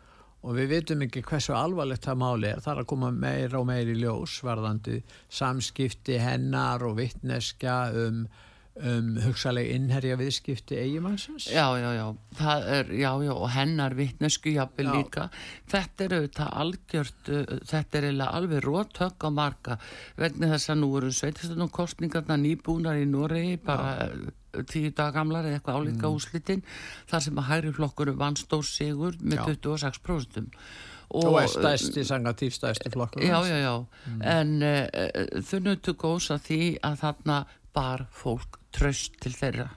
og 0.41 0.55
við 0.57 0.71
vitum 0.75 1.03
ekki 1.05 1.21
hversu 1.25 1.53
alvarlegt 1.53 2.07
það 2.07 2.21
máli 2.23 2.47
er. 2.49 2.61
Það 2.63 2.73
er 2.73 2.83
að 2.83 2.87
koma 2.89 3.11
meira 3.13 3.59
og 3.59 3.67
meira 3.69 3.93
í 3.93 3.99
ljós 4.01 4.39
varðandi 4.45 5.01
samskipti 5.29 6.17
hennar 6.21 6.81
og 6.87 6.95
vittneskja 6.97 7.75
um, 8.07 8.23
um 8.81 9.11
hugsaleg 9.21 9.69
innherja 9.75 10.17
viðskipti 10.17 10.79
eigimannsins. 10.81 11.45
Já, 11.45 11.67
já, 11.77 11.91
já, 11.93 12.07
það 12.41 12.67
er, 12.79 12.91
já, 13.03 13.11
já, 13.27 13.31
og 13.35 13.47
hennar 13.53 13.97
vittnesku 14.01 14.55
jafnvel 14.55 14.89
Já. 14.89 14.97
líka. 14.97 15.29
Þetta 15.75 16.07
er 16.07 16.17
auðvitað 16.17 16.51
algjört, 16.65 17.33
þetta 17.75 18.01
er 18.01 18.11
alveg 18.31 18.65
rótökk 18.65 19.29
á 19.29 19.29
marga 19.29 19.81
vegna 20.17 20.55
þess 20.55 20.73
að 20.73 20.81
nú 20.81 20.93
eru 20.97 21.13
sveitistunum 21.13 21.69
kostningarna 21.69 22.41
nýbúnar 22.41 22.97
í 22.97 23.05
Noregi 23.05 23.61
bara 23.61 24.09
uh, 24.09 24.29
tíu 24.67 24.91
dag 24.95 25.13
gamlar 25.13 25.45
eða 25.45 25.59
eitthvað 25.59 25.79
álíka 25.81 26.07
Mm. 26.07 26.15
úslitin 26.15 26.63
þar 27.09 27.21
sem 27.21 27.35
að 27.41 27.49
hægri 27.51 27.73
flokkur 27.73 28.11
vann 28.17 28.35
stór 28.35 28.63
sigur 28.67 29.13
með 29.21 29.37
Já. 29.37 29.45
26% 29.55 30.55
Og 31.13 31.41
er 31.41 31.47
stærsti, 31.51 32.05
sanga 32.07 32.31
tífstærsti 32.33 32.89
flokkur. 32.93 33.21
Já, 33.21 33.41
já, 33.43 33.57
já, 33.59 33.85
Mm. 34.07 34.21
en 34.21 34.63
uh, 34.63 35.41
þau 35.43 35.59
nöttu 35.59 35.93
góðs 35.93 36.29
að 36.31 36.39
því 36.47 36.79
að 36.83 36.95
þarna 37.01 37.45
bar 37.73 38.05
fólk 38.11 38.59
tröst 38.71 39.19
til 39.19 39.31
þeirra. 39.33 39.69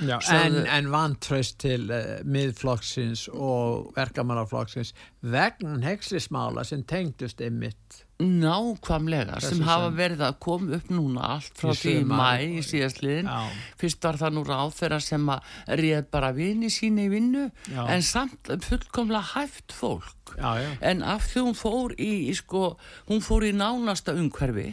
Já, 0.00 0.18
en, 0.32 0.56
en 0.66 0.90
vantraust 0.90 1.58
til 1.58 1.90
uh, 1.90 2.18
miðflokksins 2.24 3.28
og 3.32 3.92
verkamannaflokksins 3.96 4.94
vegna 5.22 5.78
hekslismála 5.84 6.64
sem 6.64 6.82
tengdust 6.84 7.40
einmitt 7.40 8.04
Nákvæmlega, 8.18 9.36
Þessu 9.38 9.52
sem 9.52 9.60
hafa 9.68 9.90
verið 9.94 10.22
að 10.26 10.38
koma 10.42 10.74
upp 10.74 10.88
núna 10.90 11.26
allt 11.36 11.60
frá 11.60 11.70
því 11.70 11.92
í 12.00 12.06
mæ 12.08 12.30
í 12.42 12.62
síðastliðin. 12.66 13.28
Já. 13.30 13.60
Fyrst 13.78 14.08
var 14.08 14.18
það 14.18 14.34
nú 14.34 14.42
ráð 14.48 14.72
þeirra 14.80 14.98
sem 15.06 15.30
að 15.30 15.52
réð 15.78 16.08
bara 16.16 16.32
vini 16.34 16.70
síni 16.74 17.06
í 17.06 17.12
vinnu, 17.12 17.44
Já. 17.70 17.84
en 17.94 18.02
samt 18.02 18.50
fullkomlega 18.66 19.22
hæft 19.36 19.76
fólk. 19.76 20.34
Já, 20.34 20.50
já. 20.58 20.70
En 20.90 21.06
af 21.06 21.30
því 21.30 21.46
hún 21.46 21.58
fór 21.58 21.94
í, 21.94 22.10
í 22.26 22.34
sko, 22.34 22.72
hún 23.06 23.22
fór 23.22 23.46
í 23.46 23.54
nánasta 23.54 24.16
umhverfi 24.18 24.72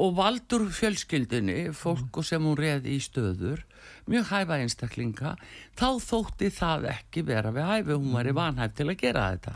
og 0.00 0.16
valdur 0.16 0.68
fjölskyldinni, 0.72 1.74
fólk 1.76 2.22
sem 2.24 2.42
hún 2.46 2.56
réði 2.56 2.96
í 2.96 3.02
stöður, 3.04 3.60
mjög 4.10 4.28
hæfa 4.30 4.58
einstaklinga, 4.60 5.34
þá 5.78 5.88
þótti 6.04 6.50
það 6.54 6.88
ekki 6.94 7.24
vera 7.28 7.52
við 7.54 7.68
hæfi, 7.70 7.96
hún 7.96 8.16
var 8.16 8.30
í 8.30 8.36
vanhæf 8.36 8.74
til 8.78 8.88
að 8.88 8.98
gera 9.02 9.26
þetta. 9.34 9.54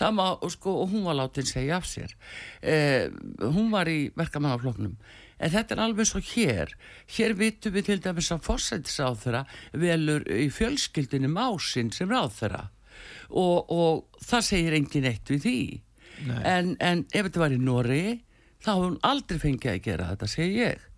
Það 0.00 0.16
má, 0.18 0.24
sko, 0.54 0.76
og 0.82 0.94
hún 0.94 1.06
var 1.08 1.18
látin 1.20 1.48
segja 1.48 1.78
af 1.80 1.88
sér. 1.88 2.14
Eh, 2.62 3.10
hún 3.42 3.70
var 3.74 3.90
í 3.90 4.00
verkamannafloknum. 4.18 4.96
En 5.42 5.50
þetta 5.50 5.74
er 5.74 5.82
alveg 5.82 6.06
svo 6.06 6.20
hér. 6.22 6.74
Hér 7.16 7.34
vitum 7.38 7.74
við 7.74 7.88
til 7.88 8.02
dæmis 8.04 8.30
að 8.30 8.44
fórsættisáþura 8.46 9.42
velur 9.82 10.26
í 10.30 10.46
fjölskyldinni 10.54 11.30
másinn 11.32 11.90
sem 11.94 12.10
ráþura. 12.10 12.68
Og, 13.30 13.72
og 13.72 14.20
það 14.22 14.46
segir 14.46 14.76
engin 14.78 15.08
eitt 15.10 15.32
við 15.32 15.46
því. 15.46 15.62
En, 16.46 16.76
en 16.78 17.02
ef 17.10 17.26
þetta 17.26 17.42
var 17.42 17.54
í 17.54 17.58
Nóri, 17.58 18.04
þá 18.62 18.70
hefur 18.74 18.86
hún 18.86 19.00
aldrei 19.08 19.42
fengið 19.42 19.72
að 19.72 19.84
gera 19.88 20.10
þetta, 20.12 20.30
segi 20.30 20.60
ég. 20.60 20.88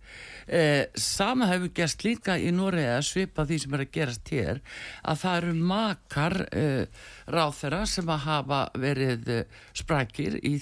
Eh, 0.47 0.85
sama 0.93 1.47
hefur 1.49 1.71
gerst 1.73 2.03
líka 2.05 2.35
í 2.37 2.51
að 2.53 3.01
svipa 3.07 3.45
því 3.49 3.57
sem 3.61 3.73
er 3.73 3.81
að 3.81 3.91
gerast 3.91 4.29
hér 4.29 4.59
að 5.01 5.17
það 5.23 5.37
eru 5.39 5.53
makar 5.71 6.35
eh, 6.51 6.85
ráþera 7.25 7.85
sem 7.89 8.09
að 8.13 8.25
hafa 8.27 8.59
verið 8.77 9.29
eh, 9.33 9.45
sprækir 9.73 10.37
í, 10.45 10.53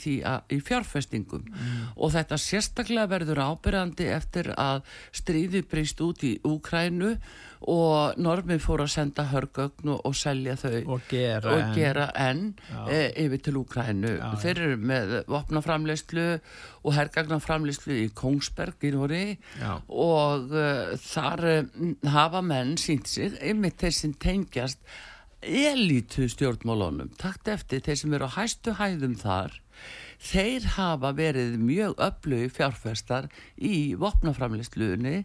í 0.55 0.59
fjárfestingum. 0.63 1.43
Og 1.97 2.13
þetta 2.15 2.39
sérstaklega 2.39 3.11
verður 3.11 3.43
ábyrjandi 3.43 4.07
eftir 4.07 4.53
að 4.55 4.83
stríði 5.11 5.65
breyst 5.67 5.99
út 5.99 6.23
í 6.23 6.37
Úkrænu 6.47 7.17
og 7.69 8.17
Normi 8.19 8.57
fór 8.61 8.81
að 8.83 8.91
senda 8.93 9.23
hörgögn 9.31 9.91
og, 9.93 10.01
og 10.09 10.15
selja 10.17 10.55
þau. 10.59 10.81
Og 10.95 11.05
gera 11.09 11.51
og 11.53 11.61
en- 11.61 11.73
gera 11.77 12.07
enn 12.19 12.43
Já. 12.69 12.81
e, 12.89 12.99
yfir 13.25 13.41
til 13.45 13.57
Úkrænu. 13.61 14.11
Já, 14.19 14.29
Þeir 14.43 14.61
eru 14.65 14.77
með 14.91 15.13
vopnaframleyslu 15.31 16.25
og 16.83 16.93
hergagnaframleyslu 16.97 17.97
í 18.03 18.09
Kongsberg 18.17 18.83
í 18.83 18.91
Nóri 18.95 19.23
og 19.87 20.51
uh, 20.51 20.93
þar 20.99 21.45
uh, 21.53 21.89
hafa 22.11 22.41
menn 22.43 22.75
sínt 22.81 23.07
sig, 23.07 23.37
einmitt 23.41 23.79
þeir 23.81 23.95
sem 23.95 24.13
tengjast 24.13 24.79
elitu 25.43 26.27
stjórnmálunum. 26.31 27.09
Takt 27.19 27.49
eftir 27.51 27.81
þeir 27.83 27.97
sem 27.99 28.13
eru 28.15 28.27
á 28.31 28.35
hæstu 28.37 28.75
hæðum 28.79 29.15
þar 29.19 29.57
þeir 30.21 30.67
hafa 30.75 31.13
verið 31.17 31.57
mjög 31.61 31.95
öflugi 32.03 32.49
fjárfestar 32.53 33.29
í 33.57 33.93
vopnaframlistluðinni 33.99 35.23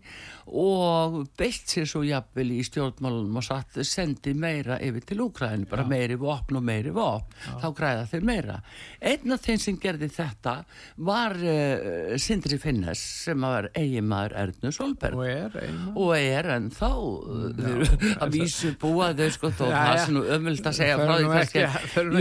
og 0.49 1.19
beitt 1.39 1.69
sér 1.69 1.89
svo 1.89 2.03
jafnvel 2.07 2.49
í 2.57 2.63
stjórnmálunum 2.65 3.41
og 3.41 3.45
satt 3.45 3.81
sendi 3.85 4.33
meira 4.39 4.79
yfir 4.85 5.05
til 5.09 5.21
Úkræðinu, 5.27 5.69
bara 5.69 5.85
meiri 5.89 6.17
vopn 6.21 6.61
og 6.61 6.65
meiri 6.65 6.93
vopn, 6.95 7.35
þá 7.61 7.69
græða 7.77 8.07
þeir 8.13 8.25
meira. 8.29 8.61
Einn 9.05 9.35
af 9.35 9.45
þeim 9.45 9.61
sem 9.61 9.79
gerði 9.83 10.09
þetta 10.15 10.55
var 11.09 11.37
uh, 11.37 12.15
Sindri 12.21 12.59
Finnes 12.63 13.03
sem 13.25 13.45
var 13.45 13.69
eiginmaður 13.77 14.37
Ernu 14.43 14.73
Solberg 14.75 15.19
Og 15.19 15.27
er 15.29 15.59
og 15.99 16.13
er 16.17 16.49
en 16.55 16.71
þá 16.75 16.89
að 18.23 18.35
vísu 18.35 18.73
búa 18.81 19.11
þau 19.17 19.29
sko 19.35 19.51
þó 19.53 19.65
Já, 19.69 19.77
það 19.79 19.99
já. 19.99 20.05
nú 20.15 20.23
ömult 20.37 20.69
að 20.69 20.77
segja 20.79 20.99
frá 20.99 21.13
því 21.13 21.29
kannski. 21.33 21.65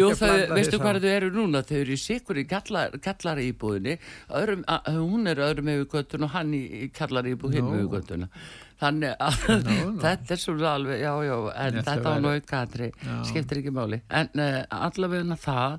Jú, 0.01 0.09
þau, 0.18 0.34
veistu 0.57 0.80
hvað 0.82 0.99
þau 1.03 1.09
eru 1.13 1.30
núna? 1.36 1.63
Þau 1.68 1.78
eru 1.80 1.95
í 1.95 1.99
sikur 2.01 2.41
í 2.41 2.45
kallar, 2.49 2.57
kallari 3.03 3.49
íbúðinni 3.51 3.97
öðrum, 4.30 4.64
hún 4.88 5.28
er 5.32 5.41
öðrum 5.47 5.72
yfir 5.74 5.89
göttun 5.95 6.28
og 6.28 6.34
hann 6.36 6.53
í, 6.58 6.89
kallari 6.95 7.36
íbúð 7.36 7.58
hinn 7.58 7.70
Nú. 7.72 8.30
Þannig 8.82 9.14
að 9.20 9.38
Nú, 9.48 9.76
nú. 9.90 10.00
þetta 10.04 10.34
er 10.36 10.42
svona 10.42 10.72
alveg 10.78 11.00
já, 11.02 11.12
já, 11.26 11.36
en 11.64 11.78
Þetta 11.78 11.94
þetta 11.96 12.12
aðri 12.58 12.90
Já. 12.94 13.16
skiptir 13.30 13.62
ekki 13.62 13.74
máli 13.74 14.00
en 14.20 14.30
uh, 14.44 14.58
allavegna 14.88 15.38
það 15.42 15.78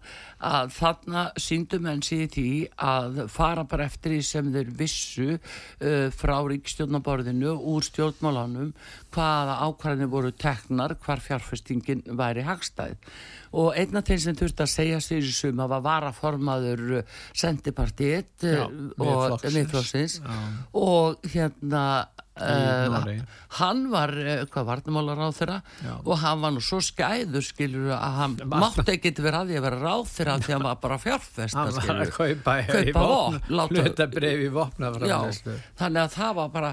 að 0.49 0.73
þarna 0.79 1.25
síndu 1.39 1.81
menn 1.85 2.03
sér 2.07 2.27
því 2.35 2.47
að 2.89 3.21
fara 3.35 3.65
bara 3.71 3.87
eftir 3.87 4.17
því 4.17 4.21
sem 4.29 4.53
þeir 4.55 4.73
vissu 4.83 5.29
uh, 5.37 6.09
frá 6.15 6.37
ríkstjórnaborðinu 6.51 7.55
úr 7.73 7.87
stjórnmálanum 7.87 8.73
hvaða 9.15 9.59
ákvarðinni 9.69 10.11
voru 10.13 10.35
teknar 10.35 10.97
hvar 11.05 11.23
fjárfestingin 11.25 12.03
væri 12.19 12.45
hagstæð 12.47 12.97
og 13.59 13.73
einn 13.81 13.97
af 13.97 14.05
þeim 14.05 14.21
sem 14.21 14.37
þurfti 14.37 14.61
að 14.67 14.73
segja 14.75 14.99
sér 15.01 15.25
í 15.25 15.33
suma 15.33 15.65
var 15.71 15.81
varaformaður 15.87 16.83
sendipartiet 17.33 18.45
Já, 18.45 18.67
og 19.01 19.39
Já. 20.21 20.41
og 20.77 21.29
hérna 21.33 21.85
Í 22.28 22.28
uh, 22.41 23.21
hann 23.59 23.81
var 23.93 24.13
uh, 24.15 24.45
hvað 24.53 24.67
varnamálar 24.69 25.19
á 25.21 25.29
þeirra 25.35 25.57
Já. 25.85 25.95
og 26.05 26.19
hann 26.23 26.41
var 26.45 26.53
nú 26.57 26.63
svo 26.65 26.79
skæður 26.85 27.45
skilur 27.47 27.91
að 27.97 28.17
hann 28.19 28.37
mátti 28.63 28.85
ekki 28.95 29.13
vera 29.25 29.43
að 29.45 29.53
því 29.53 29.59
að 29.61 29.67
vera 29.69 29.81
ráð 29.83 30.05
þeirra 30.15 30.37
því 30.45 30.53
að 30.53 30.57
hann 30.59 30.67
var 30.69 30.79
bara 30.85 30.99
fjárfesta 31.03 31.59
Hann 31.59 31.73
var 31.79 32.03
að 32.05 32.13
kaupa, 32.19 32.57
Kaupa 32.69 33.03
vopn, 33.03 33.39
vopn, 33.39 33.55
láta- 33.61 33.85
hluta 33.89 34.07
breyfi 34.15 34.49
í 34.49 34.53
vopnaframleyslu. 34.59 35.57
þannig 35.83 36.03
að 36.05 36.17
það 36.19 36.35
var 36.41 36.49
bara 36.59 36.73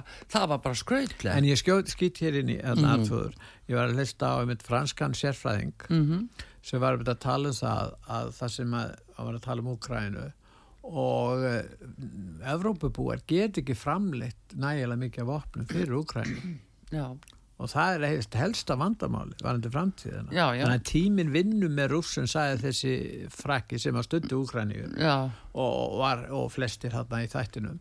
bara 0.65 0.75
skrautlega 0.81 1.35
En 1.39 1.49
ég 1.49 1.61
skjóð 1.61 1.91
skýt 1.95 2.21
hér 2.25 2.39
inn 2.41 2.53
í 2.55 2.59
þarna 2.61 2.95
aðfóður. 2.99 3.35
Ég 3.69 3.75
var 3.79 3.89
að 3.89 3.97
lista 3.99 4.29
á 4.29 4.35
einmitt 4.43 4.61
franskan 4.65 5.15
sérfræðing 5.17 5.73
Mhm. 5.89 6.27
sem 6.65 6.79
var 6.81 6.97
að 6.97 7.19
tala 7.19 7.49
um 7.49 7.53
það 7.53 7.93
að 8.09 8.31
það 8.39 8.49
sem 8.55 8.71
að, 8.73 8.95
að 9.17 9.25
var 9.25 9.33
að 9.39 9.41
tala 9.45 9.61
um 9.61 9.67
Úkrænu 9.75 10.25
og 10.85 11.45
uh, 11.45 12.51
Evrópubúar 12.53 13.23
get 13.27 13.61
ekki 13.61 13.75
framleitt 13.77 14.55
nægilega 14.59 15.01
mikið 15.01 15.29
vopnum 15.29 15.67
fyrir 15.69 15.95
Úkrænu 15.97 16.37
já, 16.93 17.07
og 17.55 17.71
það 17.71 17.97
er 17.97 18.07
helst 18.11 18.37
helsta 18.37 18.77
vandamáli 18.79 19.37
varandi 19.41 19.71
framtíðina. 19.71 20.29
Já, 20.35 20.47
já. 20.57 20.65
Þannig 20.65 20.81
að 20.81 20.87
tíminn 20.91 21.33
vinnur 21.33 21.71
með 21.73 21.93
rússum 21.95 22.27
sagði 22.29 22.61
þessi 22.67 22.95
frakki 23.33 23.79
sem 23.81 23.95
að 23.95 24.09
stundu 24.09 24.41
Úkrænu 24.43 24.81
já, 24.99 25.15
og, 25.53 25.95
var, 26.01 26.25
og 26.35 26.51
flestir 26.53 26.93
þarna 26.95 27.23
í 27.25 27.31
þættinum. 27.31 27.79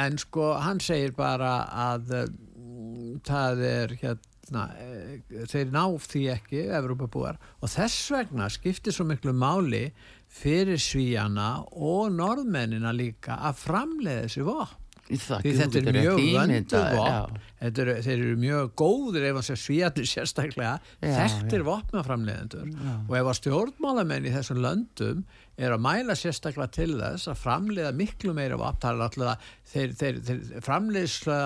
En 0.00 0.18
sko 0.22 0.52
hann 0.62 0.80
segir 0.82 1.12
bara 1.16 1.54
að 1.90 2.14
mm, 2.16 3.20
það 3.26 3.64
er 3.68 3.96
hérna 4.00 4.29
eh, 4.50 5.44
þeir 5.50 5.70
ná 5.74 5.84
því 6.02 6.22
ekki 6.34 6.64
Evrópabúar 6.78 7.38
og 7.60 7.70
þess 7.70 8.10
vegna 8.14 8.48
skiptir 8.50 8.94
svo 8.94 9.06
miklu 9.08 9.34
máli 9.36 9.90
fyrir 10.30 10.80
svíjana 10.80 11.64
og 11.70 12.12
norðmennina 12.14 12.92
líka 12.94 13.38
að 13.50 13.64
framleiða 13.64 14.26
þessi 14.26 14.46
vopn. 14.46 14.76
Það 15.10 15.40
því 15.42 15.52
þetta 15.58 15.78
er 15.80 15.96
mjög 15.96 16.18
vöndu 16.20 16.80
vopn 16.94 17.08
já. 17.10 17.38
Þetta 17.60 17.82
eru, 17.82 17.94
þeir 18.06 18.12
eru 18.14 18.36
mjög 18.40 18.68
góðir 18.78 19.24
ef 19.26 19.38
að 19.40 19.46
segja 19.48 19.62
svíjarnir 19.64 20.06
sérstaklega. 20.08 20.74
Já, 21.02 21.08
þekktir 21.18 21.64
vopnaframleiðendur. 21.66 22.68
Og 23.08 23.16
ef 23.18 23.30
að 23.32 23.38
stjórnmálamenn 23.40 24.28
í 24.30 24.34
þessum 24.36 24.60
löndum 24.62 25.24
er 25.60 25.74
að 25.74 25.82
mæla 25.84 26.14
sérstaklega 26.16 26.72
til 26.72 26.92
þess 26.96 27.28
að 27.30 27.40
framleiða 27.42 27.90
miklu 27.98 28.32
meira 28.36 28.56
það 28.56 29.02
alltaf 29.06 29.48
þeir, 29.70 29.90
þeir, 30.00 30.20
þeir 30.26 30.64
framleiðsla 30.66 31.36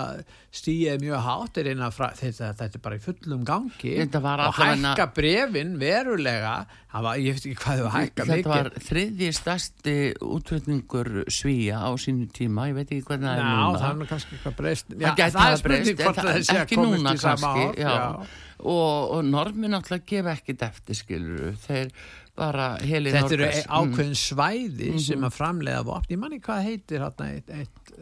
stíið 0.54 1.02
mjög 1.02 1.24
hátt 1.26 1.58
fra, 1.96 2.08
þetta, 2.18 2.50
þetta 2.60 2.78
er 2.78 2.84
bara 2.84 2.98
í 2.98 3.02
fullum 3.04 3.42
gangi 3.48 3.94
Þetta 3.98 4.20
og 4.48 4.58
hækka 4.60 5.06
brefin 5.16 5.74
verulega. 5.82 6.54
Var, 6.94 7.18
ég 7.18 7.34
veit 7.34 7.46
ekki 7.50 7.58
hvað 7.64 7.80
þau 7.82 7.90
hækka 7.96 8.26
þetta 8.28 8.36
mikið. 8.38 8.50
var 8.54 8.70
þriðji 8.88 9.30
stærsti 9.34 9.96
útflutningur 10.22 11.12
svíja 11.34 11.82
á 11.82 11.90
sínu 11.98 12.28
tíma. 12.36 12.68
Ég 12.70 12.78
veit 12.78 12.86
ekki 12.94 13.08
hvernig 13.10 13.26
það 13.26 13.34
er 13.34 13.42
Já, 13.42 13.52
núna. 13.58 13.82
það 13.82 14.04
er 14.04 14.10
kannski 14.14 14.38
eitthvað 14.38 14.56
breyst. 14.62 14.94
Það 14.94 15.18
gæti 15.18 15.34
það 15.34 15.40
hafa 15.42 15.52
er 15.58 15.62
spurning 15.64 15.98
hvort 16.04 16.20
það- 16.20 16.30
það 16.30 16.44
sé 16.44 16.58
að 16.62 16.74
komast 16.78 17.14
í 17.14 17.24
sama 17.26 17.54
já. 17.74 17.90
já. 17.90 18.26
Og, 18.64 19.10
og 19.18 19.24
normin 19.26 19.74
náttúrulega 19.74 20.06
gefa 20.08 20.36
ekkit 20.38 20.62
eftir 20.62 20.96
skilur 20.96 21.56
þeir 21.66 21.90
bara 22.36 22.68
heli 22.82 23.12
Þetta 23.14 23.36
eru 23.36 23.48
ákveðin 23.78 24.16
svæði 24.18 24.88
Mhm. 24.92 25.00
sem 25.00 25.20
að 25.28 25.34
framlega 25.36 25.84
vopn. 25.86 26.08
Ég 26.10 26.18
manni 26.18 26.40
hvað 26.40 26.64
heitir 26.64 27.00
hérna 27.04 27.28
eitt, 27.34 27.50
eitt 27.50 27.94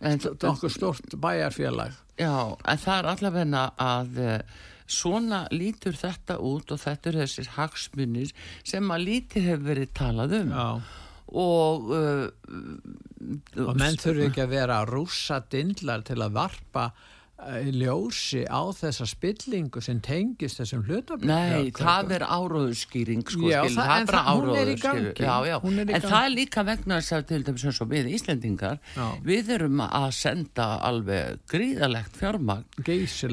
En- 0.00 0.18
nokkuð 0.18 0.70
stort 0.72 1.10
bæjarfélag. 1.20 1.92
Já, 2.18 2.56
en 2.64 2.78
það 2.78 2.98
er 2.98 3.08
allavegna 3.14 3.62
að 3.78 4.18
eh, 4.18 4.40
svona 4.88 5.46
lítur 5.52 5.92
þetta 5.94 6.38
út 6.40 6.72
og 6.72 6.80
þetta 6.80 7.06
eru 7.12 7.18
þessir 7.22 7.46
hagsmunir 7.56 8.32
sem 8.64 8.88
að 8.90 9.04
lítið 9.06 9.44
hefur 9.50 9.68
verið 9.74 9.92
talað 9.94 10.34
um 10.40 10.50
Já. 10.50 10.80
og 11.32 11.90
uh, 11.90 12.30
Og 13.60 13.76
menn 13.76 13.96
þurfi 14.00 14.26
ekki 14.30 14.42
að 14.42 14.48
vera 14.56 14.80
rússa 14.88 15.38
dindlar 15.52 16.02
til 16.02 16.16
að 16.16 16.32
varpa 16.32 16.90
ljósi 17.72 18.42
á 18.46 18.60
þessa 18.76 19.06
spillingu 19.08 19.80
sem 19.82 20.00
tengist 20.00 20.60
þessum 20.60 20.82
hlutabréf. 20.86 21.26
Nei, 21.30 21.70
það 21.74 22.12
er 22.18 22.24
áróðurskýring 22.26 23.22
sko, 23.26 23.48
Já, 23.50 23.64
skil, 23.64 23.76
það- 23.76 23.88
það 23.90 24.00
er 24.00 24.06
bara 24.06 24.18
það- 24.18 24.40
hún 24.40 24.50
í 24.50 24.56
áróður 24.60 24.80
gangi. 24.82 25.14
já, 25.24 25.36
já. 25.50 25.56
Hún 25.60 25.78
í 25.78 25.80
en 25.80 26.00
gangi. 26.00 26.10
það 26.10 26.24
er 26.26 26.34
líka 26.36 26.64
vegna 26.70 26.94
þess 27.00 27.12
að 27.18 27.26
til 27.26 27.42
dæmis 27.44 27.64
eins 27.64 27.80
og 27.80 27.88
við 27.88 28.04
Íslendingar 28.14 28.78
Já. 28.96 29.06
við 29.24 29.48
erum 29.56 29.78
að 29.80 30.10
senda 30.12 30.68
alveg 30.82 31.38
gríðalegt 31.48 32.16
fjármagn 32.20 32.64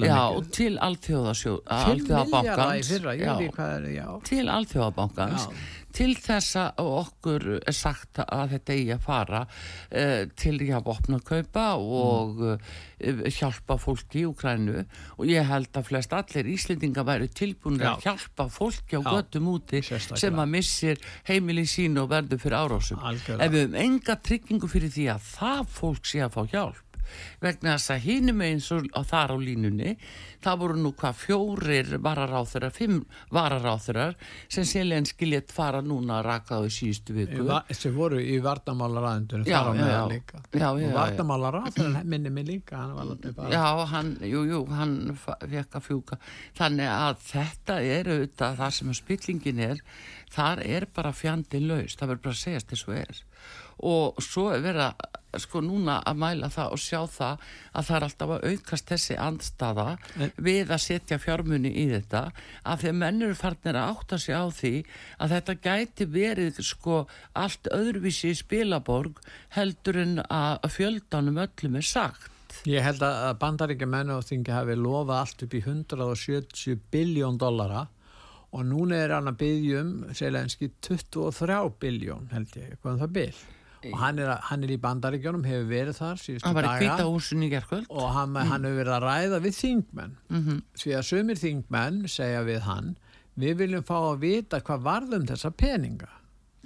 já, 0.07 0.51
til 0.51 0.77
alþjóðasjó 0.77 1.61
5 1.67 2.07
miljardar 2.07 2.77
í 2.77 2.81
alþjóðabankans 2.83 4.23
til 4.23 4.45
alþjóðabankans. 4.47 5.47
Til 5.97 6.13
þess 6.17 6.57
að 6.61 6.81
okkur 6.83 7.45
er 7.57 7.75
sagt 7.75 8.21
að 8.21 8.53
þetta 8.55 8.75
eigi 8.75 8.93
að 8.93 9.03
fara 9.07 9.41
uh, 9.47 10.23
til 10.37 10.55
að 10.67 10.91
opna 10.93 11.19
kaupa 11.25 11.65
og 11.77 12.41
uh, 12.43 12.55
hjálpa 13.33 13.77
fólki 13.81 14.23
í 14.23 14.27
Ukrænu 14.29 14.83
og 15.17 15.25
ég 15.29 15.47
held 15.49 15.77
að 15.77 15.89
flest 15.91 16.15
allir 16.17 16.49
Íslendinga 16.53 17.05
væri 17.07 17.29
tilbúin 17.33 17.81
að 17.81 18.05
Já. 18.05 18.11
hjálpa 18.11 18.47
fólki 18.53 18.97
á 18.97 19.01
göttum 19.05 19.51
úti 19.55 19.83
sem 19.85 20.41
að 20.41 20.51
missir 20.53 21.01
heimili 21.29 21.65
sín 21.69 21.97
og 22.01 22.11
verður 22.13 22.41
fyrir 22.41 22.59
árásum 22.61 23.01
Algjörlega. 23.01 23.45
ef 23.45 23.53
við 23.53 23.65
höfum 23.65 23.79
enga 23.85 24.19
tryggingu 24.29 24.71
fyrir 24.71 24.93
því 24.93 25.07
að 25.15 25.31
það 25.33 25.71
fólk 25.79 26.11
sé 26.11 26.25
að 26.25 26.35
fá 26.37 26.43
hjálp 26.53 26.86
vegna 27.43 27.75
þess 27.77 27.93
að 27.95 28.03
hinum 28.07 28.41
eins 28.47 28.69
og 28.75 28.87
þar 29.09 29.33
á 29.33 29.37
línunni 29.41 29.95
það 30.43 30.59
voru 30.61 30.77
nú 30.81 30.91
hvað 30.97 31.15
fjórir 31.23 31.93
vararáþurar, 32.03 32.71
fimm 32.75 33.01
vararáþurar 33.33 34.15
sem 34.49 34.65
Selenski 34.67 35.29
létt 35.31 35.51
fara 35.51 35.81
núna 35.81 36.19
að 36.21 36.25
raka 36.29 36.59
á 36.59 36.63
síðustu 36.69 37.15
viku 37.17 37.45
va- 37.47 37.63
sem 37.71 37.93
voru 37.95 38.19
í 38.21 38.37
vardamálaræðundunum 38.43 39.47
Já, 39.47 39.59
þar 39.63 39.71
á 39.71 39.87
já. 39.91 40.01
líka 40.11 40.43
vardamálaræðun 40.97 41.97
minni 42.05 42.29
mig 42.29 42.47
líka 42.47 42.77
hann 42.77 42.93
Já, 43.51 43.65
hann, 43.91 44.13
jú, 44.21 44.43
jú, 44.47 44.61
hann 44.71 45.17
fekk 45.17 45.77
að 45.79 45.83
fjúka. 45.87 46.17
Þannig 46.57 46.89
að 46.91 47.17
þetta 47.27 47.77
er 47.83 48.09
auðvitað 48.13 48.57
það 48.61 48.71
sem 48.77 48.93
spillingin 48.97 49.59
er, 49.59 49.81
þar 50.33 50.61
er 50.65 50.85
bara 50.93 51.11
fjandi 51.15 51.61
laus, 51.63 51.95
það 51.97 52.11
verður 52.13 52.23
bara 52.27 52.35
að 52.37 52.41
segjast 52.43 52.71
þess 52.73 52.87
og 52.87 52.95
er. 52.97 53.21
Og 53.85 54.17
svo 54.23 54.47
er 54.55 54.61
verið 54.63 54.83
að, 54.87 55.17
sko, 55.43 55.59
núna 55.61 55.99
að 56.09 56.17
mæla 56.17 56.47
það 56.49 56.71
og 56.73 56.79
sjá 56.81 57.01
það 57.13 57.43
að 57.77 57.85
það 57.89 57.97
er 57.97 58.05
alltaf 58.07 58.31
að 58.33 58.45
aukast 58.51 58.87
þessi 58.89 59.17
andstaða 59.21 59.85
En- 60.23 60.31
við 60.41 60.71
að 60.73 60.81
setja 60.81 61.19
fjármunni 61.21 61.69
í 61.77 61.83
þetta, 61.91 62.23
af 62.65 62.81
því 62.81 62.89
að 62.89 62.97
menn 63.03 63.21
eru 63.27 63.35
farnir 63.37 63.77
að 63.77 63.91
átta 63.91 64.17
sig 64.23 64.33
á 64.33 64.45
því 64.49 64.71
að 65.21 65.35
þetta 65.35 65.55
gæti 65.67 66.07
verið, 66.15 66.61
sko, 66.65 67.03
allt 67.35 67.69
öðruvísi 67.75 68.31
í 68.33 68.39
spilaborg 68.39 69.19
heldur 69.57 69.99
en 70.01 70.17
að 70.25 70.65
fjöldanum 70.73 71.37
öllum 71.45 71.77
er 71.77 71.85
sagt. 71.85 72.31
Ég 72.65 72.81
held 72.81 73.03
að 73.05 73.37
bandaríkja 73.37 73.85
menn 73.85 74.09
og 74.15 74.23
þingi 74.25 74.55
hafi 74.55 74.73
lofað 74.79 75.19
allt 75.19 75.43
upp 75.45 75.53
í 75.53 75.61
170 75.61 76.79
biljón 76.91 77.37
dollara 77.37 77.85
og 78.55 78.63
núna 78.65 78.95
er 79.03 79.11
hann 79.13 79.27
að 79.29 79.37
byggjum 79.43 79.89
Selenski 80.15 80.71
23 80.81 81.59
biljón 81.83 82.29
held 82.31 82.55
ég, 82.57 82.73
hvað 82.81 82.93
er 82.95 83.01
það 83.03 83.13
bil 83.19 83.37
og 83.93 83.99
hann 84.01 84.19
er, 84.19 84.31
hann 84.49 84.63
er 84.63 84.73
í 84.73 84.77
bandaríkjónum, 84.83 85.43
hefur 85.47 85.67
verið 85.71 85.97
þar 86.01 86.21
síðustu 86.21 86.47
daga. 86.67 86.79
Og 87.89 88.07
hann, 88.15 88.35
hann 88.35 88.63
hefur 88.67 88.79
verið 88.83 88.95
að 88.97 89.05
ræða 89.07 89.41
við 89.47 89.57
þingmenn. 89.61 90.15
Mhm. 90.29 90.61
því 90.83 90.95
að 90.99 91.05
sumir 91.11 91.41
þingmenn 91.41 91.99
segja 92.07 92.43
við 92.47 92.61
hann 92.67 92.95
við 93.37 93.57
viljum 93.61 93.83
fá 93.85 93.97
að 93.99 94.19
vita 94.23 94.61
hvað 94.61 94.85
varðum 94.87 95.27
þessa 95.29 95.51
peninga. 95.53 96.09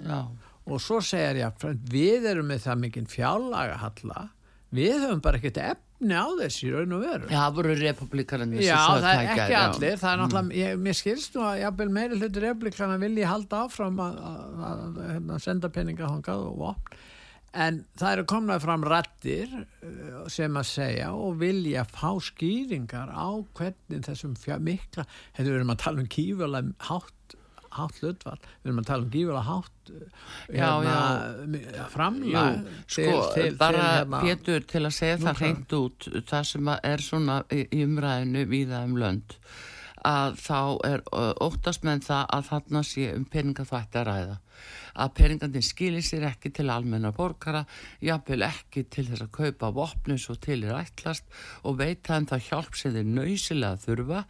Já, 0.02 0.20
og 0.66 0.80
svo 0.80 1.00
segir 1.04 1.42
ég 1.42 1.66
við 1.90 2.24
erum 2.32 2.48
með 2.48 2.64
það 2.66 2.78
mikinn 2.86 3.10
fjálaga 3.10 3.76
halla 3.82 4.30
við 4.72 5.02
höfum 5.04 5.20
bara 5.22 5.38
ekkert 5.38 5.58
efni 5.60 6.16
á 6.16 6.26
þessi 6.40 6.68
í 6.68 6.72
raun 6.72 6.94
og 6.96 7.02
veru. 7.04 7.28
Já 7.28 7.38
það 7.42 7.56
voru 7.58 7.74
republikarnir 7.78 8.64
Já, 8.64 8.78
það 8.88 9.08
er 9.10 9.22
ekki 9.34 9.56
allir, 9.58 9.98
það 10.00 10.12
er 10.12 10.22
náttúrulega, 10.22 10.58
ég, 10.62 10.80
mér 10.86 10.98
skilst 10.98 11.36
nú 11.36 11.44
að 11.46 11.58
jafnvel 11.60 11.88
meiri 11.98 12.20
hluti 12.20 12.44
republikana 12.46 12.98
vilji 13.02 13.26
halda 13.28 13.64
áfram 13.66 14.00
að, 14.06 15.34
senda 15.44 15.70
peninga 15.72 16.08
hangað 16.08 16.46
og 16.48 16.56
vopn, 16.62 16.96
en 17.52 17.82
það 18.00 18.16
eru 18.16 18.26
komnað 18.32 18.64
fram 18.64 18.84
rættir 18.88 19.50
uh, 19.52 20.24
sem 20.32 20.56
að 20.56 20.68
segja 20.70 21.12
og 21.12 21.38
vilja 21.42 21.84
fá 21.88 22.10
skýringar 22.22 23.12
á 23.12 23.28
hvernig 23.56 24.06
þessum 24.06 24.36
mikla, 24.64 25.06
þetta 25.36 25.48
við 25.48 25.58
erum 25.58 25.74
að 25.74 25.82
tala 25.84 26.04
um 26.04 26.12
kífulega 26.12 26.88
hátt 26.88 27.36
hátt 27.72 28.00
hlutvall, 28.02 28.38
við 28.60 28.68
erum 28.68 28.80
að 28.82 28.88
tala 28.90 29.06
um 29.06 29.12
gífulega 29.12 29.42
hátt 29.48 29.92
uh, 29.92 30.06
Já, 30.52 31.86
framlag 31.92 32.58
Sko, 32.84 33.18
bara 33.60 33.86
Pétur 34.18 34.64
til 34.68 34.84
að 34.84 34.96
segja 34.96 35.18
Nú, 35.20 35.26
það 35.28 35.42
hreint 35.42 35.76
út 35.78 36.08
það 36.28 36.48
sem 36.52 36.72
er 36.76 37.04
svona 37.04 37.42
í 37.52 37.84
umræðinu 37.84 38.44
víða 38.50 38.82
um 38.88 38.98
lönd 39.00 39.38
að 40.02 40.38
þá 40.42 40.60
er 40.88 41.02
óttast 41.44 41.84
með 41.86 42.08
það 42.08 42.24
að 42.36 42.48
þarna 42.48 42.80
sé 42.86 43.04
um 43.14 43.26
peninga 43.30 43.66
þvætti 43.68 44.00
að 44.00 44.08
ræða 44.08 44.38
að 45.00 45.14
peningandi 45.18 45.62
skilir 45.64 46.04
sér 46.04 46.26
ekki 46.28 46.52
til 46.54 46.68
almenna 46.72 47.12
borgara, 47.16 47.64
jafnvel 48.02 48.46
ekki 48.46 48.84
til 48.92 49.06
þess 49.08 49.26
að 49.26 49.32
kaupa 49.36 49.70
vopni 49.74 50.18
svo 50.20 50.36
til 50.40 50.62
er 50.66 50.76
ætlast 50.82 51.28
og 51.68 51.78
veita 51.80 52.16
þeim 52.16 52.28
það 52.32 52.46
hjálp 52.48 52.78
sem 52.78 52.96
þeir 52.96 53.10
nöysilega 53.16 53.80
þurfa 53.82 54.22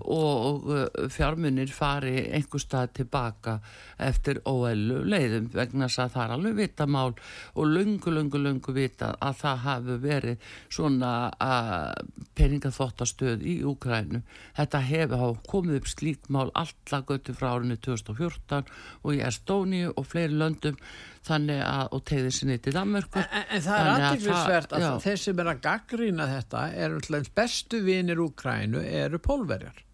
og 0.00 0.68
uh, 0.70 0.84
fjármunir 1.12 1.72
fari 1.74 2.26
einhver 2.30 2.62
stað 2.62 2.94
tilbaka 3.00 3.58
eftir 4.00 4.40
óellu 4.48 5.02
leiðum 5.04 5.50
vegna 5.54 5.88
þess 5.88 6.04
að 6.04 6.14
það 6.16 6.24
er 6.24 6.34
alveg 6.36 6.58
vitamál 6.60 7.12
og 7.54 7.70
lungu, 7.70 8.14
lungu, 8.14 8.40
lungu 8.40 8.74
vita 8.76 9.12
að 9.20 9.40
það 9.42 9.64
hafi 9.66 9.98
verið 10.04 10.50
svona 10.70 11.12
uh, 11.30 11.92
peningaþvottastöð 12.38 13.44
í 13.46 13.56
Úkrænu. 13.66 14.22
Þetta 14.56 14.82
hefur 14.86 15.38
komið 15.48 15.80
upp 15.80 15.90
slík 15.90 16.28
mál 16.32 16.50
alla 16.58 17.02
götu 17.06 17.34
frá 17.36 17.50
árinu 17.54 17.76
2014 17.80 18.70
og 19.02 19.16
í 19.16 19.22
Estóníu 19.26 19.92
og 20.00 20.08
fleiri 20.08 20.36
löndum 20.40 20.80
þannig 21.26 21.60
að, 21.64 21.84
og 21.96 22.02
tegði 22.08 22.32
sinni 22.34 22.56
til 22.62 22.74
Danmörku. 22.76 23.20
En, 23.20 23.46
en 23.52 23.62
það 23.64 23.82
er 23.82 23.90
aðtiklisvert 23.92 24.74
að, 24.76 24.86
að 24.88 24.98
þeir 25.04 25.22
sem 25.24 25.42
er 25.42 25.52
að 25.52 25.62
gaggrýna 25.66 26.26
þetta 26.30 26.64
eru 26.86 26.98
alltaf 27.00 27.30
bestu 27.36 27.80
vinir 27.86 28.22
Úkrænu 28.24 28.82
eru 29.02 29.20
pólverjar. 29.22 29.86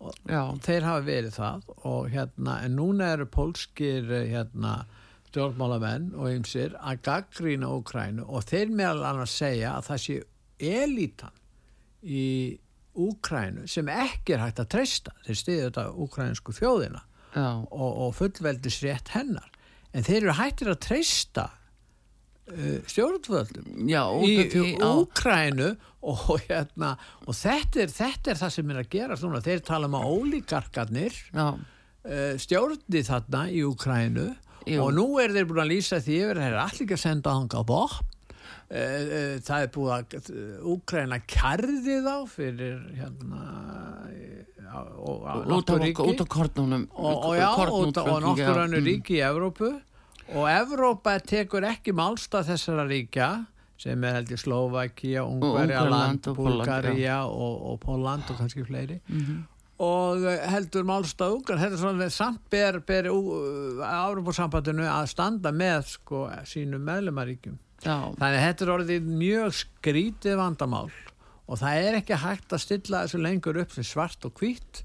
Já, 0.00 0.42
þeir 0.64 0.86
hafa 0.88 1.04
verið 1.04 1.34
það 1.36 1.66
og 1.90 2.08
hérna, 2.12 2.56
en 2.64 2.76
núna 2.78 3.10
eru 3.16 3.26
pólskir 3.28 4.08
eh, 4.16 4.30
hérna, 4.32 4.78
stjórnmálamenn 5.30 6.14
og 6.16 6.32
ymsir 6.32 6.72
að 6.80 7.04
gaggrýna 7.06 7.68
Úkrænu 7.76 8.24
og 8.26 8.48
þeir 8.48 8.72
meðal 8.72 9.04
annars 9.10 9.36
segja 9.42 9.76
að 9.76 9.90
það 9.90 10.02
sé 10.06 10.18
elítan 10.70 11.36
í 12.02 12.24
Úkrænu 13.00 13.68
sem 13.70 13.86
ekki 13.92 14.34
er 14.34 14.42
hægt 14.42 14.64
að 14.64 14.72
treysta. 14.74 15.12
Þeir 15.24 15.38
stiði 15.38 15.66
þetta 15.68 15.84
úkrænsku 16.04 16.56
þjóðina 16.56 17.04
og, 17.36 17.90
og 18.06 18.12
fullveldis 18.18 18.80
rétt 18.84 19.14
hennar. 19.14 19.48
En 19.94 20.06
þeir 20.06 20.20
eru 20.22 20.36
hættir 20.38 20.70
að 20.70 20.82
treysta 20.86 21.46
uh, 21.50 22.78
stjórnvöldum 22.90 23.88
já, 23.90 24.04
í, 24.22 24.34
í 24.46 24.74
Úkrænu 24.86 25.72
og, 26.00 26.28
hérna, 26.46 26.94
og 27.26 27.36
þetta, 27.36 27.84
er, 27.84 27.94
þetta 27.94 28.32
er 28.32 28.40
það 28.40 28.54
sem 28.56 28.70
er 28.72 28.82
að 28.82 28.92
gera 28.94 29.18
svona, 29.18 29.42
þeir 29.44 29.64
tala 29.66 29.90
um 29.90 29.98
að 29.98 30.14
ólíkarkarnir 30.14 31.18
uh, 31.34 31.58
stjórni 32.40 33.02
þarna 33.06 33.48
í 33.52 33.64
Úkrænu 33.66 34.30
og 34.80 34.94
nú 34.94 35.06
er 35.22 35.34
þeir 35.34 35.48
búin 35.48 35.64
að 35.64 35.72
lýsa 35.72 36.00
því 36.04 36.16
yfir 36.22 36.40
þeir 36.40 36.52
er 36.52 36.62
allir 36.62 36.86
ekki 36.86 36.98
að 36.98 37.04
senda 37.08 37.34
Uh, 37.34 38.06
uh, 38.06 38.19
það 38.70 39.62
er 39.64 39.70
búið 39.74 39.92
að 39.96 40.30
uh, 40.30 40.72
Úkræna 40.74 41.18
kærði 41.26 41.96
þá 42.06 42.14
fyrir 42.30 42.80
hérna 43.00 43.40
á, 44.70 44.78
á, 44.78 45.10
á 45.26 45.34
út 45.50 45.70
út 45.74 46.20
af 46.24 46.28
kornunum 46.30 46.84
og, 46.94 47.34
já, 47.36 47.48
og 47.50 47.56
kornútflutningi, 47.58 48.26
nokkur 48.26 48.58
já. 48.60 48.64
önnu 48.66 48.78
Mm. 48.80 48.86
ríki 48.86 49.16
í 49.18 49.22
Evrópu 49.26 49.70
og 50.30 50.44
Evrópa 50.46 51.16
tekur 51.26 51.66
ekki 51.66 51.92
málstað 51.96 52.52
þessara 52.52 52.84
ríkja 52.86 53.30
sem 53.80 54.04
er 54.04 54.12
held 54.18 54.28
í 54.30 54.36
Slovakia, 54.36 55.22
og 55.24 55.40
Pólland, 55.40 56.26
Bulgaria 56.36 57.22
og, 57.26 57.80
Póland 57.80 58.28
og 58.30 58.36
kannski 58.38 58.62
fleiri 58.68 59.00
Mhm. 59.08 59.38
og 59.80 60.22
eh, 60.28 60.42
heldur 60.52 60.84
málstað 60.84 61.32
Ungar 61.38 61.56
þetta 61.56 61.72
er 61.72 61.80
svona 61.80 62.10
samt 62.12 62.42
ber, 62.52 62.78
ber 62.84 63.08
Európa-sambandinu 63.08 64.84
að 64.84 65.06
standa 65.08 65.50
með 65.56 65.86
sko 65.96 66.26
sínum 66.44 66.84
meðlumaríkjum 66.84 67.56
Já, 67.80 67.96
þannig 68.18 68.36
að 68.36 68.44
þetta 68.44 68.66
er 68.66 68.74
orðið 68.74 69.08
mjög 69.22 69.56
skrítið 69.62 70.36
vandamál 70.40 70.90
og 71.50 71.58
það 71.58 71.88
er 71.88 71.98
ekki 72.02 72.20
hægt 72.20 72.54
að 72.54 72.64
stilla 72.66 73.02
þessu 73.06 73.20
lengur 73.24 73.58
upp 73.62 73.74
sem 73.74 73.86
svart 73.86 74.26
og 74.28 74.36
hvít 74.38 74.84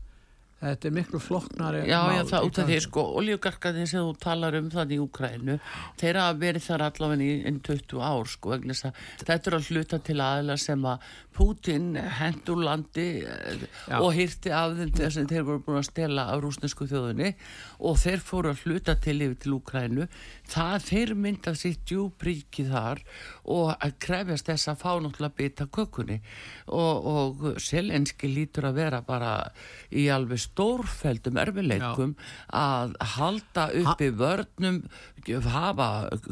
þetta 0.65 0.87
er 0.87 0.93
miklu 0.95 1.19
flokknari 1.21 1.83
Já, 1.89 1.97
mál 2.07 2.15
já, 2.15 2.23
það 2.31 2.47
út 2.47 2.59
af 2.61 2.69
því 2.69 2.77
sko, 2.85 3.03
oljugarkaðin 3.19 3.89
sem 3.91 4.05
þú 4.05 4.13
talar 4.23 4.57
um 4.57 4.69
það 4.73 4.95
í 4.95 4.99
Úkrænu, 5.03 5.57
þeir 5.99 6.19
hafa 6.21 6.37
verið 6.41 6.65
þar 6.69 6.85
allavega 6.87 7.27
í 7.27 7.35
inn 7.51 7.59
20 7.65 8.01
ár 8.07 8.31
sko, 8.31 8.53
vegna 8.55 8.73
þess 8.77 8.89
að 8.89 9.03
þetta 9.27 9.51
er 9.51 9.57
að 9.59 9.69
hluta 9.69 10.01
til 10.07 10.17
aðla 10.23 10.57
sem 10.61 10.87
að 10.89 11.09
Putin 11.35 11.95
hent 11.97 12.47
úr 12.51 12.61
landi 12.63 13.07
eh, 13.25 13.63
Já. 13.89 13.97
og 13.99 14.13
hýrti 14.15 14.51
af 14.55 14.75
þeim 14.77 14.91
þess 14.95 15.19
að 15.19 15.31
þeir 15.33 15.47
voru 15.49 15.63
búin 15.65 15.79
að 15.81 15.87
stela 15.89 16.27
af 16.31 16.43
rúsnesku 16.45 16.87
þjóðunni 16.87 17.31
og 17.89 17.97
þeir 17.99 18.23
fóru 18.23 18.51
að 18.53 18.61
hluta 18.63 18.95
til 19.03 19.17
yfir 19.25 19.39
til 19.43 19.55
Úkrænu, 19.57 20.07
það 20.51 20.85
þeir 20.89 21.13
mynda 21.25 21.55
sitt 21.59 21.83
djúbríki 21.89 22.67
þar 22.69 23.01
og 23.51 23.73
að 23.75 23.97
krefjast 24.05 24.51
þess 24.51 24.71
að 24.71 24.79
fá 24.83 24.91
náttúrulega 25.03 25.37
bita 25.41 25.67
kökunni. 25.67 26.19
Og, 26.71 27.09
og 27.15 27.59
selenski 27.61 28.29
lítur 28.31 28.69
að 28.69 28.79
vera 28.79 29.01
bara 29.05 29.33
í 29.91 30.07
alveg 30.13 30.39
stórfeldum 30.45 31.39
erfileikum 31.41 32.15
að 32.55 32.95
halda 33.15 33.67
uppi 33.81 34.11
vörnum 34.15 34.81
hafa 35.25 35.89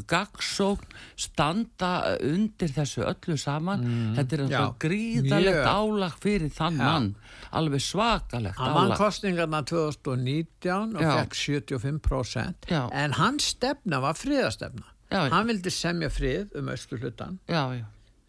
gagsókn 0.08 0.96
standa 1.18 2.16
undir 2.22 2.70
þessu 2.74 3.04
öllu 3.08 3.36
saman. 3.40 3.84
Þetta 4.14 4.36
er 4.36 4.44
Mm. 4.44 4.52
Já, 4.54 4.58
alltaf 4.60 4.78
gríðalegt 4.94 5.68
álag 5.68 6.16
fyrir 6.22 6.52
þann 6.54 6.78
Já. 6.78 6.84
mann 6.84 7.08
alveg 7.54 7.82
svakalegt 7.84 8.58
Hann 8.58 8.74
vann 8.74 8.92
álag 8.92 9.00
kostningarna 9.02 9.62
2019 9.70 10.96
og 10.96 11.02
fekk 11.02 11.38
75% 11.40 12.70
Já. 12.70 12.82
en 12.90 13.18
hans 13.18 13.52
stefna 13.54 14.00
var 14.02 14.18
friðastefna. 14.18 14.86
Já. 15.10 15.28
Hann 15.30 15.46
vildi 15.50 15.70
semja 15.70 16.08
frið 16.10 16.54
um 16.58 16.70
ösku 16.74 16.98
hlutan. 16.98 17.38
já, 17.46 17.62
já 17.78 17.84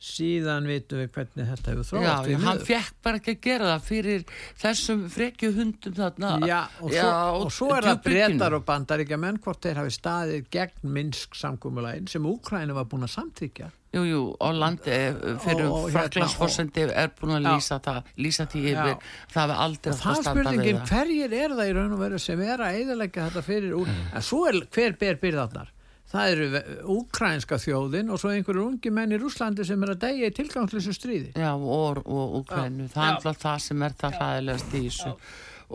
Síðan 0.06 0.68
vitum 0.70 0.99
við 1.01 1.08
hvernig 1.16 1.47
þetta 1.49 1.74
hefur 1.74 2.03
Já, 2.06 2.12
því 2.22 2.34
já, 2.36 2.39
hann 2.43 2.60
fekk 2.68 2.97
bara 3.06 3.20
ekki 3.20 3.34
að 3.34 3.39
gera 3.47 3.70
það 3.72 3.88
fyrir 3.88 4.26
þessum 4.62 5.06
frekju 5.16 5.49
hundum 5.56 5.95
þarna 5.97 6.34
Já, 6.45 6.60
og 6.80 6.91
svo, 6.93 7.14
og 7.39 7.56
svo 7.56 7.70
er 7.74 7.88
það 7.89 8.03
breytar 8.06 8.58
og 8.58 8.68
bandaríkjamenn 8.68 9.39
hvort 9.41 9.66
þeir 9.66 9.82
hafi 9.82 9.95
staðið 9.95 10.51
gegn 10.53 10.93
Minsk 10.95 11.39
samkúmulægin 11.39 12.12
sem 12.12 12.30
Úkræni 12.30 12.76
var 12.76 12.86
búin 12.91 13.08
að 13.08 13.16
samþykja. 13.16 13.72
Jú, 13.95 14.03
jú, 14.03 14.22
og 14.43 14.58
landi 14.60 14.91
eh, 14.91 15.14
fyrir 15.39 15.70
hérna, 15.70 15.91
Fraklandsforsendi 15.93 16.84
er 16.91 17.14
búin 17.16 17.38
að 17.38 17.45
Já. 17.45 17.51
lýsa, 17.53 17.78
það, 17.86 18.10
lýsa 18.20 18.45
því 18.51 18.64
Já. 18.66 18.72
yfir 18.74 19.14
það 19.32 19.41
hefur 19.45 19.62
aldrei 19.66 19.93
Og 19.93 20.01
það 20.01 20.20
spurningin, 20.28 20.82
hverjir 20.89 21.38
er 21.39 21.56
það 21.56 21.70
í 21.72 21.76
raun 21.78 21.95
og 21.95 22.01
veru 22.03 22.20
sem 22.20 22.43
er 22.43 22.66
að 22.66 22.82
eðalega 22.82 23.30
þetta 23.30 23.45
fyrir 23.45 23.78
úr, 23.80 23.93
en 24.12 24.26
svo 24.26 24.41
er 24.51 24.60
hver 24.76 24.97
ber 24.99 25.22
byrðarnar? 25.24 25.72
Það 26.12 26.32
eru 26.32 26.62
úkrænska 26.95 27.58
þjóðin 27.60 28.12
og 28.14 28.20
svo 28.22 28.32
einhverjur 28.32 28.70
ungi 28.70 28.91
menn 28.93 29.16
í 29.16 29.20
Rúslandi 29.20 29.66
sem 29.66 29.82
er 29.84 29.95
að 29.95 30.03
deyja 30.03 30.30
í 30.30 30.36
tilgangslösu 30.38 30.93
stríði. 30.93 31.32
Já, 31.34 31.51
og, 31.56 32.03
og 32.06 32.36
Ukrænu, 32.41 32.88
það 32.93 33.08
er 33.08 33.16
alltaf 33.16 33.39
það 33.41 33.64
sem 33.66 33.86
er 33.88 33.95
það 34.01 34.18
hræðilegast 34.20 34.76
í 34.76 34.84
þessu. 34.86 35.14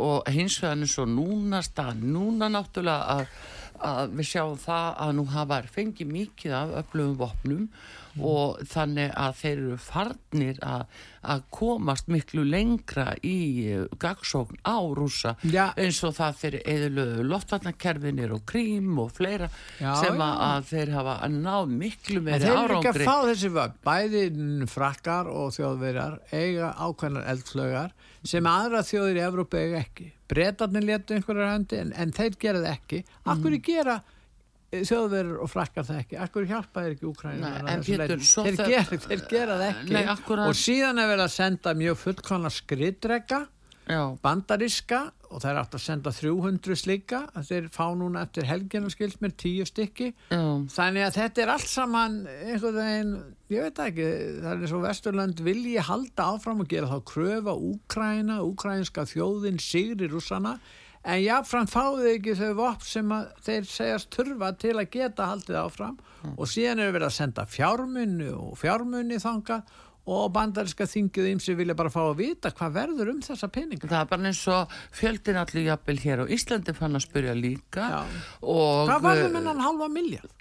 Og 0.07 0.31
hins 0.31 0.61
vegar 0.63 0.79
eins 0.79 0.95
og 1.03 1.11
núna 1.11 1.63
stað, 1.67 2.05
núna 2.15 2.51
náttúrulega 2.55 3.17
að, 3.17 3.35
að 3.91 4.15
við 4.21 4.31
sjáum 4.31 4.61
það 4.63 4.89
að 5.07 5.17
nú 5.19 5.27
hafa 5.35 5.61
fengið 5.75 6.15
mikið 6.15 6.57
af 6.61 6.77
öflugum 6.85 7.19
vopnum 7.25 7.67
og 8.19 8.61
þannig 8.71 9.13
að 9.15 9.39
þeir 9.41 9.53
eru 9.53 9.79
farnir 9.81 10.61
að, 10.67 10.99
að 11.35 11.45
komast 11.55 12.11
miklu 12.11 12.45
lengra 12.49 13.07
í 13.23 13.39
eh, 13.71 13.85
gagsókn 14.03 14.61
á 14.67 14.79
rúsa 14.97 15.37
Já. 15.45 15.71
eins 15.79 16.01
og 16.07 16.17
það 16.19 16.41
fyrir 16.43 16.67
eðlöðu 16.75 17.27
loftvarnakerfinir 17.31 18.35
og 18.35 18.45
krím 18.51 18.99
og 19.03 19.13
fleira 19.17 19.51
Já, 19.79 19.95
sem 20.03 20.21
að, 20.21 20.45
að 20.49 20.69
þeir 20.73 20.95
hafa 20.99 21.17
náð 21.37 21.75
miklu 21.85 22.21
En 22.21 22.29
meiri 22.29 22.45
þeir 22.45 22.53
eru 22.53 22.79
ekki 22.81 22.93
að 22.93 23.01
árangri 23.01 23.11
fá 23.11 23.17
þessi 23.31 23.53
vögn, 23.57 23.81
bæði 23.87 24.25
frakkar 24.71 25.31
og 25.31 25.53
þjóðverjar 25.57 26.21
eiga 26.35 26.75
ákveðnar 26.81 27.29
eldflögar 27.35 27.99
sem 28.27 28.47
aðra 28.49 28.83
þjóðir 28.85 29.19
í 29.21 29.25
Evrópu 29.25 29.61
eiga 29.61 29.81
ekki. 29.81 30.11
Bretarnir 30.31 30.85
letu 30.87 31.17
einhverjar 31.17 31.55
hendi 31.55 31.79
en, 31.81 31.93
en 31.97 32.13
þeir 32.15 32.37
gera 32.41 32.63
það 32.65 32.73
ekki. 32.75 33.05
Akkur 33.25 33.55
mm. 33.55 33.63
gera 33.67 33.97
þjóðverjar 34.71 35.39
og 35.43 35.51
frakkar 35.51 35.87
það 35.89 36.03
ekki? 36.05 36.19
Akkur 36.25 36.51
hjálpa 36.51 36.85
þeir 36.85 36.97
ekki 36.97 37.09
Úkræna? 37.11 37.55
Þeir, 37.87 37.97
gera, 37.99 38.85
þeir 39.07 39.25
gera 39.31 39.57
það 39.61 39.65
ekki. 39.71 39.97
Nei. 39.97 40.05
Og 40.47 40.59
síðan 40.59 41.03
er 41.03 41.11
verið 41.11 41.25
að 41.27 41.33
senda 41.35 41.75
mjög 41.79 41.99
fullkonna 42.05 42.53
skriðdrega 42.55 43.47
Já, 43.91 44.03
bandaríska 44.23 44.99
og 45.31 45.41
það 45.43 45.51
er 45.51 45.59
átt 45.61 45.75
að 45.75 45.83
senda 45.83 46.11
300 46.15 46.77
slíka 46.79 47.21
þeir 47.47 47.67
fá 47.75 47.85
núna 47.99 48.23
eftir 48.27 48.47
helgina 48.47 48.91
skilt 48.93 49.19
mér 49.23 49.33
10 49.41 49.67
stykki 49.71 50.11
já 50.31 50.43
þannig 50.75 51.07
að 51.07 51.17
þetta 51.17 51.43
er 51.43 51.53
allt 51.55 51.71
saman 51.71 52.17
einhvern 52.29 52.77
veginn, 52.79 53.13
ég 53.51 53.67
veit 53.67 53.81
ekki 53.87 54.07
það 54.43 54.51
er 54.53 54.63
eins 54.63 54.75
og 54.77 54.85
Vesturlönd 54.85 55.43
vilji 55.47 55.83
halda 55.87 56.29
áfram 56.37 56.63
og 56.63 56.71
gera 56.71 56.91
þá 56.91 57.03
kröfa 57.11 57.57
Úkræna 57.71 58.41
úkrænska 58.47 59.07
þjóðin 59.11 59.59
sigri 59.63 60.11
rússana 60.13 60.59
en 61.05 61.21
jáfnframt 61.25 61.71
fáðu 61.73 62.09
ekki 62.15 62.35
þau 62.37 62.51
vopn 62.59 62.85
sem 62.85 63.13
að 63.17 63.29
þeir 63.47 63.69
segjast 63.71 64.11
turfa 64.13 64.51
til 64.61 64.75
að 64.77 64.91
geta 64.93 65.29
haldið 65.31 65.61
áfram 65.63 65.95
og 66.37 66.51
síðan 66.51 66.83
er 66.85 66.93
verið 66.93 67.09
að 67.09 67.15
senda 67.17 67.47
fjármunni 67.49 68.29
og 68.37 68.59
fjármunni 68.61 69.21
þanga 69.23 69.63
og 70.11 70.27
bandaríska 70.35 70.87
þingið 70.91 71.41
sem 71.45 71.57
vilja 71.57 71.77
bara 71.77 71.93
fá 71.93 72.01
að 72.03 72.19
vita 72.21 72.51
hvað 72.57 72.77
verður 72.77 73.13
um 73.15 73.23
þessa 73.25 73.49
peninga 73.53 73.89
Það 73.89 74.01
er 74.01 74.11
bara 74.11 74.29
eins 74.31 74.43
og 74.51 74.77
fjöldin 74.97 75.41
allir 75.41 75.69
jafnvel 75.71 75.99
hér 76.05 76.23
á 76.25 76.33
Íslandi 76.37 76.75
fann 76.77 76.99
að 76.99 77.07
spyrja 77.07 77.37
líka 77.39 77.89
Já. 77.95 78.01
og 78.43 78.91
Hvað 78.91 79.07
var 79.07 79.23
það 79.23 79.35
með 79.37 79.51
hann 79.53 79.65
halva 79.65 79.91
miljard? 79.93 80.37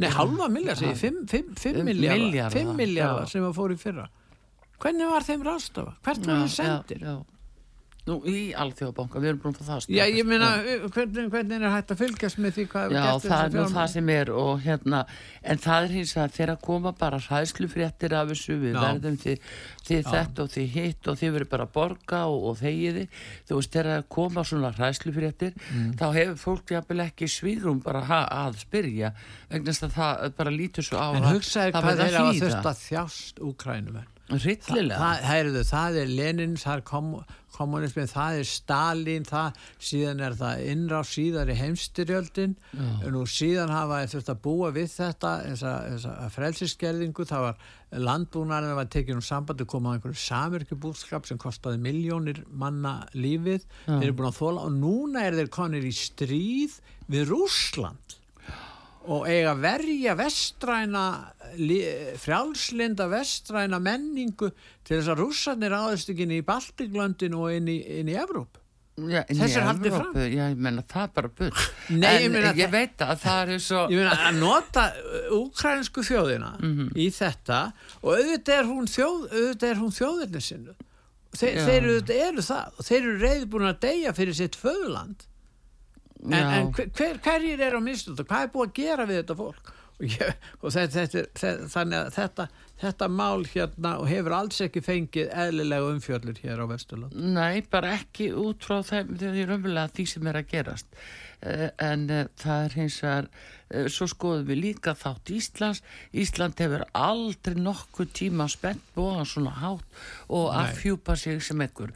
Nei, 0.00 0.08
halva 0.16 0.48
miljard, 0.48 0.80
segi, 0.80 0.96
5 1.28 1.82
miljardar, 1.84 2.22
Milljarða, 2.24 2.52
5 2.54 2.70
miljardar 2.78 3.26
já. 3.26 3.32
sem 3.34 3.44
að 3.44 3.58
fóru 3.58 3.74
í 3.76 3.80
fyrra. 3.80 4.06
Hvernig 4.80 5.10
var 5.12 5.26
þeim 5.26 5.42
rástafa? 5.44 5.92
Hvert 6.06 6.24
var 6.24 6.38
þeim 6.40 6.52
sendir? 6.54 7.02
já, 7.04 7.10
já. 7.10 7.39
Nú, 8.08 8.14
í 8.24 8.38
Alþjóðabanka, 8.56 9.20
við 9.20 9.28
erum 9.30 9.40
búin 9.42 9.56
að 9.60 9.66
það 9.68 9.86
Já, 9.92 10.04
ég 10.08 10.24
meina, 10.26 10.46
já. 10.64 10.76
hvernig, 10.94 11.26
hvernig 11.32 11.56
er 11.60 11.72
hægt 11.74 11.90
að 11.92 11.98
fylgjast 12.00 12.38
með 12.40 12.54
því 12.56 12.64
hvað 12.72 12.94
Já, 12.94 13.00
hefur 13.02 13.20
gert 13.20 13.26
það 13.30 13.42
er 13.44 13.56
nú 13.58 13.64
það 13.74 13.88
sem 13.92 14.08
er 14.14 14.30
og 14.40 14.62
hérna, 14.64 15.00
en 15.52 15.60
það 15.60 15.84
er 15.88 15.94
hins 15.98 16.14
að 16.16 16.34
þeirra 16.38 16.56
koma 16.64 16.92
bara 17.00 17.18
hræðslufréttir 17.26 18.14
af 18.16 18.30
þessu 18.32 18.56
við 18.62 18.72
Já. 18.74 18.80
verðum 18.86 19.18
því, 19.24 19.34
því 19.88 19.98
þetta 20.08 20.44
og 20.46 20.52
því 20.54 20.64
hitt 20.76 21.10
og 21.12 21.18
því 21.20 21.30
verður 21.36 21.50
bara 21.52 21.66
að 21.68 21.74
borga 21.76 22.22
og, 22.30 22.46
og 22.50 22.58
þegiði, 22.62 23.04
þú 23.50 23.58
veist, 23.60 23.72
þeirra 23.76 23.98
koma 24.16 24.46
svona 24.48 24.72
hræðslufréttir, 24.78 25.52
Mm. 25.70 25.92
þá 26.00 26.06
hefur 26.14 26.38
fólk 26.40 26.72
jafnvel 26.74 27.02
ekki 27.04 27.28
svígrum 27.30 27.82
bara 27.84 28.00
ha, 28.08 28.22
að 28.46 28.56
spyrja, 28.64 29.12
vegna 29.50 29.70
þess 29.74 29.84
að 29.86 29.92
það 29.98 30.32
bara 30.40 30.50
lítur 30.54 30.86
svo 30.86 30.98
á 30.98 31.08
En 31.14 31.22
að 31.22 31.36
hugsaði 31.36 31.72
það 31.76 32.40
þurft 32.40 32.70
að 32.72 32.80
Hryllilega. 34.30 34.98
Það, 34.98 35.22
heyrðu, 35.26 35.62
það 35.68 36.00
er 36.00 36.10
Lenin, 36.20 36.56
það 36.60 36.76
er 36.76 36.82
kom, 36.86 37.08
kommunismin, 37.56 38.08
það 38.10 38.38
er 38.40 38.46
Stalin, 38.48 39.26
það, 39.28 39.58
síðan 39.90 40.22
er 40.24 40.36
það 40.38 40.62
innrá 40.70 41.00
síðar 41.06 41.50
í 41.50 41.56
heimstyrjöldin, 41.58 42.54
nú 43.10 43.24
síðan 43.28 43.72
hafa 43.74 43.98
þurft 44.12 44.30
að 44.32 44.40
búa 44.46 44.70
við 44.76 44.88
þetta, 44.94 45.32
þessa, 45.48 45.74
þessa 45.88 46.30
frelsisgerðingu, 46.36 47.26
það 47.28 47.46
var 47.48 47.66
landbúnaðin 48.06 48.78
var 48.78 48.88
tekið 48.94 49.18
um 49.18 49.24
sambandi 49.26 49.66
komað 49.68 49.98
einhverju 49.98 50.22
samirkjubúrskap 50.22 51.26
sem 51.26 51.40
kostaði 51.42 51.82
miljónir 51.82 52.44
manna 52.48 53.00
lífið, 53.18 53.66
þeir 53.88 54.08
eru 54.12 54.16
búin 54.20 54.30
að 54.30 54.40
þóla 54.40 54.64
og 54.68 54.78
núna 54.78 55.26
er 55.26 55.38
þeir 55.40 55.52
konir 55.58 55.90
í 55.90 55.92
stríð 55.96 56.78
við 57.10 57.32
Rússland 57.34 58.19
og 59.08 59.26
eiga 59.28 59.54
verja 59.56 60.14
vestræna 60.18 61.04
li- 61.56 62.14
frjálslinda 62.20 63.06
vestræna 63.08 63.78
menningu 63.80 64.50
til 64.84 64.98
þess 64.98 65.08
að 65.14 65.22
rússarnir 65.24 65.72
áðust 65.72 66.10
ekki 66.12 66.26
inn 66.26 66.34
í 66.36 66.42
Baltiklöndin 66.44 67.34
og 67.38 67.52
inn 67.56 67.68
í, 67.72 67.78
inn 68.00 68.08
í 68.12 68.16
Evróp 68.20 68.58
Já, 69.00 69.22
haldið 69.24 69.54
Evrópu, 69.56 69.90
fram. 69.94 70.16
Já, 70.28 70.50
ég 70.50 70.58
menna, 70.60 70.82
það 70.84 71.02
er 71.06 71.12
bara 71.14 71.28
bull. 71.38 71.60
Nei, 71.88 72.24
en 72.26 72.34
ég 72.36 72.58
ég 72.60 72.70
veit 72.74 73.00
að 73.06 73.20
það 73.22 73.52
er 73.54 73.62
svo... 73.64 73.84
ég 73.88 73.96
meina 74.02 74.16
að 74.28 74.36
nota 74.42 74.82
úkrænsku 75.38 76.04
þjóðina 76.04 76.50
Mhm. 76.60 76.90
í 77.00 77.06
þetta 77.16 77.60
og 78.02 78.10
auðvitað 78.18 78.58
er 78.58 78.68
hún 78.68 78.90
þjóð 78.92 79.22
auðvitað 79.30 79.70
er 79.70 79.80
hún 79.80 79.96
þjóðirni 79.96 80.42
sinnu 80.44 80.74
Þe, 81.30 81.48
þeir 81.64 81.84
eru 82.26 82.42
það 82.42 82.76
og 82.76 82.84
þeir 82.90 83.00
eru 83.06 83.16
reyðbúin 83.22 83.68
að 83.70 83.80
deyja 83.86 84.12
fyrir 84.18 84.34
sitt 84.34 84.56
föðuland 84.58 85.24
en, 86.24 86.32
en 86.40 86.72
hver, 86.76 86.90
hver, 86.96 87.20
hverjir 87.24 87.60
er 87.68 87.76
á 87.76 87.80
mistönd 87.84 88.20
og 88.20 88.26
hvað 88.30 88.46
er 88.48 88.50
búið 88.56 88.66
að 88.70 88.80
gera 88.82 89.06
við 89.10 89.22
þetta 89.22 89.36
fólk 89.38 89.70
og, 90.00 90.04
ég, 90.08 90.34
og 90.60 90.74
þetta, 90.74 90.92
þetta, 90.96 91.22
er- 91.22 91.30
þe- 91.40 91.70
þannig 91.74 91.98
að 92.00 92.10
þetta, 92.16 92.46
þetta 92.80 93.08
mál 93.12 93.44
hérna 93.54 93.94
og 94.00 94.06
hefur 94.08 94.36
alls 94.38 94.60
ekki 94.64 94.82
fengið 94.84 95.32
eðlilega 95.44 95.90
umfjöllur 95.94 96.38
hér 96.44 96.62
á 96.64 96.66
Vesturland 96.70 97.16
Nei, 97.36 97.60
bara 97.72 97.94
ekki 97.98 98.30
út 98.32 98.64
frá 98.64 98.78
þeim, 98.88 99.14
því 99.20 99.30
að 99.32 99.40
raunverulega 99.52 99.92
því 99.98 100.06
sem 100.14 100.30
er 100.32 100.40
að 100.40 100.48
gerast. 100.54 100.88
Eh, 101.42 101.70
En 101.80 102.02
uh, 102.10 102.24
það 102.36 102.64
er 102.66 102.74
hins 102.76 102.96
vegar, 103.00 103.26
uh, 103.72 103.86
svo 103.88 104.04
skoðum 104.10 104.44
við 104.50 104.58
líka 104.60 104.92
þátt 104.98 105.30
Íslands. 105.32 105.80
Ísland 106.12 106.58
hefur 106.60 106.82
aldrei 106.92 107.54
nokkuð 107.56 108.10
tíma 108.12 108.44
spennt 108.52 108.82
bóðan 108.96 109.24
svona 109.24 109.54
hátt 109.56 109.86
og 110.28 110.50
Nei. 110.52 110.58
affjúpa 110.66 111.16
sig 111.16 111.40
sem 111.42 111.60
einhver 111.64 111.94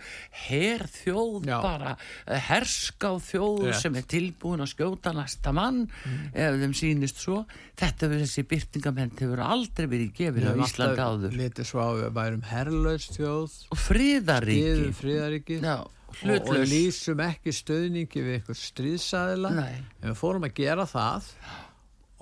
herþjóð 0.48 1.44
Já. 1.48 1.58
bara, 1.62 1.92
uh, 2.28 2.38
herská 2.48 3.10
þjóð 3.20 3.66
Rétt. 3.68 3.80
sem 3.82 3.96
er 4.00 4.06
tilbúin 4.08 4.64
að 4.64 4.72
skjóta 4.74 5.12
næsta 5.16 5.52
mann 5.52 5.84
ef 6.32 6.56
þeim 6.62 6.72
sýnist 6.76 7.20
svo. 7.20 7.44
Þetta 7.76 8.08
við 8.12 8.22
þessi 8.24 8.44
byrtingament 8.48 9.20
hefur 9.20 9.42
aldrei 9.44 9.86
verið 9.90 10.12
gefið 10.22 10.48
á 10.48 10.54
Íslandi 10.64 11.04
áður. 11.04 11.36
Litið 11.36 11.68
svo 11.68 11.82
á 11.84 11.90
við 11.98 12.10
værum 12.16 12.44
herrlaus 12.48 13.08
þjóð, 13.16 13.58
Og 13.74 13.78
friðaríki. 13.82 14.92
friðaríki 14.94 15.60
Já, 15.60 15.76
og, 16.22 16.48
og 16.48 16.64
lýsum 16.70 17.20
ekki 17.24 17.52
stöðningi 17.54 18.24
við 18.24 18.38
eitthvað 18.38 18.60
stríðsæðila. 18.62 19.52
En 19.66 20.10
við 20.10 20.18
fórum 20.20 20.46
að 20.48 20.56
gera 20.60 20.86
það 20.88 21.30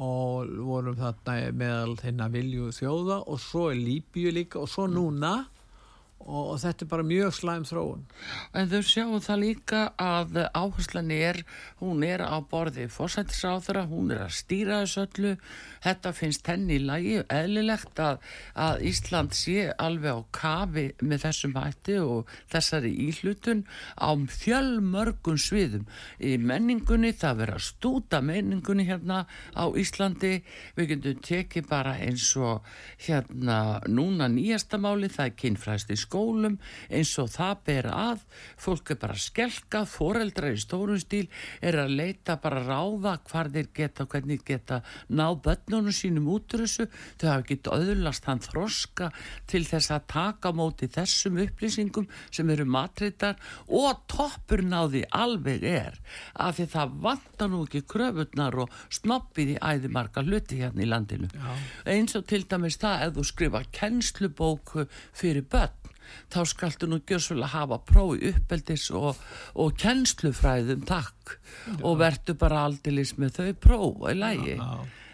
og 0.03 0.53
vorum 0.67 0.97
þarna 0.99 1.37
meðal 1.55 1.97
þeirna 2.01 2.29
vilju 2.33 2.71
þjóða 2.75 3.19
og 3.29 3.41
svo 3.43 3.69
er 3.71 3.81
Líbíu 3.83 4.33
líka 4.35 4.63
og 4.63 4.71
svo 4.73 4.89
núna 4.91 5.35
og, 6.27 6.59
þetta 6.63 6.85
er 6.85 6.91
bara 6.91 7.07
mjög 7.07 7.35
slæm 7.37 7.65
þróun. 7.69 8.05
en 8.55 8.69
þau 8.69 8.83
sjáum 8.83 9.21
það 9.23 9.43
líka 9.43 9.83
að 9.99 10.39
áherslan 10.55 11.11
er, 11.11 11.43
hún 11.81 12.03
er 12.07 12.23
á 12.23 12.37
borði 12.41 12.89
fórsættisráðara, 12.93 13.87
hún 13.91 14.13
er 14.13 14.25
að 14.27 14.37
stýra 14.37 14.83
þessu 14.83 15.07
öllu, 15.07 15.33
þetta 15.83 16.13
finnst 16.17 16.47
henni 16.47 16.79
í 16.79 16.85
lagi, 16.85 17.17
eðlilegt 17.29 18.03
að, 18.03 18.21
að 18.55 18.85
Ísland 18.93 19.37
sé 19.37 19.73
alveg 19.79 20.19
á 20.19 20.21
kafi 20.33 20.87
með 21.03 21.25
þessum 21.27 21.57
hætti 21.59 21.99
og 22.03 22.31
þessari 22.53 22.93
íhlutun 23.09 23.65
á 23.99 24.11
fjölmörgun 24.13 25.41
sviðum. 25.41 25.87
Í 26.23 26.37
menningunni, 26.39 27.13
það 27.17 27.43
verður 27.43 27.61
að 27.61 27.67
stúta 27.67 28.23
menningunni 28.25 28.87
hérna 28.89 29.25
á 29.57 29.65
Íslandi, 29.79 30.43
við 30.77 30.95
getum 30.95 31.23
tekið 31.27 31.69
bara 31.71 31.97
eins 32.03 32.29
og 32.37 32.67
hérna 33.03 33.81
núna 33.89 34.29
nýjasta 34.31 34.81
máli, 34.81 35.11
það 35.13 35.31
er 35.31 35.39
kynfræðst 35.43 35.93
í 35.93 35.99
skólum, 36.13 36.59
eins 36.93 37.13
og 37.21 37.31
það 37.33 37.63
ber 37.67 37.89
að, 37.89 38.25
fólk 38.61 38.93
er 38.93 39.01
bara 39.01 39.17
skelka, 39.17 39.85
foreldrar 39.89 40.53
í 40.53 40.61
stórum 40.61 41.01
stíl 41.01 41.25
er 41.65 41.79
að 41.81 41.95
leita 41.97 42.37
bara 42.43 42.61
ráða 42.67 43.17
hvar 43.31 43.49
þeir 43.53 43.71
geta, 43.75 44.07
hvernig 44.07 44.45
geta 44.45 44.83
ná 45.09 45.31
börnunum 45.33 45.95
sínum 45.95 46.29
út 46.33 46.53
úr 46.53 46.67
þessu, 46.67 46.89
þau 47.17 47.29
hafa 47.31 47.47
ekki 47.47 47.59
öðlast 47.73 48.29
hann 48.29 48.43
þroska 48.45 49.11
til 49.49 49.65
þess 49.69 49.93
að 49.95 50.07
taka 50.13 50.53
á 50.53 50.59
móti 50.59 50.91
þessum 50.93 51.41
upplýsingum 51.47 52.09
sem 52.31 52.51
eru 52.53 52.67
matritar 52.69 53.41
og 53.69 54.05
toppur 54.11 54.65
náði 54.67 55.05
alveg 55.17 55.65
er 55.65 55.99
af 56.35 56.59
því 56.59 56.69
það 56.75 56.97
vantar 57.07 57.53
nú 57.53 57.65
ekki 57.67 57.85
kröfunnar 57.89 58.59
og 58.65 58.81
snoppið 58.93 59.55
í 59.55 59.61
æði 59.63 59.93
marga 59.93 60.25
hluti 60.27 60.61
hérna 60.61 60.85
í 60.85 60.91
landinu. 60.91 61.31
Já. 61.33 61.53
eins 61.95 62.17
og 62.19 62.27
til 62.29 62.45
dæmis 62.49 62.79
það 62.83 63.07
ef 63.07 63.17
þú 63.17 63.25
skrifa 63.31 63.63
kennslubók 63.73 64.75
fyrir 65.17 65.47
börn 65.49 65.79
þá 66.33 66.41
skaltu 66.51 66.89
nú 66.91 67.01
gjössulega 67.09 67.53
hafa 67.53 67.79
prófi 67.89 68.33
uppeldis 68.33 68.89
og, 68.97 69.21
og 69.55 69.77
kennslufræðum 69.81 70.85
takk. 70.89 71.37
Og 71.83 72.01
vertu 72.01 72.35
bara 72.39 72.67
aldilis 72.67 73.17
með 73.19 73.39
þau 73.39 73.53
próf 73.67 74.05
í 74.11 74.17
lægi 74.19 74.57
Já. 74.59 74.71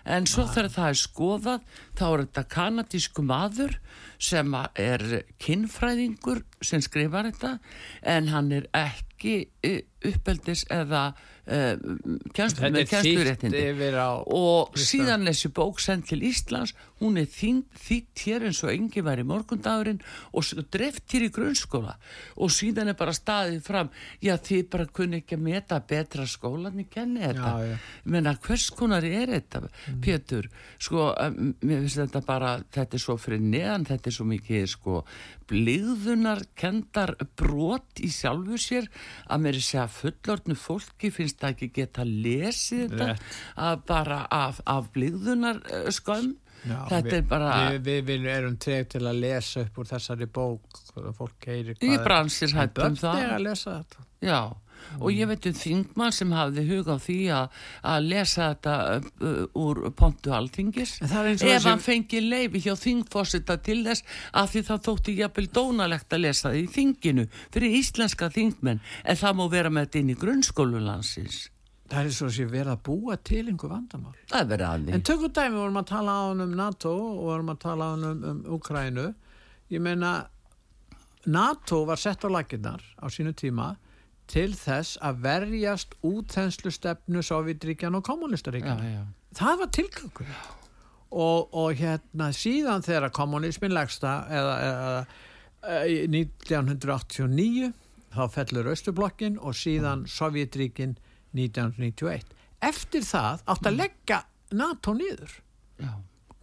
en 0.08 0.26
svo 0.30 0.46
þegar 0.48 0.70
það 0.74 0.92
er 0.92 1.00
skoðað 1.02 1.66
þá 1.98 2.04
er 2.08 2.22
þetta 2.24 2.44
kanadísku 2.54 3.24
maður 3.26 3.76
sem 4.18 4.54
er 4.74 5.04
kinnfræðingur 5.38 6.42
sem 6.64 6.82
skrifar 6.82 7.30
þetta 7.30 7.58
en 8.02 8.30
hann 8.32 8.52
er 8.52 8.68
ekki 8.76 9.36
eh, 9.62 9.82
uppeldis 10.04 10.64
eða 10.70 11.12
kennslu, 11.48 13.24
Þetta 13.24 13.50
með 13.78 13.96
á... 13.96 14.20
og 14.20 14.76
síðan 14.76 15.24
þessi 15.28 15.50
bók 15.56 15.80
send 15.80 16.04
til 16.10 16.20
Íslands 16.28 16.74
hún 17.00 17.16
er 17.20 17.28
þýtt 17.30 18.24
hér 18.24 18.44
eins 18.48 18.60
og 18.66 18.72
engi 18.72 19.02
væri 19.06 19.24
morgundagurinn 19.26 20.00
og 20.36 20.64
dreift 20.72 21.08
hér 21.14 21.28
í 21.28 21.30
grunnskóla. 21.32 21.94
Og 22.42 22.52
síðan 22.52 22.92
er 22.92 22.98
bara 22.98 23.14
staðið 23.16 23.62
fram 23.64 23.92
já 24.24 24.34
þið 24.36 24.64
bara 24.74 24.88
kunni 24.98 25.22
ekki 25.22 25.38
að 25.38 25.46
meta 25.46 25.80
betra 25.80 26.26
skólan 26.28 26.82
í 26.82 26.88
kenni 26.90 27.22
þetta. 27.24 27.54
Já, 27.54 27.70
já. 27.70 27.76
Ég 28.02 28.12
meina 28.16 28.34
hvers 28.44 28.68
konar 28.76 29.08
er 29.08 29.32
þetta 29.38 29.64
Pétur, 30.04 30.50
sko 30.82 31.08
mér 31.38 31.84
finnst 31.86 32.02
þetta 32.02 32.22
bara, 32.26 32.56
þetta 32.74 32.98
er 32.98 33.02
svo 33.02 33.16
fyrir 33.20 33.40
neðan 33.42 33.86
þetta 33.88 34.07
er 34.08 34.16
svo 34.16 34.26
mikið 34.28 34.66
sko 34.72 35.02
blíðunar 35.48 36.42
kendar 36.58 37.14
brot 37.38 38.02
í 38.04 38.10
sjálfu 38.12 38.58
sér 38.60 38.88
að 39.28 39.44
mér 39.44 39.60
er 39.60 39.66
segja 39.68 39.86
fullorðnu 39.98 40.58
fólki 40.58 41.12
finnst 41.14 41.40
það 41.40 41.54
ekki 41.54 41.70
geta 41.80 42.04
lesið 42.08 42.92
þetta 42.96 43.14
að 43.68 43.82
bara 43.88 44.20
af, 44.34 44.60
af 44.66 44.92
blíðunar 44.94 45.62
uh, 45.64 45.88
skömm. 45.94 46.36
Já, 46.66 46.78
þetta 46.90 47.12
er 47.14 47.26
bara 47.30 47.50
Við, 47.70 47.84
við, 47.86 47.98
við 48.08 48.24
erum 48.32 48.56
treg 48.58 48.88
til 48.90 49.04
að 49.06 49.20
lesa 49.22 49.62
upp 49.62 49.76
úr 49.78 49.86
þessari 49.92 50.26
bók 50.26 50.80
og 50.98 51.12
fólk 51.14 51.46
heyri 51.46 51.76
ég 51.78 52.02
bransir 52.02 52.50
En 52.50 52.58
hætt 52.58 52.80
um 52.82 52.96
börn 52.98 53.20
er 53.20 53.34
að 53.36 53.44
lesa 53.46 53.76
þetta. 53.76 54.06
Já, 54.26 54.40
og 55.00 55.10
ég 55.12 55.28
veit 55.30 55.46
um 55.50 55.56
þingmann 55.58 56.12
sem 56.16 56.32
hafði 56.32 56.64
hug 56.70 56.88
á 56.90 56.96
því 57.02 57.18
að, 57.34 57.58
að 57.92 58.06
lesa 58.12 58.48
þetta 58.54 58.76
uh, 58.98 59.60
úr 59.64 59.82
pontu 59.98 60.32
alþingis. 60.34 60.96
En 61.02 61.12
ef 61.12 61.42
þessi- 61.42 61.68
hann 61.68 61.82
fengi 61.84 62.20
leifi 62.24 62.62
hjá 62.68 62.74
þingforseta 62.78 63.58
til 63.62 63.82
þess 63.86 64.02
að 64.32 64.50
því 64.54 64.64
það 64.70 64.82
þótti 64.88 65.16
jafnvel 65.20 65.46
dónalegt 65.58 66.12
að 66.16 66.24
lesa 66.24 66.48
það 66.48 66.58
í 66.62 66.66
þinginu 66.78 67.28
fyrir 67.54 67.78
íslenska 67.82 68.30
þingmenn. 68.34 68.80
En 69.04 69.16
það 69.16 69.38
má 69.42 69.46
vera 69.52 69.70
með 69.70 69.86
þetta 69.88 70.02
inn 70.04 70.10
í 70.16 70.18
grunnskólulandsins 70.24 71.46
Það 71.88 72.04
er 72.04 72.10
svo 72.12 72.26
að 72.28 72.32
sé 72.36 72.44
verið 72.44 72.68
að 72.74 72.80
búa 72.84 73.14
til 73.24 73.46
einhver 73.48 73.70
vandamál. 73.72 74.10
það 74.28 74.40
er 74.42 74.48
verið 74.50 74.64
En 74.68 74.72
aðli 74.92 74.98
tökum 75.08 75.30
dæmi 75.32 75.56
vorum 75.56 75.78
að 75.80 75.86
tala 75.88 76.12
á 76.12 76.22
hann 76.28 76.42
um 76.44 76.50
NATO 76.58 76.90
og 76.92 77.22
vorum 77.30 77.48
að 77.54 77.60
tala 77.62 77.86
á 77.88 77.90
hann 77.94 78.04
um, 78.04 78.18
um 78.28 78.42
Ukrænu. 78.58 79.06
Ég 79.72 79.80
meina, 79.80 80.10
NATO 81.26 81.78
var 81.88 81.96
sett 81.96 82.24
á 82.24 82.28
laginnar 82.28 82.84
á 83.00 83.08
sínu 83.08 83.32
tíma 83.32 83.70
til 84.28 84.50
þess 84.56 84.98
að 85.04 85.22
verjast 85.24 85.96
útþenslu 86.06 86.72
stefnu 86.74 87.22
Sovjetríkjan 87.24 87.96
og 87.98 88.04
já. 88.84 89.02
Það 89.38 89.60
var 89.62 89.70
tilgangur. 89.76 90.30
Og, 91.08 91.54
og 91.56 91.78
hérna 91.78 92.30
síðan 92.36 92.84
þegar 92.84 93.12
kommunismin 93.16 93.72
legsta 93.72 94.14
eða, 94.28 94.56
eða, 94.64 95.04
eða 95.64 95.84
í 95.88 96.00
1989 96.12 97.70
þá 98.12 98.22
fellur 98.32 98.72
Östublokkin 98.72 99.38
og 99.40 99.56
síðan 99.56 100.04
Sovjetríkin 100.10 100.96
1991. 101.36 102.36
Eftir 102.64 103.04
það 103.06 103.44
átt 103.48 103.68
að 103.68 103.80
leggja 103.82 104.22
NATO 104.52 104.94
niður. 104.96 105.32
já. 105.80 105.92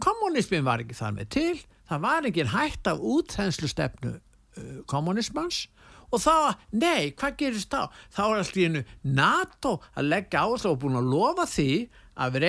Kommunismin 0.04 0.66
var 0.66 0.84
ekki 0.84 0.98
þar 0.98 1.14
með 1.16 1.30
til, 1.32 1.60
það 1.88 2.02
var 2.04 2.26
ekki 2.28 2.46
hætt 2.52 2.90
af 2.92 3.00
útþenslu 3.00 3.70
stefnu 3.72 4.12
uh, 4.18 4.80
kommunismans 4.92 5.66
og 6.12 6.22
þá, 6.22 6.34
nei, 6.72 7.14
hvað 7.18 7.38
gerist 7.42 7.72
þá? 7.74 7.94
Þá 8.14 8.24
er 8.26 8.36
alltaf 8.40 8.58
í 8.58 8.68
hennu 8.68 8.84
NATO 9.04 9.78
að 9.96 10.12
leggja 10.14 10.44
áherslu 10.46 10.74
og 10.74 10.82
búin 10.84 11.00
að 11.00 11.14
lofa 11.14 11.48
því 11.50 11.70
að 12.16 12.36
við 12.38 12.46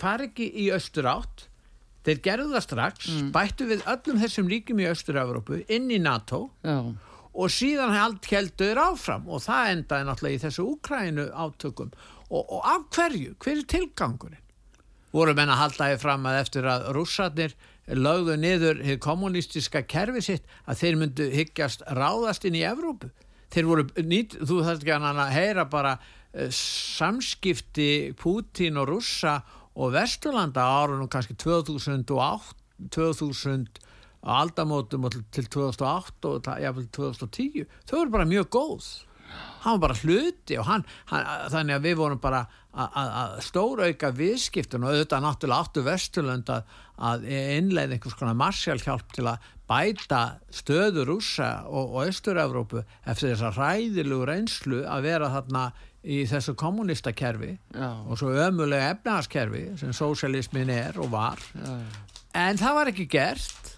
fara 0.00 0.28
ekki 0.28 0.50
í 0.62 0.68
austur 0.74 1.08
átt 1.10 1.46
þeir 2.06 2.20
gerðu 2.24 2.54
það 2.54 2.64
strax, 2.64 3.08
bættu 3.34 3.68
við 3.68 3.86
öllum 3.90 4.20
þessum 4.22 4.50
ríkjum 4.50 4.80
í 4.80 4.88
austur-Európu 4.90 5.62
inn 5.72 5.90
í 5.92 5.98
NATO 6.00 6.46
já. 6.64 6.78
og 7.30 7.52
síðan 7.52 7.96
allt 8.00 8.28
heldur 8.30 8.80
áfram 8.80 9.28
og 9.28 9.42
það 9.44 9.72
endaði 9.74 10.08
náttúrulega 10.08 10.38
í 10.38 10.44
þessu 10.46 10.66
Úkrænu 10.70 11.26
átökum 11.28 11.90
og, 12.30 12.40
og 12.40 12.60
af 12.64 12.86
hverju, 12.94 13.34
hver 13.42 13.58
er 13.58 13.68
tilgangurinn? 13.68 14.46
Voru 15.10 15.34
menn 15.34 15.50
að 15.50 15.60
halda 15.64 15.90
því 15.90 16.00
fram 16.04 16.26
að 16.30 16.40
eftir 16.44 16.70
að 16.70 16.88
rússarnir 16.94 17.56
lögðu 17.96 18.36
niður 18.38 18.80
kommunistiska 19.02 19.82
kerfi 19.88 20.22
sitt 20.22 20.44
að 20.66 20.80
þeir 20.82 20.98
myndu 21.00 21.28
hyggjast 21.34 21.82
ráðast 21.96 22.44
inn 22.46 22.58
í 22.60 22.64
Evrópu. 22.68 23.10
Þeir 23.50 23.66
voru, 23.66 23.84
nýtt, 24.06 24.36
þú 24.46 24.60
þarft 24.62 24.84
ekki 24.86 24.94
að 24.94 25.22
heyra 25.34 25.64
bara 25.72 25.96
uh, 25.98 26.48
samskipti 26.54 28.12
Pútín 28.20 28.78
og 28.80 28.88
rússa 28.92 29.40
og 29.80 29.92
Vesturlanda 29.94 30.62
árunum 30.62 31.08
kannski 31.10 31.34
2008, 31.38 32.54
2000 32.94 33.66
á 34.20 34.30
aldamótum 34.44 35.08
til- 35.10 35.24
til 35.32 35.46
2008 35.48 36.28
og 36.28 36.44
jafnvel 36.60 36.88
2010 36.92 37.64
þau 37.88 37.96
voru 37.98 38.10
bara 38.10 38.24
mjög 38.28 38.48
góð 38.52 38.88
hann 39.64 39.78
var 39.80 39.88
bara 39.88 39.94
hluti 40.02 40.58
og 40.58 40.66
hann, 40.66 40.84
hann 41.06 41.24
þannig 41.50 41.74
að 41.78 41.84
við 41.86 41.96
vorum 41.96 42.18
bara 42.20 42.42
að- 42.74 43.40
stórauka 43.42 44.10
viðskiptun 44.14 44.84
og 44.86 44.92
auðvitað 44.94 45.24
náttúrulega 45.24 45.64
áttu 45.66 45.82
Vesturlönd 45.86 46.52
að, 46.54 46.62
innleið 47.58 47.96
einhvers 47.96 48.14
konar 48.18 48.36
marsjálfhjálp 48.38 49.12
til 49.16 49.26
að 49.26 49.48
bæta 49.70 50.20
stöðu 50.54 51.04
rússa 51.08 51.64
og, 51.66 51.94
og 51.96 52.08
Östur-Evrópu 52.10 52.82
eftir 53.06 53.32
þessa 53.34 53.50
ræðilegu 53.56 54.24
reynslu 54.28 54.82
að 54.86 55.02
vera 55.06 55.30
þarna 55.34 55.64
í 56.00 56.22
þessu 56.30 56.54
kommunistakerfi 56.56 57.50
Já. 57.76 57.90
og 58.08 58.16
svo 58.18 58.30
ömulega 58.32 58.94
efnaðaskerfi 58.94 59.64
sem 59.82 59.92
sósialismin 59.92 60.70
er 60.72 60.96
og 60.98 61.10
var. 61.12 61.42
Já, 61.54 61.74
En 62.34 62.56
það 62.56 62.74
var 62.78 62.88
ekki 62.92 63.08
gert. 63.10 63.72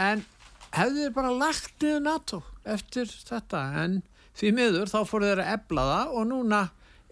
En 0.00 0.24
hefðu 0.72 1.02
þeir 1.04 1.12
bara 1.14 1.30
lagt 1.36 1.74
niður 1.84 2.00
NATO 2.06 2.42
eftir 2.64 3.04
þetta? 3.28 3.60
En 3.84 3.98
því 4.40 4.52
miður 4.56 4.88
þá 4.88 5.02
fóru 5.06 5.28
þeir 5.28 5.42
að 5.44 5.50
ebla 5.58 5.84
það 5.90 6.14
og 6.16 6.26
núna 6.30 6.60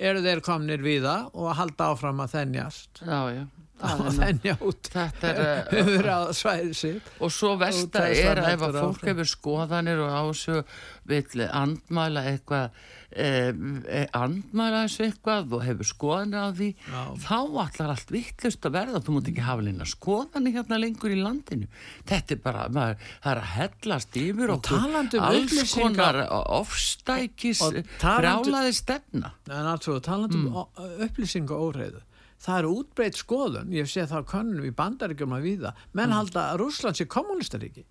eru 0.01 0.23
þeir 0.25 0.41
komnir 0.45 0.85
við 0.85 1.05
það 1.07 1.31
og 1.37 1.57
halda 1.61 1.91
áfram 1.95 2.23
að 2.25 2.37
þennjast. 2.39 3.03
já, 3.05 3.21
já. 3.37 3.43
að 3.89 4.21
þennja 4.21 4.57
út 4.69 4.91
er, 4.95 6.13
svæði 6.41 6.75
sitt 6.77 7.11
og 7.21 7.33
svo 7.35 7.57
versta 7.61 8.07
Og 8.07 8.23
er 8.25 8.41
að 8.45 8.53
ef 8.55 8.65
að 8.69 8.79
fólk 8.81 8.97
áfram. 9.01 9.11
hefur 9.13 9.31
skoðanir 9.35 10.03
og 10.07 10.17
ásög 10.23 10.79
vill 11.11 11.47
andmæla 11.49 12.23
eitthvað 12.31 12.71
eh, 13.11 14.07
andmæla 14.15 14.85
þessu 14.85 15.07
eitthvað 15.09 15.55
og 15.57 15.65
hefur 15.67 15.89
skoðanir 15.89 16.45
á 16.45 16.49
því 16.55 16.69
Já. 16.77 17.01
þá 17.25 17.33
allar 17.65 17.95
allt 17.97 18.13
vittlust 18.15 18.69
að 18.69 18.77
verða 18.77 19.01
þú 19.03 19.17
mútt 19.17 19.31
ekki 19.33 19.47
hafa 19.49 19.65
neina 19.67 19.89
skoðanir 19.91 20.55
hérna 20.61 20.79
lengur 20.79 21.11
í 21.11 21.19
landinu 21.19 21.67
þetta 22.07 22.37
er 22.37 22.43
bara, 22.45 22.69
maður, 22.77 23.01
það 23.25 23.33
er 23.33 23.41
að 23.43 23.51
hellast 23.57 24.21
yfir 24.23 24.53
Og 24.55 24.61
okkur 24.61 24.79
um 24.85 25.01
alls 25.01 25.57
upplýsingar- 25.57 25.81
konar 25.81 26.21
ofstækis 26.61 27.65
Og 27.67 27.81
brjálaði 28.05 28.77
stefna 28.79 29.33
en 29.51 29.73
altså 29.75 29.99
talandi 30.05 30.37
Mm. 30.41 30.55
um 30.55 30.95
upplýsinga 31.05 31.57
óreiðu 31.59 32.01
það 32.41 32.59
er 32.59 32.69
útbreytt 32.71 33.21
skoðun. 33.21 33.73
Ég 33.77 33.89
sé 33.91 34.07
það 34.09 34.25
á 34.25 34.31
könnum 34.33 34.67
í 34.69 34.73
bandaríkjum 34.77 35.37
að 35.37 35.47
víða. 35.49 35.75
Mm. 35.77 35.95
menn 36.01 36.15
halda 36.17 36.47
að 36.53 36.61
Rússland 36.65 36.99
sé 36.99 37.07
kommunistaríki 37.11 37.85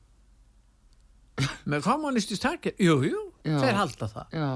með 1.72 1.86
kommunistist 1.86 2.44
takir 2.44 2.76
jú, 2.82 3.00
jú, 3.06 3.22
Já. 3.46 3.58
þeir 3.62 3.78
halda 3.80 4.10
það. 4.12 4.36
Já, 4.36 4.50